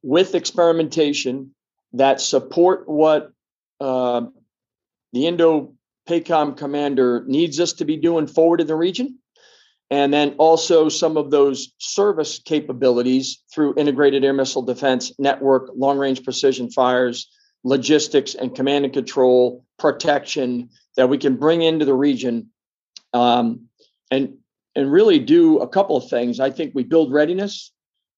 with 0.00 0.36
experimentation 0.36 1.56
that 1.94 2.20
support 2.20 2.88
what 2.88 3.32
uh, 3.80 4.26
the 5.12 5.26
Indo 5.26 5.74
PACOM 6.08 6.56
commander 6.56 7.24
needs 7.26 7.58
us 7.58 7.72
to 7.74 7.84
be 7.84 7.96
doing 7.96 8.28
forward 8.28 8.60
in 8.60 8.68
the 8.68 8.76
region. 8.76 9.18
And 9.90 10.12
then 10.12 10.34
also 10.38 10.88
some 10.88 11.16
of 11.16 11.30
those 11.30 11.72
service 11.78 12.40
capabilities 12.44 13.42
through 13.52 13.74
integrated 13.76 14.22
air 14.22 14.34
missile 14.34 14.62
defense 14.62 15.12
network, 15.18 15.70
long 15.74 15.98
range 15.98 16.24
precision 16.24 16.70
fires, 16.70 17.30
logistics, 17.64 18.34
and 18.34 18.54
command 18.54 18.84
and 18.84 18.94
control 18.94 19.64
protection 19.78 20.68
that 20.96 21.08
we 21.08 21.16
can 21.16 21.36
bring 21.36 21.62
into 21.62 21.84
the 21.84 21.94
region 21.94 22.50
um, 23.14 23.68
and, 24.10 24.34
and 24.74 24.92
really 24.92 25.18
do 25.18 25.58
a 25.60 25.68
couple 25.68 25.96
of 25.96 26.08
things. 26.10 26.38
I 26.38 26.50
think 26.50 26.74
we 26.74 26.82
build 26.82 27.12
readiness, 27.12 27.72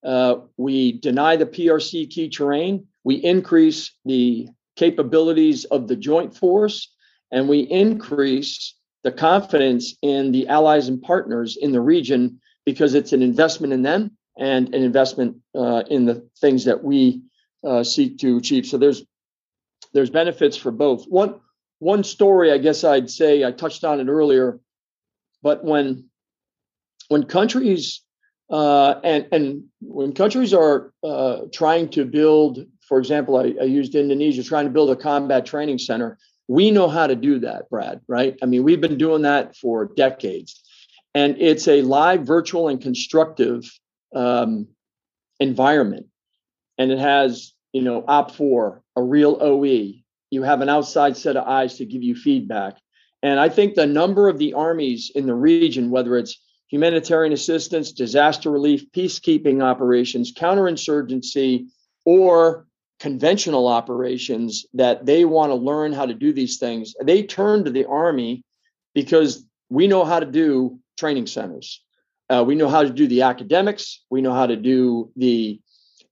uh, 0.04 0.36
we 0.56 0.92
deny 0.92 1.36
the 1.36 1.46
PRC 1.46 2.10
key 2.10 2.28
terrain, 2.28 2.86
we 3.04 3.16
increase 3.16 3.92
the 4.04 4.48
capabilities 4.76 5.64
of 5.66 5.88
the 5.88 5.96
joint 5.96 6.36
force, 6.36 6.92
and 7.30 7.48
we 7.48 7.60
increase 7.60 8.74
the 9.02 9.12
confidence 9.12 9.94
in 10.02 10.32
the 10.32 10.48
allies 10.48 10.88
and 10.88 11.00
partners 11.00 11.56
in 11.56 11.72
the 11.72 11.80
region 11.80 12.40
because 12.66 12.94
it's 12.94 13.12
an 13.12 13.22
investment 13.22 13.72
in 13.72 13.82
them 13.82 14.16
and 14.38 14.74
an 14.74 14.82
investment 14.82 15.36
uh, 15.54 15.82
in 15.88 16.04
the 16.04 16.26
things 16.40 16.64
that 16.64 16.82
we 16.82 17.22
uh, 17.64 17.82
seek 17.82 18.18
to 18.18 18.36
achieve. 18.36 18.66
So 18.66 18.78
there's 18.78 19.04
there's 19.92 20.10
benefits 20.10 20.56
for 20.56 20.70
both. 20.70 21.06
One 21.06 21.40
one 21.78 22.04
story, 22.04 22.52
I 22.52 22.58
guess 22.58 22.84
I'd 22.84 23.10
say 23.10 23.44
I 23.44 23.52
touched 23.52 23.84
on 23.84 24.00
it 24.00 24.08
earlier, 24.08 24.60
but 25.42 25.64
when 25.64 26.10
when 27.08 27.24
countries 27.24 28.02
uh, 28.50 29.00
and 29.02 29.26
and 29.32 29.64
when 29.80 30.12
countries 30.12 30.52
are 30.52 30.92
uh, 31.02 31.42
trying 31.52 31.88
to 31.90 32.04
build, 32.04 32.66
for 32.86 32.98
example, 32.98 33.36
I, 33.36 33.54
I 33.60 33.64
used 33.64 33.94
Indonesia 33.94 34.44
trying 34.44 34.66
to 34.66 34.70
build 34.70 34.90
a 34.90 34.96
combat 34.96 35.46
training 35.46 35.78
center 35.78 36.18
we 36.50 36.72
know 36.72 36.88
how 36.88 37.06
to 37.06 37.14
do 37.14 37.38
that, 37.38 37.70
Brad, 37.70 38.00
right? 38.08 38.36
I 38.42 38.46
mean, 38.46 38.64
we've 38.64 38.80
been 38.80 38.98
doing 38.98 39.22
that 39.22 39.54
for 39.54 39.84
decades. 39.84 40.60
And 41.14 41.36
it's 41.38 41.68
a 41.68 41.82
live, 41.82 42.22
virtual, 42.22 42.66
and 42.66 42.82
constructive 42.82 43.70
um, 44.16 44.66
environment. 45.38 46.06
And 46.76 46.90
it 46.90 46.98
has, 46.98 47.52
you 47.72 47.82
know, 47.82 48.02
OPFOR, 48.02 48.80
a 48.96 49.02
real 49.02 49.38
OE. 49.40 50.02
You 50.30 50.42
have 50.42 50.60
an 50.60 50.68
outside 50.68 51.16
set 51.16 51.36
of 51.36 51.46
eyes 51.46 51.76
to 51.76 51.86
give 51.86 52.02
you 52.02 52.16
feedback. 52.16 52.78
And 53.22 53.38
I 53.38 53.48
think 53.48 53.76
the 53.76 53.86
number 53.86 54.28
of 54.28 54.38
the 54.38 54.54
armies 54.54 55.12
in 55.14 55.26
the 55.26 55.34
region, 55.36 55.92
whether 55.92 56.16
it's 56.16 56.36
humanitarian 56.68 57.32
assistance, 57.32 57.92
disaster 57.92 58.50
relief, 58.50 58.90
peacekeeping 58.90 59.62
operations, 59.62 60.34
counterinsurgency, 60.34 61.68
or 62.04 62.66
conventional 63.00 63.66
operations 63.66 64.66
that 64.74 65.06
they 65.06 65.24
want 65.24 65.50
to 65.50 65.54
learn 65.54 65.92
how 65.92 66.06
to 66.06 66.14
do 66.14 66.32
these 66.32 66.58
things, 66.58 66.94
they 67.02 67.22
turn 67.22 67.64
to 67.64 67.70
the 67.70 67.86
Army 67.86 68.44
because 68.94 69.44
we 69.70 69.88
know 69.88 70.04
how 70.04 70.20
to 70.20 70.26
do 70.26 70.78
training 70.98 71.26
centers. 71.26 71.82
Uh, 72.28 72.44
we 72.46 72.54
know 72.54 72.68
how 72.68 72.82
to 72.82 72.90
do 72.90 73.08
the 73.08 73.22
academics. 73.22 74.04
We 74.10 74.20
know 74.20 74.34
how 74.34 74.46
to 74.46 74.56
do 74.56 75.10
the 75.16 75.60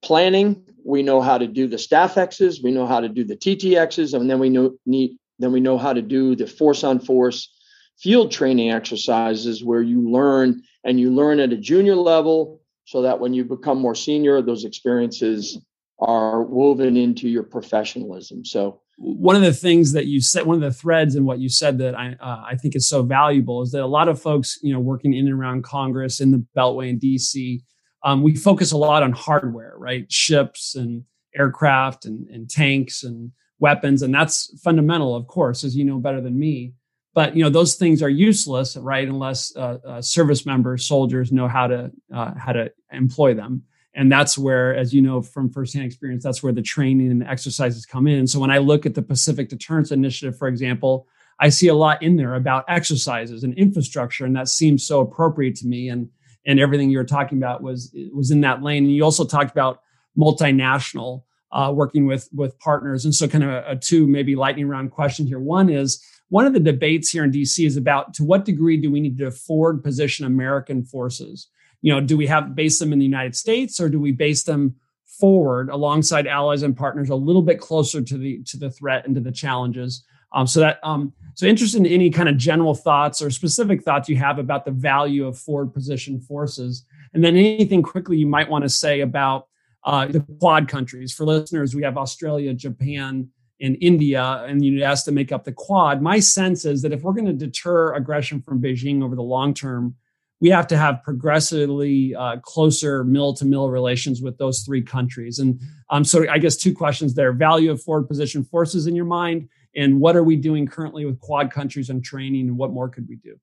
planning. 0.02 0.64
We 0.84 1.02
know 1.02 1.20
how 1.20 1.38
to 1.38 1.46
do 1.46 1.68
the 1.68 1.78
staff 1.78 2.16
X's. 2.16 2.62
We 2.62 2.70
know 2.70 2.86
how 2.86 3.00
to 3.00 3.08
do 3.08 3.22
the 3.22 3.36
TTXs, 3.36 4.18
and 4.18 4.28
then 4.28 4.38
we 4.38 4.48
know 4.48 4.76
need 4.86 5.16
then 5.38 5.52
we 5.52 5.60
know 5.60 5.78
how 5.78 5.92
to 5.92 6.02
do 6.02 6.34
the 6.34 6.48
force 6.48 6.82
on 6.82 6.98
force 6.98 7.52
field 7.98 8.32
training 8.32 8.72
exercises 8.72 9.62
where 9.62 9.82
you 9.82 10.10
learn 10.10 10.62
and 10.82 10.98
you 10.98 11.12
learn 11.12 11.38
at 11.38 11.52
a 11.52 11.56
junior 11.56 11.94
level 11.94 12.60
so 12.86 13.02
that 13.02 13.20
when 13.20 13.34
you 13.34 13.44
become 13.44 13.78
more 13.78 13.94
senior, 13.94 14.40
those 14.40 14.64
experiences 14.64 15.58
are 16.00 16.42
woven 16.42 16.96
into 16.96 17.28
your 17.28 17.42
professionalism. 17.42 18.44
So 18.44 18.80
one 18.98 19.36
of 19.36 19.42
the 19.42 19.52
things 19.52 19.92
that 19.92 20.06
you 20.06 20.20
said, 20.20 20.44
one 20.44 20.56
of 20.56 20.60
the 20.60 20.72
threads 20.72 21.14
in 21.14 21.24
what 21.24 21.38
you 21.38 21.48
said 21.48 21.78
that 21.78 21.96
I 21.96 22.16
uh, 22.20 22.44
I 22.46 22.56
think 22.56 22.74
is 22.74 22.88
so 22.88 23.02
valuable 23.02 23.62
is 23.62 23.70
that 23.72 23.82
a 23.82 23.86
lot 23.86 24.08
of 24.08 24.20
folks, 24.20 24.58
you 24.62 24.72
know, 24.72 24.80
working 24.80 25.14
in 25.14 25.26
and 25.26 25.34
around 25.34 25.64
Congress 25.64 26.20
in 26.20 26.30
the 26.30 26.44
Beltway 26.56 26.90
in 26.90 26.98
DC, 26.98 27.62
um, 28.04 28.22
we 28.22 28.34
focus 28.34 28.72
a 28.72 28.76
lot 28.76 29.02
on 29.02 29.12
hardware, 29.12 29.74
right? 29.76 30.10
Ships 30.10 30.74
and 30.74 31.04
aircraft 31.36 32.06
and, 32.06 32.28
and 32.28 32.50
tanks 32.50 33.04
and 33.04 33.30
weapons, 33.60 34.02
and 34.02 34.12
that's 34.12 34.52
fundamental, 34.62 35.14
of 35.14 35.26
course, 35.28 35.62
as 35.62 35.76
you 35.76 35.84
know 35.84 35.98
better 35.98 36.20
than 36.20 36.38
me. 36.38 36.74
But 37.14 37.36
you 37.36 37.42
know 37.44 37.50
those 37.50 37.76
things 37.76 38.02
are 38.02 38.08
useless, 38.08 38.76
right? 38.76 39.06
Unless 39.06 39.54
uh, 39.56 39.78
uh, 39.86 40.02
service 40.02 40.44
members, 40.44 40.86
soldiers 40.86 41.30
know 41.30 41.46
how 41.46 41.68
to 41.68 41.92
uh, 42.12 42.34
how 42.36 42.52
to 42.52 42.72
employ 42.92 43.34
them 43.34 43.62
and 43.98 44.10
that's 44.10 44.38
where 44.38 44.74
as 44.74 44.94
you 44.94 45.02
know 45.02 45.20
from 45.20 45.50
firsthand 45.50 45.84
experience 45.84 46.24
that's 46.24 46.42
where 46.42 46.52
the 46.52 46.62
training 46.62 47.10
and 47.10 47.20
the 47.20 47.28
exercises 47.28 47.84
come 47.84 48.06
in. 48.06 48.26
So 48.26 48.40
when 48.40 48.50
i 48.50 48.58
look 48.58 48.86
at 48.86 48.94
the 48.94 49.02
pacific 49.02 49.50
deterrence 49.50 49.90
initiative 49.90 50.38
for 50.38 50.48
example 50.48 51.06
i 51.40 51.48
see 51.48 51.68
a 51.68 51.74
lot 51.74 52.02
in 52.02 52.16
there 52.16 52.34
about 52.34 52.64
exercises 52.68 53.44
and 53.44 53.52
infrastructure 53.54 54.24
and 54.24 54.34
that 54.36 54.48
seems 54.48 54.86
so 54.86 55.00
appropriate 55.00 55.56
to 55.56 55.66
me. 55.66 55.88
And 55.88 56.08
and 56.46 56.58
everything 56.58 56.90
you 56.90 56.98
were 56.98 57.04
talking 57.04 57.38
about 57.38 57.62
was 57.62 57.94
was 58.14 58.30
in 58.30 58.40
that 58.40 58.62
lane. 58.62 58.84
And 58.84 58.94
you 58.94 59.04
also 59.04 59.24
talked 59.24 59.50
about 59.50 59.80
multinational 60.16 61.24
uh, 61.52 61.72
working 61.74 62.06
with 62.06 62.28
with 62.32 62.58
partners. 62.58 63.04
And 63.04 63.14
so 63.14 63.28
kind 63.28 63.44
of 63.44 63.50
a, 63.50 63.64
a 63.72 63.76
two 63.76 64.06
maybe 64.06 64.34
lightning 64.34 64.68
round 64.68 64.90
question 64.90 65.26
here. 65.26 65.40
One 65.40 65.68
is 65.68 66.02
one 66.30 66.46
of 66.46 66.52
the 66.52 66.60
debates 66.60 67.10
here 67.10 67.24
in 67.24 67.30
dc 67.30 67.66
is 67.66 67.78
about 67.78 68.12
to 68.12 68.22
what 68.22 68.44
degree 68.44 68.76
do 68.76 68.90
we 68.90 69.00
need 69.00 69.16
to 69.16 69.30
forward 69.30 69.82
position 69.82 70.26
american 70.26 70.84
forces 70.84 71.48
you 71.80 71.92
know, 71.92 72.00
do 72.00 72.16
we 72.16 72.26
have 72.26 72.54
base 72.54 72.78
them 72.78 72.92
in 72.92 72.98
the 72.98 73.04
United 73.04 73.36
States 73.36 73.80
or 73.80 73.88
do 73.88 74.00
we 74.00 74.12
base 74.12 74.42
them 74.42 74.76
forward 75.04 75.68
alongside 75.70 76.26
allies 76.26 76.62
and 76.62 76.76
partners 76.76 77.10
a 77.10 77.14
little 77.14 77.42
bit 77.42 77.60
closer 77.60 78.02
to 78.02 78.18
the 78.18 78.42
to 78.44 78.56
the 78.56 78.70
threat 78.70 79.06
and 79.06 79.14
to 79.14 79.20
the 79.20 79.32
challenges? 79.32 80.04
Um, 80.32 80.46
so 80.46 80.60
that 80.60 80.78
um, 80.82 81.12
so 81.34 81.46
interested 81.46 81.78
in 81.78 81.86
any 81.86 82.10
kind 82.10 82.28
of 82.28 82.36
general 82.36 82.74
thoughts 82.74 83.22
or 83.22 83.30
specific 83.30 83.82
thoughts 83.82 84.08
you 84.08 84.16
have 84.16 84.38
about 84.38 84.64
the 84.64 84.70
value 84.70 85.26
of 85.26 85.38
forward 85.38 85.72
position 85.72 86.20
forces, 86.20 86.84
and 87.14 87.24
then 87.24 87.36
anything 87.36 87.82
quickly 87.82 88.18
you 88.18 88.26
might 88.26 88.50
want 88.50 88.62
to 88.62 88.68
say 88.68 89.00
about 89.00 89.48
uh, 89.84 90.06
the 90.06 90.20
Quad 90.40 90.68
countries. 90.68 91.14
For 91.14 91.24
listeners, 91.24 91.74
we 91.74 91.82
have 91.82 91.96
Australia, 91.96 92.52
Japan, 92.52 93.30
and 93.60 93.76
India, 93.80 94.44
and 94.46 94.64
you 94.64 94.82
asked 94.82 95.06
to 95.06 95.12
make 95.12 95.32
up 95.32 95.44
the 95.44 95.52
Quad. 95.52 96.02
My 96.02 96.20
sense 96.20 96.64
is 96.64 96.82
that 96.82 96.92
if 96.92 97.02
we're 97.02 97.14
going 97.14 97.26
to 97.26 97.32
deter 97.32 97.94
aggression 97.94 98.42
from 98.42 98.60
Beijing 98.60 99.02
over 99.02 99.16
the 99.16 99.22
long 99.22 99.54
term, 99.54 99.96
we 100.40 100.50
have 100.50 100.66
to 100.68 100.76
have 100.76 101.02
progressively 101.02 102.14
uh, 102.14 102.36
closer 102.42 103.04
mill 103.04 103.34
to 103.34 103.44
mill 103.44 103.70
relations 103.70 104.22
with 104.22 104.38
those 104.38 104.60
three 104.60 104.82
countries. 104.82 105.38
And 105.38 105.60
um, 105.90 106.04
so 106.04 106.28
I 106.30 106.38
guess 106.38 106.56
two 106.56 106.74
questions 106.74 107.14
there 107.14 107.32
value 107.32 107.70
of 107.70 107.82
forward 107.82 108.08
position 108.08 108.44
forces 108.44 108.86
in 108.86 108.94
your 108.94 109.04
mind, 109.04 109.48
and 109.74 110.00
what 110.00 110.16
are 110.16 110.22
we 110.22 110.36
doing 110.36 110.66
currently 110.66 111.04
with 111.04 111.18
quad 111.20 111.50
countries 111.50 111.90
and 111.90 112.04
training, 112.04 112.48
and 112.48 112.58
what 112.58 112.72
more 112.72 112.88
could 112.88 113.08
we 113.08 113.16
do? 113.16 113.38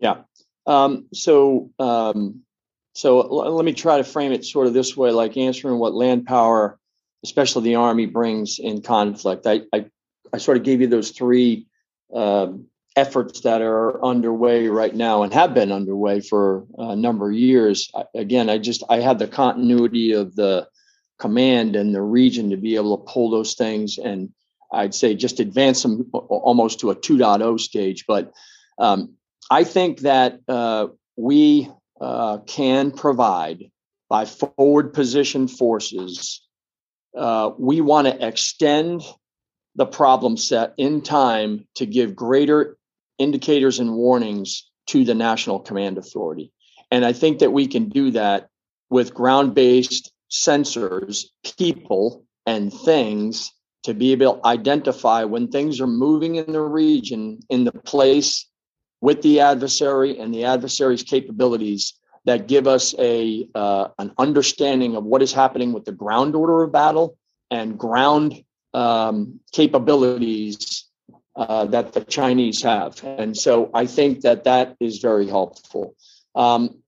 Yeah. 0.00 0.22
Um, 0.66 1.06
so, 1.12 1.70
um, 1.78 2.40
so 2.94 3.20
l- 3.20 3.54
let 3.54 3.64
me 3.64 3.72
try 3.72 3.98
to 3.98 4.04
frame 4.04 4.32
it 4.32 4.44
sort 4.44 4.66
of 4.66 4.74
this 4.74 4.96
way, 4.96 5.10
like 5.10 5.36
answering 5.36 5.78
what 5.78 5.94
land 5.94 6.26
power, 6.26 6.78
especially 7.22 7.64
the 7.64 7.74
Army, 7.76 8.06
brings 8.06 8.58
in 8.58 8.82
conflict. 8.82 9.46
I, 9.46 9.62
I, 9.72 9.86
I 10.32 10.38
sort 10.38 10.56
of 10.56 10.64
gave 10.64 10.80
you 10.80 10.88
those 10.88 11.10
three 11.10 11.66
um, 12.12 12.66
efforts 12.96 13.40
that 13.40 13.60
are 13.60 14.02
underway 14.04 14.68
right 14.68 14.94
now 14.94 15.22
and 15.22 15.34
have 15.34 15.52
been 15.52 15.72
underway 15.72 16.20
for 16.20 16.64
a 16.78 16.94
number 16.94 17.30
of 17.30 17.36
years. 17.36 17.90
Again, 18.14 18.48
I 18.48 18.58
just 18.58 18.84
I 18.88 19.00
had 19.00 19.18
the 19.18 19.26
continuity 19.26 20.12
of 20.12 20.34
the 20.36 20.68
command 21.18 21.76
and 21.76 21.94
the 21.94 22.02
region 22.02 22.50
to 22.50 22.56
be 22.56 22.76
able 22.76 22.98
to 22.98 23.12
pull 23.12 23.30
those 23.30 23.54
things 23.54 23.98
and 23.98 24.32
I'd 24.72 24.94
say 24.94 25.14
just 25.14 25.40
advance 25.40 25.82
them 25.82 26.10
almost 26.12 26.80
to 26.80 26.90
a 26.90 26.96
2.0 26.96 27.60
stage. 27.60 28.04
But 28.06 28.32
um, 28.78 29.14
I 29.50 29.64
think 29.64 30.00
that 30.00 30.40
uh, 30.48 30.88
we 31.16 31.70
uh, 32.00 32.38
can 32.46 32.90
provide 32.90 33.70
by 34.08 34.24
forward 34.24 34.92
position 34.92 35.48
forces, 35.48 36.42
uh, 37.16 37.50
we 37.58 37.80
want 37.80 38.06
to 38.06 38.26
extend 38.26 39.02
the 39.76 39.86
problem 39.86 40.36
set 40.36 40.74
in 40.76 41.02
time 41.02 41.66
to 41.76 41.86
give 41.86 42.14
greater 42.14 42.76
indicators 43.18 43.78
and 43.78 43.94
warnings 43.94 44.70
to 44.86 45.04
the 45.04 45.14
National 45.14 45.60
Command 45.60 45.98
Authority. 45.98 46.52
And 46.90 47.04
I 47.04 47.12
think 47.12 47.38
that 47.38 47.52
we 47.52 47.66
can 47.66 47.88
do 47.88 48.10
that 48.12 48.48
with 48.90 49.14
ground 49.14 49.54
based 49.54 50.12
sensors, 50.30 51.24
people, 51.56 52.24
and 52.46 52.72
things 52.72 53.52
to 53.84 53.94
be 53.94 54.12
able 54.12 54.36
to 54.36 54.46
identify 54.46 55.24
when 55.24 55.48
things 55.48 55.80
are 55.80 55.86
moving 55.86 56.36
in 56.36 56.52
the 56.52 56.60
region 56.60 57.40
in 57.48 57.64
the 57.64 57.72
place 57.72 58.46
with 59.00 59.22
the 59.22 59.40
adversary 59.40 60.18
and 60.18 60.34
the 60.34 60.44
adversary's 60.44 61.02
capabilities 61.02 61.94
that 62.24 62.48
give 62.48 62.66
us 62.66 62.94
a 62.98 63.46
uh, 63.54 63.88
an 63.98 64.12
understanding 64.18 64.96
of 64.96 65.04
what 65.04 65.22
is 65.22 65.32
happening 65.32 65.72
with 65.72 65.84
the 65.84 65.92
ground 65.92 66.34
order 66.34 66.62
of 66.62 66.72
battle 66.72 67.16
and 67.50 67.78
ground 67.78 68.42
um, 68.72 69.40
capabilities 69.52 70.83
uh, 71.36 71.64
that 71.66 71.92
the 71.92 72.04
Chinese 72.04 72.62
have. 72.62 73.02
And 73.04 73.36
so 73.36 73.70
I 73.74 73.86
think 73.86 74.20
that 74.22 74.44
that 74.44 74.76
is 74.80 74.98
very 74.98 75.26
helpful. 75.26 75.94
Um, 76.34 76.82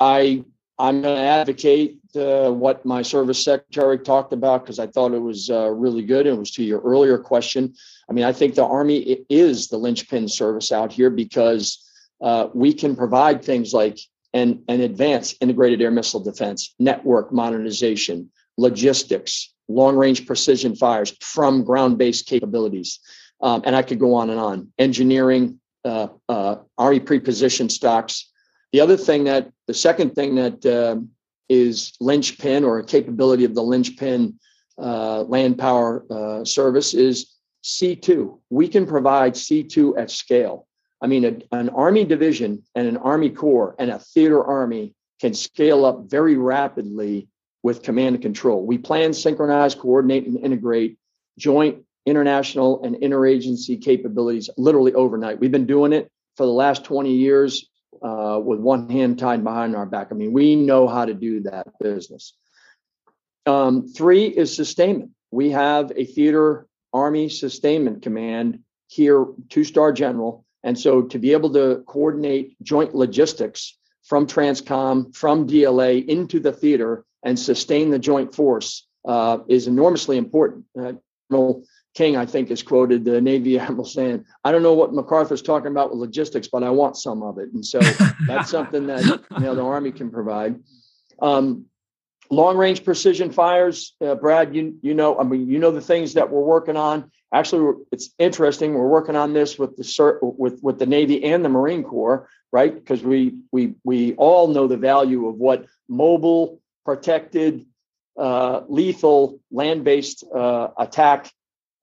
I 0.00 0.44
I'm 0.78 1.02
going 1.02 1.16
to 1.16 1.22
advocate 1.22 2.00
uh, 2.16 2.50
what 2.50 2.84
my 2.84 3.02
service 3.02 3.44
secretary 3.44 3.98
talked 3.98 4.32
about 4.32 4.64
because 4.64 4.80
I 4.80 4.88
thought 4.88 5.12
it 5.12 5.22
was 5.22 5.48
uh, 5.48 5.70
really 5.70 6.02
good. 6.02 6.26
It 6.26 6.36
was 6.36 6.50
to 6.52 6.64
your 6.64 6.80
earlier 6.80 7.16
question. 7.16 7.74
I 8.08 8.12
mean, 8.12 8.24
I 8.24 8.32
think 8.32 8.56
the 8.56 8.64
Army 8.64 9.24
is 9.30 9.68
the 9.68 9.76
linchpin 9.76 10.28
service 10.28 10.72
out 10.72 10.92
here 10.92 11.10
because 11.10 11.88
uh, 12.20 12.48
we 12.52 12.74
can 12.74 12.96
provide 12.96 13.44
things 13.44 13.72
like 13.72 13.98
an, 14.32 14.64
an 14.66 14.80
advanced 14.80 15.36
integrated 15.40 15.80
air 15.80 15.92
missile 15.92 16.22
defense, 16.22 16.74
network 16.80 17.32
modernization, 17.32 18.30
logistics, 18.58 19.54
long 19.68 19.96
range 19.96 20.26
precision 20.26 20.74
fires 20.74 21.16
from 21.20 21.62
ground 21.62 21.98
based 21.98 22.26
capabilities. 22.26 22.98
Um, 23.40 23.62
and 23.64 23.76
I 23.76 23.82
could 23.82 23.98
go 23.98 24.14
on 24.14 24.30
and 24.30 24.40
on. 24.40 24.72
Engineering, 24.78 25.60
uh, 25.84 26.08
uh, 26.28 26.56
Army 26.78 27.00
preposition 27.00 27.68
stocks. 27.68 28.30
The 28.72 28.80
other 28.80 28.96
thing 28.96 29.24
that, 29.24 29.50
the 29.66 29.74
second 29.74 30.14
thing 30.14 30.34
that 30.36 30.64
uh, 30.64 31.00
is 31.48 31.92
linchpin 32.00 32.64
or 32.64 32.78
a 32.78 32.84
capability 32.84 33.44
of 33.44 33.54
the 33.54 33.62
linchpin 33.62 34.38
uh, 34.78 35.22
land 35.22 35.58
power 35.58 36.04
uh, 36.10 36.44
service 36.44 36.94
is 36.94 37.34
C2. 37.64 38.38
We 38.50 38.68
can 38.68 38.86
provide 38.86 39.34
C2 39.34 39.98
at 39.98 40.10
scale. 40.10 40.66
I 41.00 41.06
mean, 41.06 41.24
a, 41.24 41.56
an 41.56 41.68
Army 41.70 42.04
division 42.04 42.62
and 42.74 42.88
an 42.88 42.96
Army 42.96 43.30
Corps 43.30 43.74
and 43.78 43.90
a 43.90 43.98
theater 43.98 44.42
Army 44.42 44.94
can 45.20 45.34
scale 45.34 45.84
up 45.84 46.10
very 46.10 46.36
rapidly 46.36 47.28
with 47.62 47.82
command 47.82 48.16
and 48.16 48.22
control. 48.22 48.64
We 48.64 48.78
plan, 48.78 49.12
synchronize, 49.12 49.74
coordinate, 49.74 50.26
and 50.26 50.38
integrate 50.38 50.98
joint 51.38 51.84
international 52.06 52.82
and 52.84 52.96
interagency 52.96 53.80
capabilities 53.82 54.50
literally 54.56 54.94
overnight. 54.94 55.40
We've 55.40 55.52
been 55.52 55.66
doing 55.66 55.92
it 55.92 56.10
for 56.36 56.46
the 56.46 56.52
last 56.52 56.84
20 56.84 57.12
years 57.12 57.68
uh, 58.02 58.40
with 58.44 58.60
one 58.60 58.88
hand 58.88 59.18
tied 59.18 59.42
behind 59.42 59.74
our 59.74 59.86
back. 59.86 60.08
I 60.10 60.14
mean, 60.14 60.32
we 60.32 60.56
know 60.56 60.86
how 60.86 61.04
to 61.04 61.14
do 61.14 61.40
that 61.42 61.66
business. 61.80 62.34
Um, 63.46 63.88
three 63.88 64.26
is 64.26 64.54
sustainment. 64.54 65.10
We 65.30 65.50
have 65.50 65.92
a 65.96 66.04
theater 66.04 66.66
Army 66.92 67.28
sustainment 67.28 68.02
command 68.02 68.60
here, 68.86 69.26
two 69.48 69.64
star 69.64 69.92
general. 69.92 70.44
And 70.62 70.78
so 70.78 71.02
to 71.02 71.18
be 71.18 71.32
able 71.32 71.52
to 71.54 71.82
coordinate 71.86 72.56
joint 72.62 72.94
logistics 72.94 73.76
from 74.04 74.26
Transcom, 74.26 75.14
from 75.14 75.46
DLA 75.46 76.06
into 76.06 76.38
the 76.38 76.52
theater 76.52 77.04
and 77.22 77.38
sustain 77.38 77.90
the 77.90 77.98
joint 77.98 78.34
force 78.34 78.86
uh, 79.06 79.38
is 79.48 79.66
enormously 79.66 80.16
important. 80.16 80.64
Uh, 80.78 80.92
King, 81.94 82.16
I 82.16 82.26
think, 82.26 82.50
is 82.50 82.62
quoted 82.62 83.04
the 83.04 83.20
Navy 83.20 83.58
Admiral 83.58 83.84
saying, 83.84 84.24
I 84.44 84.52
don't 84.52 84.62
know 84.62 84.74
what 84.74 84.92
MacArthur's 84.92 85.42
talking 85.42 85.70
about 85.70 85.90
with 85.90 86.00
logistics, 86.00 86.48
but 86.48 86.62
I 86.62 86.70
want 86.70 86.96
some 86.96 87.22
of 87.22 87.38
it. 87.38 87.52
And 87.52 87.64
so 87.64 87.80
that's 88.26 88.50
something 88.50 88.86
that 88.88 89.04
you 89.04 89.40
know 89.40 89.54
the 89.54 89.64
Army 89.64 89.92
can 89.92 90.10
provide. 90.10 90.60
Um, 91.22 91.66
long 92.30 92.56
range 92.56 92.84
precision 92.84 93.30
fires, 93.30 93.94
uh, 94.04 94.14
Brad, 94.16 94.54
you 94.54 94.76
you 94.82 94.94
know, 94.94 95.18
I 95.18 95.22
mean, 95.22 95.48
you 95.48 95.58
know 95.58 95.70
the 95.70 95.80
things 95.80 96.14
that 96.14 96.30
we're 96.30 96.42
working 96.42 96.76
on. 96.76 97.10
Actually, 97.32 97.82
it's 97.90 98.10
interesting. 98.18 98.74
We're 98.74 98.88
working 98.88 99.16
on 99.16 99.32
this 99.32 99.58
with 99.58 99.76
the 99.76 100.18
with 100.22 100.62
with 100.62 100.78
the 100.78 100.86
Navy 100.86 101.24
and 101.24 101.44
the 101.44 101.48
Marine 101.48 101.84
Corps, 101.84 102.28
right? 102.52 102.74
Because 102.74 103.02
we 103.02 103.38
we 103.52 103.74
we 103.84 104.14
all 104.14 104.48
know 104.48 104.66
the 104.66 104.76
value 104.76 105.28
of 105.28 105.36
what 105.36 105.66
mobile, 105.88 106.60
protected, 106.84 107.66
uh, 108.18 108.62
lethal 108.68 109.40
land-based 109.50 110.24
uh, 110.34 110.68
attack 110.78 111.30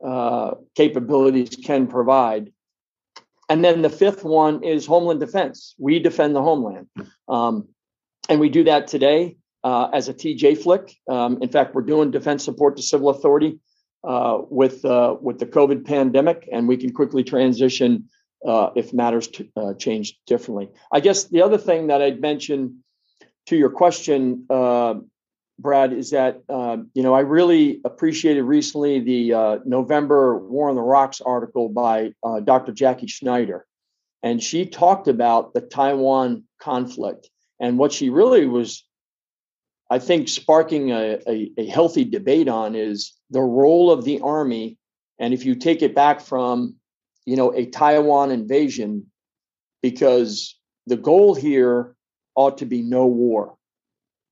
uh, 0.06 0.56
capabilities 0.76 1.56
can 1.64 1.88
provide. 1.88 2.52
And 3.50 3.64
then 3.64 3.82
the 3.82 3.90
fifth 3.90 4.24
one 4.24 4.64
is 4.64 4.86
homeland 4.86 5.20
defense. 5.20 5.76
We 5.78 6.00
defend 6.00 6.36
the 6.36 6.42
homeland. 6.42 6.88
Um, 7.28 7.68
and 8.30 8.40
we 8.40 8.50
do 8.50 8.64
that 8.64 8.88
today 8.88 9.38
uh, 9.64 9.90
as 9.94 10.08
a 10.08 10.14
TJ 10.14 10.60
flick. 10.60 10.96
Um, 11.10 11.40
in 11.42 11.50
fact, 11.50 11.76
we're 11.76 11.82
doing 11.82 12.12
defense 12.12 12.46
support 12.46 12.78
to 12.78 12.84
civil 12.84 13.10
authority 13.10 13.60
uh, 14.08 14.40
with, 14.50 14.86
uh, 14.86 15.18
with 15.20 15.40
the 15.40 15.46
COVID 15.46 15.86
pandemic, 15.86 16.48
and 16.52 16.68
we 16.68 16.78
can 16.78 16.94
quickly 16.94 17.24
transition 17.24 18.10
uh, 18.48 18.70
if 18.76 18.94
matters 18.94 19.28
to, 19.28 19.76
change 19.78 20.18
differently. 20.26 20.70
I 20.92 21.00
guess 21.00 21.26
the 21.26 21.42
other 21.42 21.58
thing 21.58 21.88
that 21.88 22.02
I'd 22.02 22.22
mention 22.22 22.84
to 23.48 23.56
your 23.56 23.70
question 23.70 24.46
Brad, 25.62 25.94
is 25.94 26.10
that 26.12 26.42
uh, 26.50 26.78
you 26.94 27.04
know 27.04 27.14
I 27.14 27.22
really 27.22 27.82
appreciated 27.86 28.44
recently 28.44 29.00
the 29.00 29.34
uh, 29.34 29.58
November 29.66 30.38
War 30.38 30.70
on 30.70 30.76
the 30.76 30.82
Rocks 30.82 31.22
article 31.22 31.70
by 31.70 32.14
uh, 32.24 32.40
Dr. 32.40 32.72
Jackie 32.72 33.08
Schneider, 33.08 33.66
and 34.24 34.42
she 34.42 34.66
talked 34.66 35.08
about 35.08 35.54
the 35.54 35.62
Taiwan 35.62 36.44
conflict 36.60 37.30
and 37.60 37.78
what 37.78 37.94
she 37.94 38.10
really 38.10 38.48
was, 38.48 38.84
I 39.90 40.00
think, 40.00 40.28
sparking 40.28 40.92
a, 40.92 41.20
a, 41.28 41.52
a 41.58 41.68
healthy 41.68 42.04
debate 42.04 42.48
on 42.48 42.76
is 42.76 43.14
the 43.30 43.42
role 43.42 43.92
of 43.92 44.04
the 44.04 44.20
army, 44.22 44.78
and 45.20 45.34
if 45.34 45.46
you 45.46 45.56
take 45.56 45.84
it 45.84 45.94
back 45.94 46.22
from, 46.22 46.76
you 47.26 47.36
know, 47.36 47.54
a 47.54 47.68
Taiwan 47.68 48.32
invasion, 48.32 49.12
because 49.84 50.58
the 50.88 50.98
goal 50.98 51.36
here 51.36 51.96
ought 52.36 52.58
to 52.58 52.66
be 52.66 52.82
no 52.82 53.06
war 53.06 53.58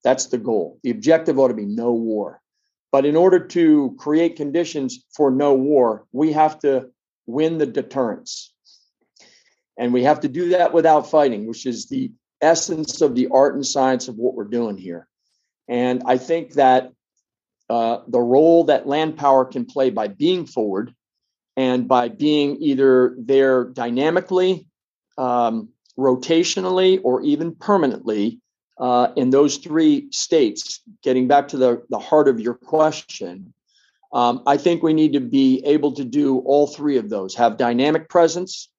that's 0.04 0.28
the 0.28 0.38
goal. 0.38 0.80
The 0.84 0.92
objective 0.92 1.40
ought 1.40 1.50
to 1.50 1.54
be 1.54 1.66
no 1.66 1.92
war. 1.92 2.42
But 2.92 3.06
in 3.06 3.16
order 3.16 3.40
to 3.40 3.96
create 4.00 4.36
conditions 4.36 5.04
for 5.16 5.30
no 5.30 5.54
war, 5.54 6.06
we 6.12 6.32
have 6.32 6.60
to 6.60 6.90
win 7.28 7.58
the 7.58 7.68
deterrence. 7.68 8.54
And 9.78 9.94
we 9.94 10.04
have 10.04 10.22
to 10.22 10.28
do 10.28 10.50
that 10.50 10.74
without 10.74 11.10
fighting, 11.10 11.48
which 11.48 11.66
is 11.66 11.88
the 11.88 12.12
essence 12.42 13.02
of 13.02 13.16
the 13.16 13.28
art 13.32 13.56
and 13.56 13.66
science 13.66 14.08
of 14.08 14.16
what 14.16 14.34
we're 14.34 14.46
doing 14.46 14.78
here. 14.78 15.08
And 15.68 16.04
I 16.06 16.18
think 16.18 16.54
that 16.54 16.92
uh, 17.70 18.00
the 18.08 18.20
role 18.20 18.66
that 18.66 18.88
land 18.88 19.18
power 19.18 19.46
can 19.46 19.66
play 19.66 19.92
by 19.92 20.08
being 20.08 20.48
forward 20.48 20.94
and 21.56 21.88
by 21.88 22.10
being 22.10 22.58
either 22.62 23.16
there 23.20 23.66
dynamically, 23.66 24.68
um, 25.18 25.70
rotationally, 25.98 27.00
or 27.04 27.22
even 27.22 27.54
permanently 27.54 28.42
uh, 28.80 29.12
in 29.16 29.30
those 29.30 29.58
three 29.58 30.10
states, 30.12 30.82
getting 31.04 31.28
back 31.28 31.50
to 31.50 31.58
the, 31.58 31.84
the 31.90 32.00
heart 32.00 32.28
of 32.28 32.40
your 32.40 32.54
question, 32.54 33.54
um, 34.14 34.42
I 34.48 34.58
think 34.58 34.82
we 34.82 34.94
need 34.94 35.14
to 35.14 35.20
be 35.20 35.62
able 35.66 35.92
to 35.94 36.06
do 36.06 36.40
all 36.40 36.66
three 36.66 36.98
of 36.98 37.10
those 37.10 37.36
have 37.36 37.58
dynamic 37.58 38.10
presence, 38.10 38.70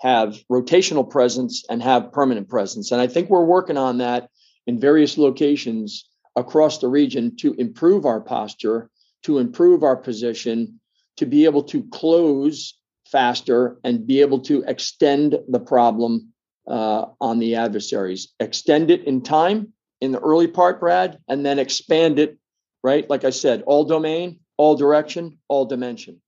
have 0.00 0.36
rotational 0.50 1.08
presence, 1.08 1.64
and 1.68 1.82
have 1.82 2.12
permanent 2.12 2.48
presence. 2.48 2.92
And 2.92 3.00
I 3.00 3.06
think 3.06 3.30
we're 3.30 3.44
working 3.44 3.76
on 3.76 3.98
that 3.98 4.30
in 4.66 4.78
various 4.78 5.18
locations 5.18 6.08
across 6.36 6.78
the 6.78 6.88
region 6.88 7.36
to 7.36 7.54
improve 7.54 8.04
our 8.04 8.20
posture, 8.20 8.90
to 9.24 9.38
improve 9.38 9.82
our 9.82 9.96
position, 9.96 10.80
to 11.16 11.26
be 11.26 11.44
able 11.44 11.64
to 11.64 11.82
close 11.90 12.74
faster 13.10 13.78
and 13.82 14.06
be 14.06 14.20
able 14.20 14.38
to 14.38 14.62
extend 14.68 15.36
the 15.48 15.58
problem 15.58 16.32
uh, 16.70 17.06
on 17.20 17.38
the 17.38 17.56
adversaries. 17.56 18.28
Extend 18.38 18.90
it 18.90 19.04
in 19.04 19.22
time 19.22 19.72
in 20.00 20.12
the 20.12 20.20
early 20.20 20.46
part, 20.46 20.80
Brad, 20.80 21.18
and 21.28 21.44
then 21.44 21.58
expand 21.58 22.18
it, 22.18 22.38
right? 22.82 23.08
Like 23.10 23.24
I 23.24 23.30
said, 23.30 23.62
all 23.66 23.84
domain, 23.84 24.40
all 24.56 24.76
direction, 24.76 25.38
all 25.48 25.66
dimension. 25.66 26.20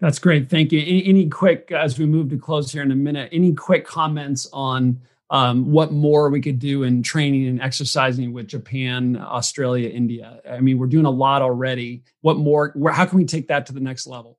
That's 0.00 0.18
great. 0.18 0.50
Thank 0.50 0.72
you. 0.72 0.80
Any, 0.80 1.06
any 1.06 1.28
quick, 1.28 1.72
as 1.72 1.98
we 1.98 2.04
move 2.04 2.28
to 2.30 2.38
close 2.38 2.70
here 2.70 2.82
in 2.82 2.90
a 2.90 2.96
minute, 2.96 3.30
any 3.32 3.54
quick 3.54 3.86
comments 3.86 4.46
on 4.52 5.00
um, 5.30 5.72
what 5.72 5.92
more 5.92 6.28
we 6.28 6.40
could 6.40 6.58
do 6.58 6.82
in 6.82 7.02
training 7.02 7.48
and 7.48 7.62
exercising 7.62 8.32
with 8.32 8.46
Japan, 8.46 9.16
Australia, 9.16 9.88
India? 9.88 10.42
I 10.48 10.60
mean, 10.60 10.78
we're 10.78 10.86
doing 10.86 11.06
a 11.06 11.10
lot 11.10 11.40
already. 11.40 12.02
What 12.20 12.36
more? 12.36 12.72
Where, 12.74 12.92
how 12.92 13.06
can 13.06 13.16
we 13.16 13.24
take 13.24 13.48
that 13.48 13.66
to 13.66 13.72
the 13.72 13.80
next 13.80 14.06
level? 14.06 14.38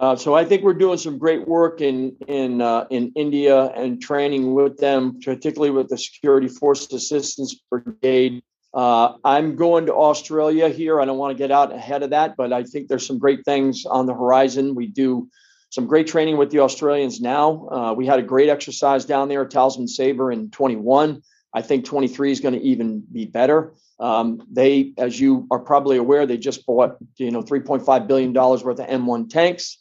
Uh, 0.00 0.16
so 0.16 0.34
I 0.34 0.46
think 0.46 0.62
we're 0.62 0.72
doing 0.72 0.96
some 0.96 1.18
great 1.18 1.46
work 1.46 1.82
in 1.82 2.16
in 2.26 2.62
uh, 2.62 2.86
in 2.88 3.12
India 3.14 3.66
and 3.66 4.00
training 4.00 4.54
with 4.54 4.78
them, 4.78 5.20
particularly 5.20 5.70
with 5.70 5.90
the 5.90 5.98
Security 5.98 6.48
Force 6.48 6.90
Assistance 6.90 7.60
Brigade. 7.70 8.42
Uh, 8.72 9.12
I'm 9.24 9.56
going 9.56 9.86
to 9.86 9.94
Australia 9.94 10.70
here. 10.70 11.02
I 11.02 11.04
don't 11.04 11.18
want 11.18 11.36
to 11.36 11.38
get 11.38 11.50
out 11.50 11.70
ahead 11.74 12.02
of 12.02 12.10
that, 12.10 12.34
but 12.38 12.50
I 12.50 12.62
think 12.64 12.88
there's 12.88 13.06
some 13.06 13.18
great 13.18 13.44
things 13.44 13.84
on 13.84 14.06
the 14.06 14.14
horizon. 14.14 14.74
We 14.74 14.86
do 14.86 15.28
some 15.68 15.86
great 15.86 16.06
training 16.06 16.38
with 16.38 16.50
the 16.50 16.60
Australians 16.60 17.20
now. 17.20 17.68
Uh, 17.68 17.92
we 17.92 18.06
had 18.06 18.18
a 18.18 18.22
great 18.22 18.48
exercise 18.48 19.04
down 19.04 19.28
there, 19.28 19.42
at 19.42 19.50
Talisman 19.50 19.86
Sabre 19.86 20.32
in 20.32 20.50
21. 20.50 21.20
I 21.52 21.62
think 21.62 21.84
23 21.84 22.32
is 22.32 22.40
going 22.40 22.54
to 22.54 22.60
even 22.60 23.00
be 23.12 23.26
better. 23.26 23.74
Um, 23.98 24.46
they, 24.50 24.94
as 24.96 25.20
you 25.20 25.46
are 25.50 25.58
probably 25.58 25.98
aware, 25.98 26.24
they 26.24 26.38
just 26.38 26.64
bought 26.64 26.96
you 27.18 27.30
know 27.30 27.42
3.5 27.42 28.06
billion 28.06 28.32
dollars 28.32 28.64
worth 28.64 28.80
of 28.80 28.86
M1 28.86 29.28
tanks. 29.28 29.76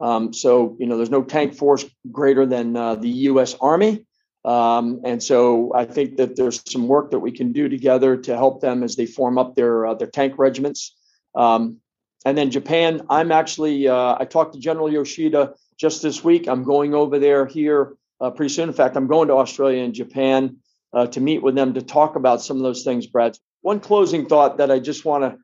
Um, 0.00 0.32
so, 0.32 0.76
you 0.78 0.86
know, 0.86 0.96
there's 0.96 1.10
no 1.10 1.22
tank 1.22 1.54
force 1.54 1.84
greater 2.10 2.46
than 2.46 2.76
uh, 2.76 2.94
the 2.96 3.08
U.S. 3.08 3.54
Army. 3.60 4.06
Um, 4.44 5.00
and 5.04 5.22
so 5.22 5.72
I 5.74 5.86
think 5.86 6.18
that 6.18 6.36
there's 6.36 6.62
some 6.70 6.86
work 6.86 7.10
that 7.12 7.20
we 7.20 7.32
can 7.32 7.52
do 7.52 7.68
together 7.68 8.16
to 8.18 8.36
help 8.36 8.60
them 8.60 8.82
as 8.82 8.96
they 8.96 9.06
form 9.06 9.38
up 9.38 9.54
their 9.54 9.86
uh, 9.86 9.94
their 9.94 10.08
tank 10.08 10.34
regiments. 10.36 10.94
Um, 11.34 11.78
and 12.26 12.36
then 12.36 12.50
Japan, 12.50 13.02
I'm 13.08 13.32
actually 13.32 13.88
uh, 13.88 14.16
I 14.18 14.26
talked 14.26 14.54
to 14.54 14.60
General 14.60 14.92
Yoshida 14.92 15.54
just 15.78 16.02
this 16.02 16.22
week. 16.22 16.46
I'm 16.46 16.62
going 16.62 16.94
over 16.94 17.18
there 17.18 17.46
here 17.46 17.94
uh, 18.20 18.30
pretty 18.30 18.52
soon. 18.52 18.68
In 18.68 18.74
fact, 18.74 18.96
I'm 18.96 19.06
going 19.06 19.28
to 19.28 19.34
Australia 19.34 19.82
and 19.82 19.94
Japan 19.94 20.58
uh, 20.92 21.06
to 21.08 21.20
meet 21.20 21.42
with 21.42 21.54
them 21.54 21.74
to 21.74 21.82
talk 21.82 22.16
about 22.16 22.42
some 22.42 22.58
of 22.58 22.62
those 22.62 22.84
things. 22.84 23.06
Brad, 23.06 23.38
one 23.62 23.80
closing 23.80 24.26
thought 24.26 24.58
that 24.58 24.70
I 24.70 24.78
just 24.78 25.04
want 25.04 25.24
to 25.24 25.38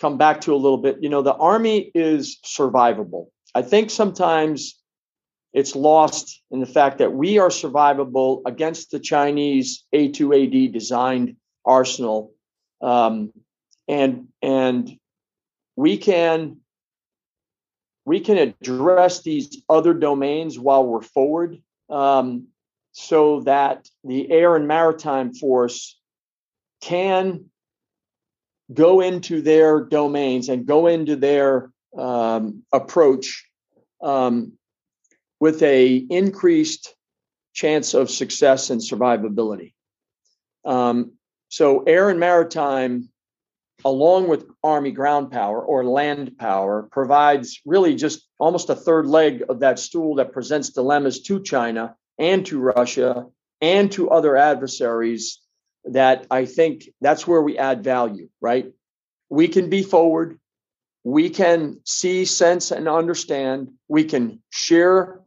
come 0.00 0.16
back 0.16 0.42
to 0.42 0.54
a 0.54 0.56
little 0.56 0.78
bit. 0.78 1.02
You 1.02 1.08
know, 1.08 1.22
the 1.22 1.34
Army 1.34 1.90
is 1.94 2.38
survivable. 2.44 3.26
I 3.54 3.62
think 3.62 3.90
sometimes 3.90 4.80
it's 5.52 5.76
lost 5.76 6.42
in 6.50 6.58
the 6.58 6.66
fact 6.66 6.98
that 6.98 7.12
we 7.12 7.38
are 7.38 7.48
survivable 7.48 8.42
against 8.44 8.90
the 8.90 8.98
Chinese 8.98 9.84
A2AD 9.94 10.72
designed 10.72 11.36
arsenal, 11.64 12.32
um, 12.82 13.32
and 13.86 14.28
and 14.42 14.98
we 15.76 15.96
can 15.96 16.56
we 18.04 18.20
can 18.20 18.38
address 18.38 19.22
these 19.22 19.62
other 19.68 19.94
domains 19.94 20.58
while 20.58 20.84
we're 20.84 21.00
forward, 21.00 21.62
um, 21.88 22.48
so 22.90 23.40
that 23.42 23.88
the 24.02 24.30
air 24.30 24.56
and 24.56 24.66
maritime 24.66 25.32
force 25.32 25.98
can 26.80 27.46
go 28.72 29.00
into 29.00 29.40
their 29.40 29.84
domains 29.84 30.48
and 30.48 30.66
go 30.66 30.86
into 30.88 31.16
their 31.16 31.70
um, 31.96 32.62
approach 32.72 33.44
um, 34.02 34.52
with 35.40 35.62
a 35.62 35.96
increased 35.96 36.94
chance 37.52 37.94
of 37.94 38.10
success 38.10 38.70
and 38.70 38.80
survivability. 38.80 39.72
Um, 40.64 41.12
so 41.48 41.82
air 41.82 42.10
and 42.10 42.18
maritime, 42.18 43.08
along 43.84 44.28
with 44.28 44.46
Army 44.62 44.90
ground 44.90 45.30
power 45.30 45.60
or 45.62 45.84
land 45.84 46.36
power, 46.38 46.88
provides 46.90 47.60
really 47.64 47.94
just 47.94 48.26
almost 48.38 48.70
a 48.70 48.74
third 48.74 49.06
leg 49.06 49.44
of 49.48 49.60
that 49.60 49.78
stool 49.78 50.16
that 50.16 50.32
presents 50.32 50.70
dilemmas 50.70 51.22
to 51.22 51.42
China 51.42 51.94
and 52.18 52.44
to 52.46 52.58
Russia 52.58 53.26
and 53.60 53.90
to 53.92 54.10
other 54.10 54.36
adversaries 54.36 55.40
that 55.84 56.26
I 56.30 56.46
think 56.46 56.88
that's 57.00 57.26
where 57.26 57.42
we 57.42 57.58
add 57.58 57.84
value, 57.84 58.28
right? 58.40 58.72
We 59.28 59.48
can 59.48 59.68
be 59.68 59.82
forward, 59.82 60.38
we 61.04 61.28
can 61.28 61.80
see, 61.84 62.24
sense, 62.24 62.70
and 62.70 62.88
understand. 62.88 63.70
We 63.88 64.04
can 64.04 64.42
share 64.50 65.20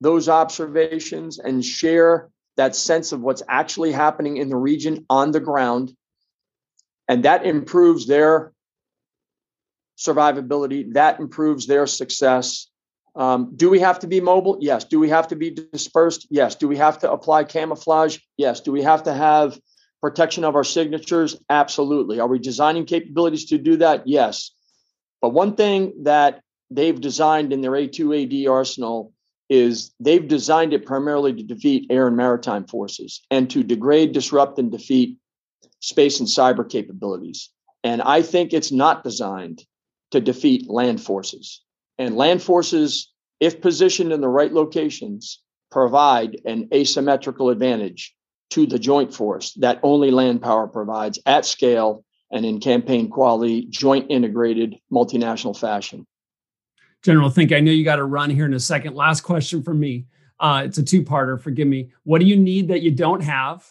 those 0.00 0.30
observations 0.30 1.38
and 1.38 1.62
share 1.62 2.30
that 2.56 2.74
sense 2.74 3.12
of 3.12 3.20
what's 3.20 3.42
actually 3.48 3.92
happening 3.92 4.38
in 4.38 4.48
the 4.48 4.56
region 4.56 5.04
on 5.10 5.30
the 5.30 5.40
ground. 5.40 5.94
And 7.06 7.24
that 7.24 7.44
improves 7.44 8.06
their 8.06 8.52
survivability, 9.98 10.94
that 10.94 11.20
improves 11.20 11.66
their 11.66 11.86
success. 11.86 12.68
Um, 13.14 13.52
do 13.56 13.68
we 13.68 13.80
have 13.80 13.98
to 13.98 14.06
be 14.06 14.22
mobile? 14.22 14.56
Yes. 14.60 14.84
Do 14.84 14.98
we 14.98 15.10
have 15.10 15.28
to 15.28 15.36
be 15.36 15.50
dispersed? 15.50 16.28
Yes. 16.30 16.54
Do 16.54 16.66
we 16.66 16.78
have 16.78 17.00
to 17.00 17.12
apply 17.12 17.44
camouflage? 17.44 18.18
Yes. 18.38 18.60
Do 18.60 18.72
we 18.72 18.82
have 18.82 19.02
to 19.02 19.12
have 19.12 19.58
protection 20.00 20.44
of 20.44 20.56
our 20.56 20.64
signatures? 20.64 21.38
Absolutely. 21.50 22.20
Are 22.20 22.28
we 22.28 22.38
designing 22.38 22.86
capabilities 22.86 23.46
to 23.46 23.58
do 23.58 23.76
that? 23.78 24.06
Yes. 24.06 24.52
But 25.20 25.30
one 25.30 25.54
thing 25.54 26.04
that 26.04 26.42
they've 26.70 27.00
designed 27.00 27.52
in 27.52 27.60
their 27.60 27.72
A2AD 27.72 28.48
arsenal 28.48 29.12
is 29.48 29.92
they've 29.98 30.26
designed 30.26 30.72
it 30.72 30.86
primarily 30.86 31.34
to 31.34 31.42
defeat 31.42 31.90
air 31.90 32.06
and 32.06 32.16
maritime 32.16 32.66
forces 32.66 33.20
and 33.30 33.50
to 33.50 33.64
degrade, 33.64 34.12
disrupt, 34.12 34.58
and 34.58 34.70
defeat 34.70 35.18
space 35.80 36.20
and 36.20 36.28
cyber 36.28 36.68
capabilities. 36.68 37.50
And 37.82 38.00
I 38.02 38.22
think 38.22 38.52
it's 38.52 38.70
not 38.70 39.02
designed 39.02 39.64
to 40.12 40.20
defeat 40.20 40.70
land 40.70 41.02
forces. 41.02 41.62
And 41.98 42.16
land 42.16 42.42
forces, 42.42 43.12
if 43.40 43.60
positioned 43.60 44.12
in 44.12 44.20
the 44.20 44.28
right 44.28 44.52
locations, 44.52 45.42
provide 45.70 46.40
an 46.44 46.68
asymmetrical 46.72 47.50
advantage 47.50 48.14
to 48.50 48.66
the 48.66 48.78
joint 48.78 49.14
force 49.14 49.52
that 49.54 49.80
only 49.82 50.10
land 50.10 50.42
power 50.42 50.66
provides 50.66 51.18
at 51.26 51.44
scale 51.44 52.04
and 52.30 52.44
in 52.44 52.60
campaign 52.60 53.08
quality, 53.08 53.66
joint 53.66 54.06
integrated, 54.10 54.78
multinational 54.92 55.58
fashion. 55.58 56.06
General 57.02 57.30
Think, 57.30 57.52
I 57.52 57.60
know 57.60 57.72
you 57.72 57.84
got 57.84 57.96
to 57.96 58.04
run 58.04 58.30
here 58.30 58.44
in 58.44 58.54
a 58.54 58.60
second. 58.60 58.94
Last 58.94 59.22
question 59.22 59.62
from 59.62 59.80
me. 59.80 60.06
Uh, 60.38 60.62
it's 60.64 60.78
a 60.78 60.82
two 60.82 61.02
parter, 61.02 61.40
forgive 61.40 61.68
me. 61.68 61.90
What 62.04 62.20
do 62.20 62.26
you 62.26 62.36
need 62.36 62.68
that 62.68 62.82
you 62.82 62.90
don't 62.90 63.22
have? 63.22 63.66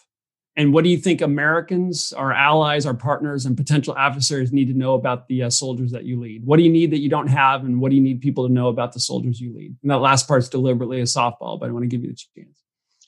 And 0.56 0.74
what 0.74 0.84
do 0.84 0.90
you 0.90 0.98
think 0.98 1.22
Americans, 1.22 2.12
our 2.12 2.34
allies, 2.34 2.86
our 2.86 2.94
partners, 2.94 3.46
and 3.46 3.56
potential 3.56 3.98
adversaries 3.98 4.52
need 4.52 4.68
to 4.68 4.74
know 4.74 4.96
about 4.96 5.28
the 5.28 5.44
uh, 5.44 5.50
soldiers 5.50 5.92
that 5.92 6.04
you 6.04 6.20
lead? 6.20 6.46
What 6.46 6.58
do 6.58 6.64
you 6.64 6.70
need 6.70 6.92
that 6.92 7.00
you 7.00 7.08
don't 7.08 7.28
have? 7.28 7.64
And 7.64 7.80
what 7.80 7.92
do 7.92 7.96
you 7.96 8.02
need 8.02 8.20
people 8.20 8.46
to 8.46 8.54
know 8.54 8.68
about 8.68 8.92
the 8.92 9.00
soldiers 9.00 9.40
you 9.40 9.56
lead? 9.56 9.78
And 9.82 9.90
that 9.90 10.00
last 10.00 10.28
part's 10.28 10.50
deliberately 10.50 11.00
a 11.00 11.04
softball, 11.04 11.60
but 11.60 11.70
I 11.70 11.72
want 11.72 11.84
to 11.84 11.88
give 11.88 12.04
you 12.04 12.12
the 12.12 12.42
chance. 12.44 12.62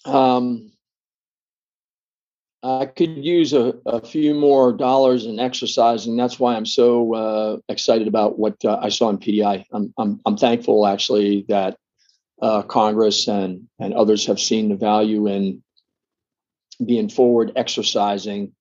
Um, 0.06 0.72
I 2.64 2.86
could 2.86 3.18
use 3.18 3.53
a, 3.53 3.74
a, 3.88 4.05
few 4.05 4.36
more 4.36 4.72
dollars 4.72 5.26
in 5.26 5.39
exercising. 5.39 6.16
That's 6.16 6.39
why 6.39 6.55
I'm 6.55 6.66
so 6.66 7.16
uh, 7.16 7.57
excited 7.70 8.07
about 8.07 8.38
what 8.38 8.64
uh, 8.64 8.78
I 8.80 8.89
saw 8.89 9.09
in 9.09 9.18
PDI. 9.18 9.66
I'm, 9.72 9.91
I'm, 9.97 10.22
I'm 10.28 10.38
thankful 10.38 10.86
actually 10.86 11.45
that 11.49 11.78
uh, 12.39 12.62
Congress 12.62 13.28
and, 13.28 13.68
and 13.80 13.95
others 13.95 14.28
have 14.28 14.39
seen 14.39 14.70
the 14.70 14.76
value 14.76 15.28
in 15.28 15.64
being 16.86 17.09
forward, 17.09 17.51
exercising, 17.55 18.53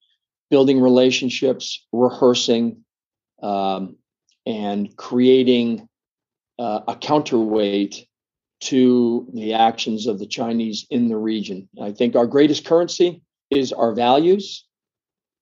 building 0.51 0.81
relationships, 0.81 1.87
rehearsing, 1.93 2.85
um, 3.43 3.97
and 4.47 4.97
creating 4.97 5.87
uh, 6.59 6.81
a 6.89 6.97
counterweight 6.97 8.07
to 8.61 9.27
the 9.35 9.55
actions 9.55 10.07
of 10.07 10.19
the 10.19 10.27
Chinese 10.27 10.87
in 10.91 11.09
the 11.09 11.17
region. 11.17 11.69
I 11.81 11.93
think 11.93 12.17
our 12.17 12.27
greatest 12.27 12.65
currency 12.65 13.23
is 13.51 13.73
our 13.73 13.93
values. 13.93 14.65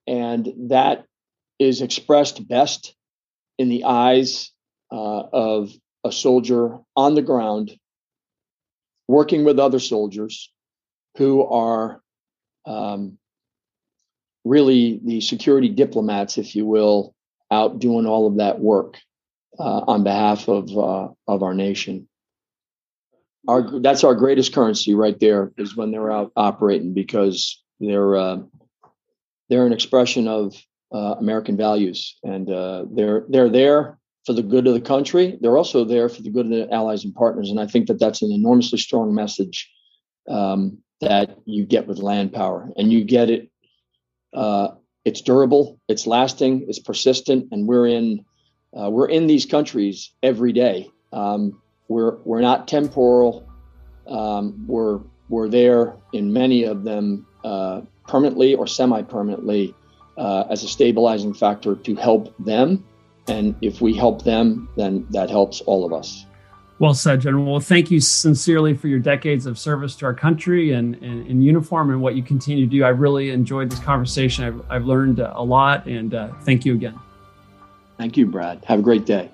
And 0.06 0.48
that 0.70 1.04
is 1.58 1.82
expressed 1.82 2.46
best 2.46 2.94
in 3.58 3.68
the 3.68 3.84
eyes 3.84 4.52
uh, 4.90 5.22
of 5.32 5.72
a 6.04 6.12
soldier 6.12 6.78
on 6.96 7.14
the 7.14 7.22
ground 7.22 7.72
working 9.08 9.44
with 9.44 9.58
other 9.58 9.78
soldiers 9.78 10.52
who 11.16 11.44
are 11.44 12.00
um, 12.66 13.18
really 14.44 15.00
the 15.04 15.20
security 15.20 15.68
diplomats, 15.68 16.38
if 16.38 16.54
you 16.54 16.66
will, 16.66 17.14
out 17.50 17.78
doing 17.78 18.06
all 18.06 18.26
of 18.26 18.36
that 18.36 18.60
work 18.60 18.98
uh, 19.58 19.80
on 19.86 20.04
behalf 20.04 20.48
of 20.48 20.70
uh, 20.76 21.08
of 21.26 21.42
our 21.42 21.54
nation. 21.54 22.08
Our 23.48 23.80
that's 23.80 24.04
our 24.04 24.14
greatest 24.14 24.52
currency 24.52 24.94
right 24.94 25.18
there 25.18 25.52
is 25.56 25.74
when 25.74 25.90
they're 25.90 26.12
out 26.12 26.32
operating 26.36 26.92
because 26.92 27.62
they're 27.80 28.16
uh, 28.16 28.38
they're 29.48 29.66
an 29.66 29.72
expression 29.72 30.28
of 30.28 30.54
uh, 30.92 31.14
American 31.18 31.56
values, 31.56 32.16
and 32.22 32.50
uh, 32.50 32.84
they're 32.90 33.24
they're 33.28 33.50
there 33.50 33.98
for 34.24 34.32
the 34.32 34.42
good 34.42 34.66
of 34.66 34.74
the 34.74 34.80
country. 34.80 35.38
They're 35.40 35.56
also 35.56 35.84
there 35.84 36.08
for 36.08 36.22
the 36.22 36.30
good 36.30 36.46
of 36.46 36.52
the 36.52 36.72
allies 36.72 37.04
and 37.04 37.14
partners, 37.14 37.50
and 37.50 37.60
I 37.60 37.66
think 37.66 37.86
that 37.88 37.98
that's 37.98 38.22
an 38.22 38.32
enormously 38.32 38.78
strong 38.78 39.14
message 39.14 39.70
um, 40.28 40.78
that 41.00 41.38
you 41.44 41.64
get 41.64 41.86
with 41.86 41.98
land 41.98 42.32
power, 42.32 42.70
and 42.76 42.92
you 42.92 43.04
get 43.04 43.30
it. 43.30 43.50
Uh, 44.34 44.68
it's 45.04 45.22
durable, 45.22 45.80
it's 45.88 46.06
lasting, 46.06 46.66
it's 46.68 46.78
persistent, 46.78 47.48
and 47.50 47.66
we're 47.66 47.86
in 47.86 48.24
uh, 48.78 48.90
we're 48.90 49.08
in 49.08 49.26
these 49.26 49.46
countries 49.46 50.12
every 50.22 50.52
day. 50.52 50.90
Um, 51.12 51.62
we're 51.88 52.16
we're 52.24 52.42
not 52.42 52.68
temporal. 52.68 53.48
Um, 54.06 54.64
we're 54.66 55.00
we're 55.28 55.48
there 55.48 55.96
in 56.12 56.32
many 56.32 56.64
of 56.64 56.84
them 56.84 57.26
uh, 57.44 57.82
permanently 58.06 58.54
or 58.54 58.66
semi 58.66 59.02
permanently 59.02 59.74
uh, 60.16 60.44
as 60.50 60.62
a 60.62 60.68
stabilizing 60.68 61.32
factor 61.32 61.74
to 61.74 61.94
help 61.94 62.34
them. 62.38 62.84
And 63.28 63.54
if 63.60 63.80
we 63.80 63.94
help 63.94 64.24
them, 64.24 64.68
then 64.76 65.06
that 65.10 65.30
helps 65.30 65.60
all 65.62 65.84
of 65.84 65.92
us. 65.92 66.24
Well 66.78 66.94
said, 66.94 67.20
General. 67.20 67.44
Well, 67.44 67.60
thank 67.60 67.90
you 67.90 68.00
sincerely 68.00 68.72
for 68.72 68.86
your 68.86 69.00
decades 69.00 69.46
of 69.46 69.58
service 69.58 69.96
to 69.96 70.06
our 70.06 70.14
country 70.14 70.72
and 70.72 70.94
in 70.96 71.42
uniform 71.42 71.90
and 71.90 72.00
what 72.00 72.14
you 72.14 72.22
continue 72.22 72.66
to 72.66 72.70
do. 72.70 72.84
I 72.84 72.90
really 72.90 73.30
enjoyed 73.30 73.70
this 73.70 73.80
conversation. 73.80 74.44
I've, 74.44 74.62
I've 74.70 74.84
learned 74.84 75.18
a 75.18 75.42
lot, 75.42 75.86
and 75.86 76.14
uh, 76.14 76.28
thank 76.42 76.64
you 76.64 76.74
again. 76.74 76.98
Thank 77.96 78.16
you, 78.16 78.26
Brad. 78.26 78.64
Have 78.64 78.78
a 78.78 78.82
great 78.82 79.04
day. 79.06 79.28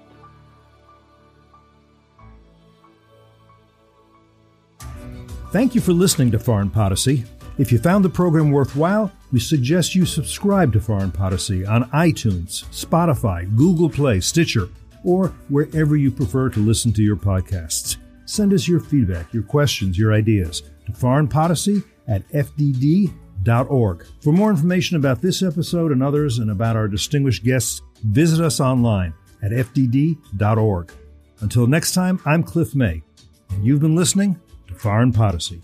Thank 5.53 5.75
you 5.75 5.83
for 5.83 5.93
listening 5.93 6.31
to 6.33 6.39
Foreign 6.39 6.71
Podicy. 6.71 7.25
If 7.57 7.71
you 7.71 7.79
found 7.79 8.05
the 8.05 8.11
program 8.11 8.51
worthwhile, 8.51 9.13
we 9.31 9.39
suggest 9.39 9.95
you 9.95 10.05
subscribe 10.05 10.73
to 10.73 10.81
Foreign 10.81 11.13
Podicy 11.13 11.65
on 11.65 11.89
iTunes, 11.91 12.65
Spotify, 12.71 13.55
Google 13.55 13.89
Play, 13.89 14.19
Stitcher, 14.21 14.69
or 15.05 15.29
wherever 15.49 15.95
you 15.95 16.11
prefer 16.11 16.49
to 16.49 16.59
listen 16.59 16.93
to 16.95 17.03
your 17.03 17.15
podcasts. 17.15 17.97
Send 18.27 18.53
us 18.53 18.67
your 18.67 18.81
feedback, 18.81 19.33
your 19.33 19.45
questions, 19.45 19.97
your 19.97 20.13
ideas 20.13 20.63
to 20.87 20.93
foreignpolicy 20.93 21.85
at 22.09 22.29
fdd.org. 22.31 24.07
For 24.21 24.33
more 24.33 24.51
information 24.51 24.97
about 24.97 25.23
this 25.23 25.41
episode 25.41 25.93
and 25.93 26.03
others 26.03 26.39
and 26.39 26.51
about 26.51 26.75
our 26.75 26.89
distinguished 26.89 27.45
guests, 27.45 27.83
visit 28.03 28.45
us 28.45 28.59
online 28.59 29.15
at 29.43 29.53
fdd.org. 29.53 30.93
Until 31.41 31.67
next 31.69 31.93
time, 31.93 32.21
I'm 32.25 32.43
Cliff 32.43 32.75
May, 32.75 33.03
and 33.51 33.65
you've 33.65 33.81
been 33.81 33.95
listening 33.95 34.41
to 34.67 34.75
Foreign 34.75 35.13
Podicy. 35.13 35.63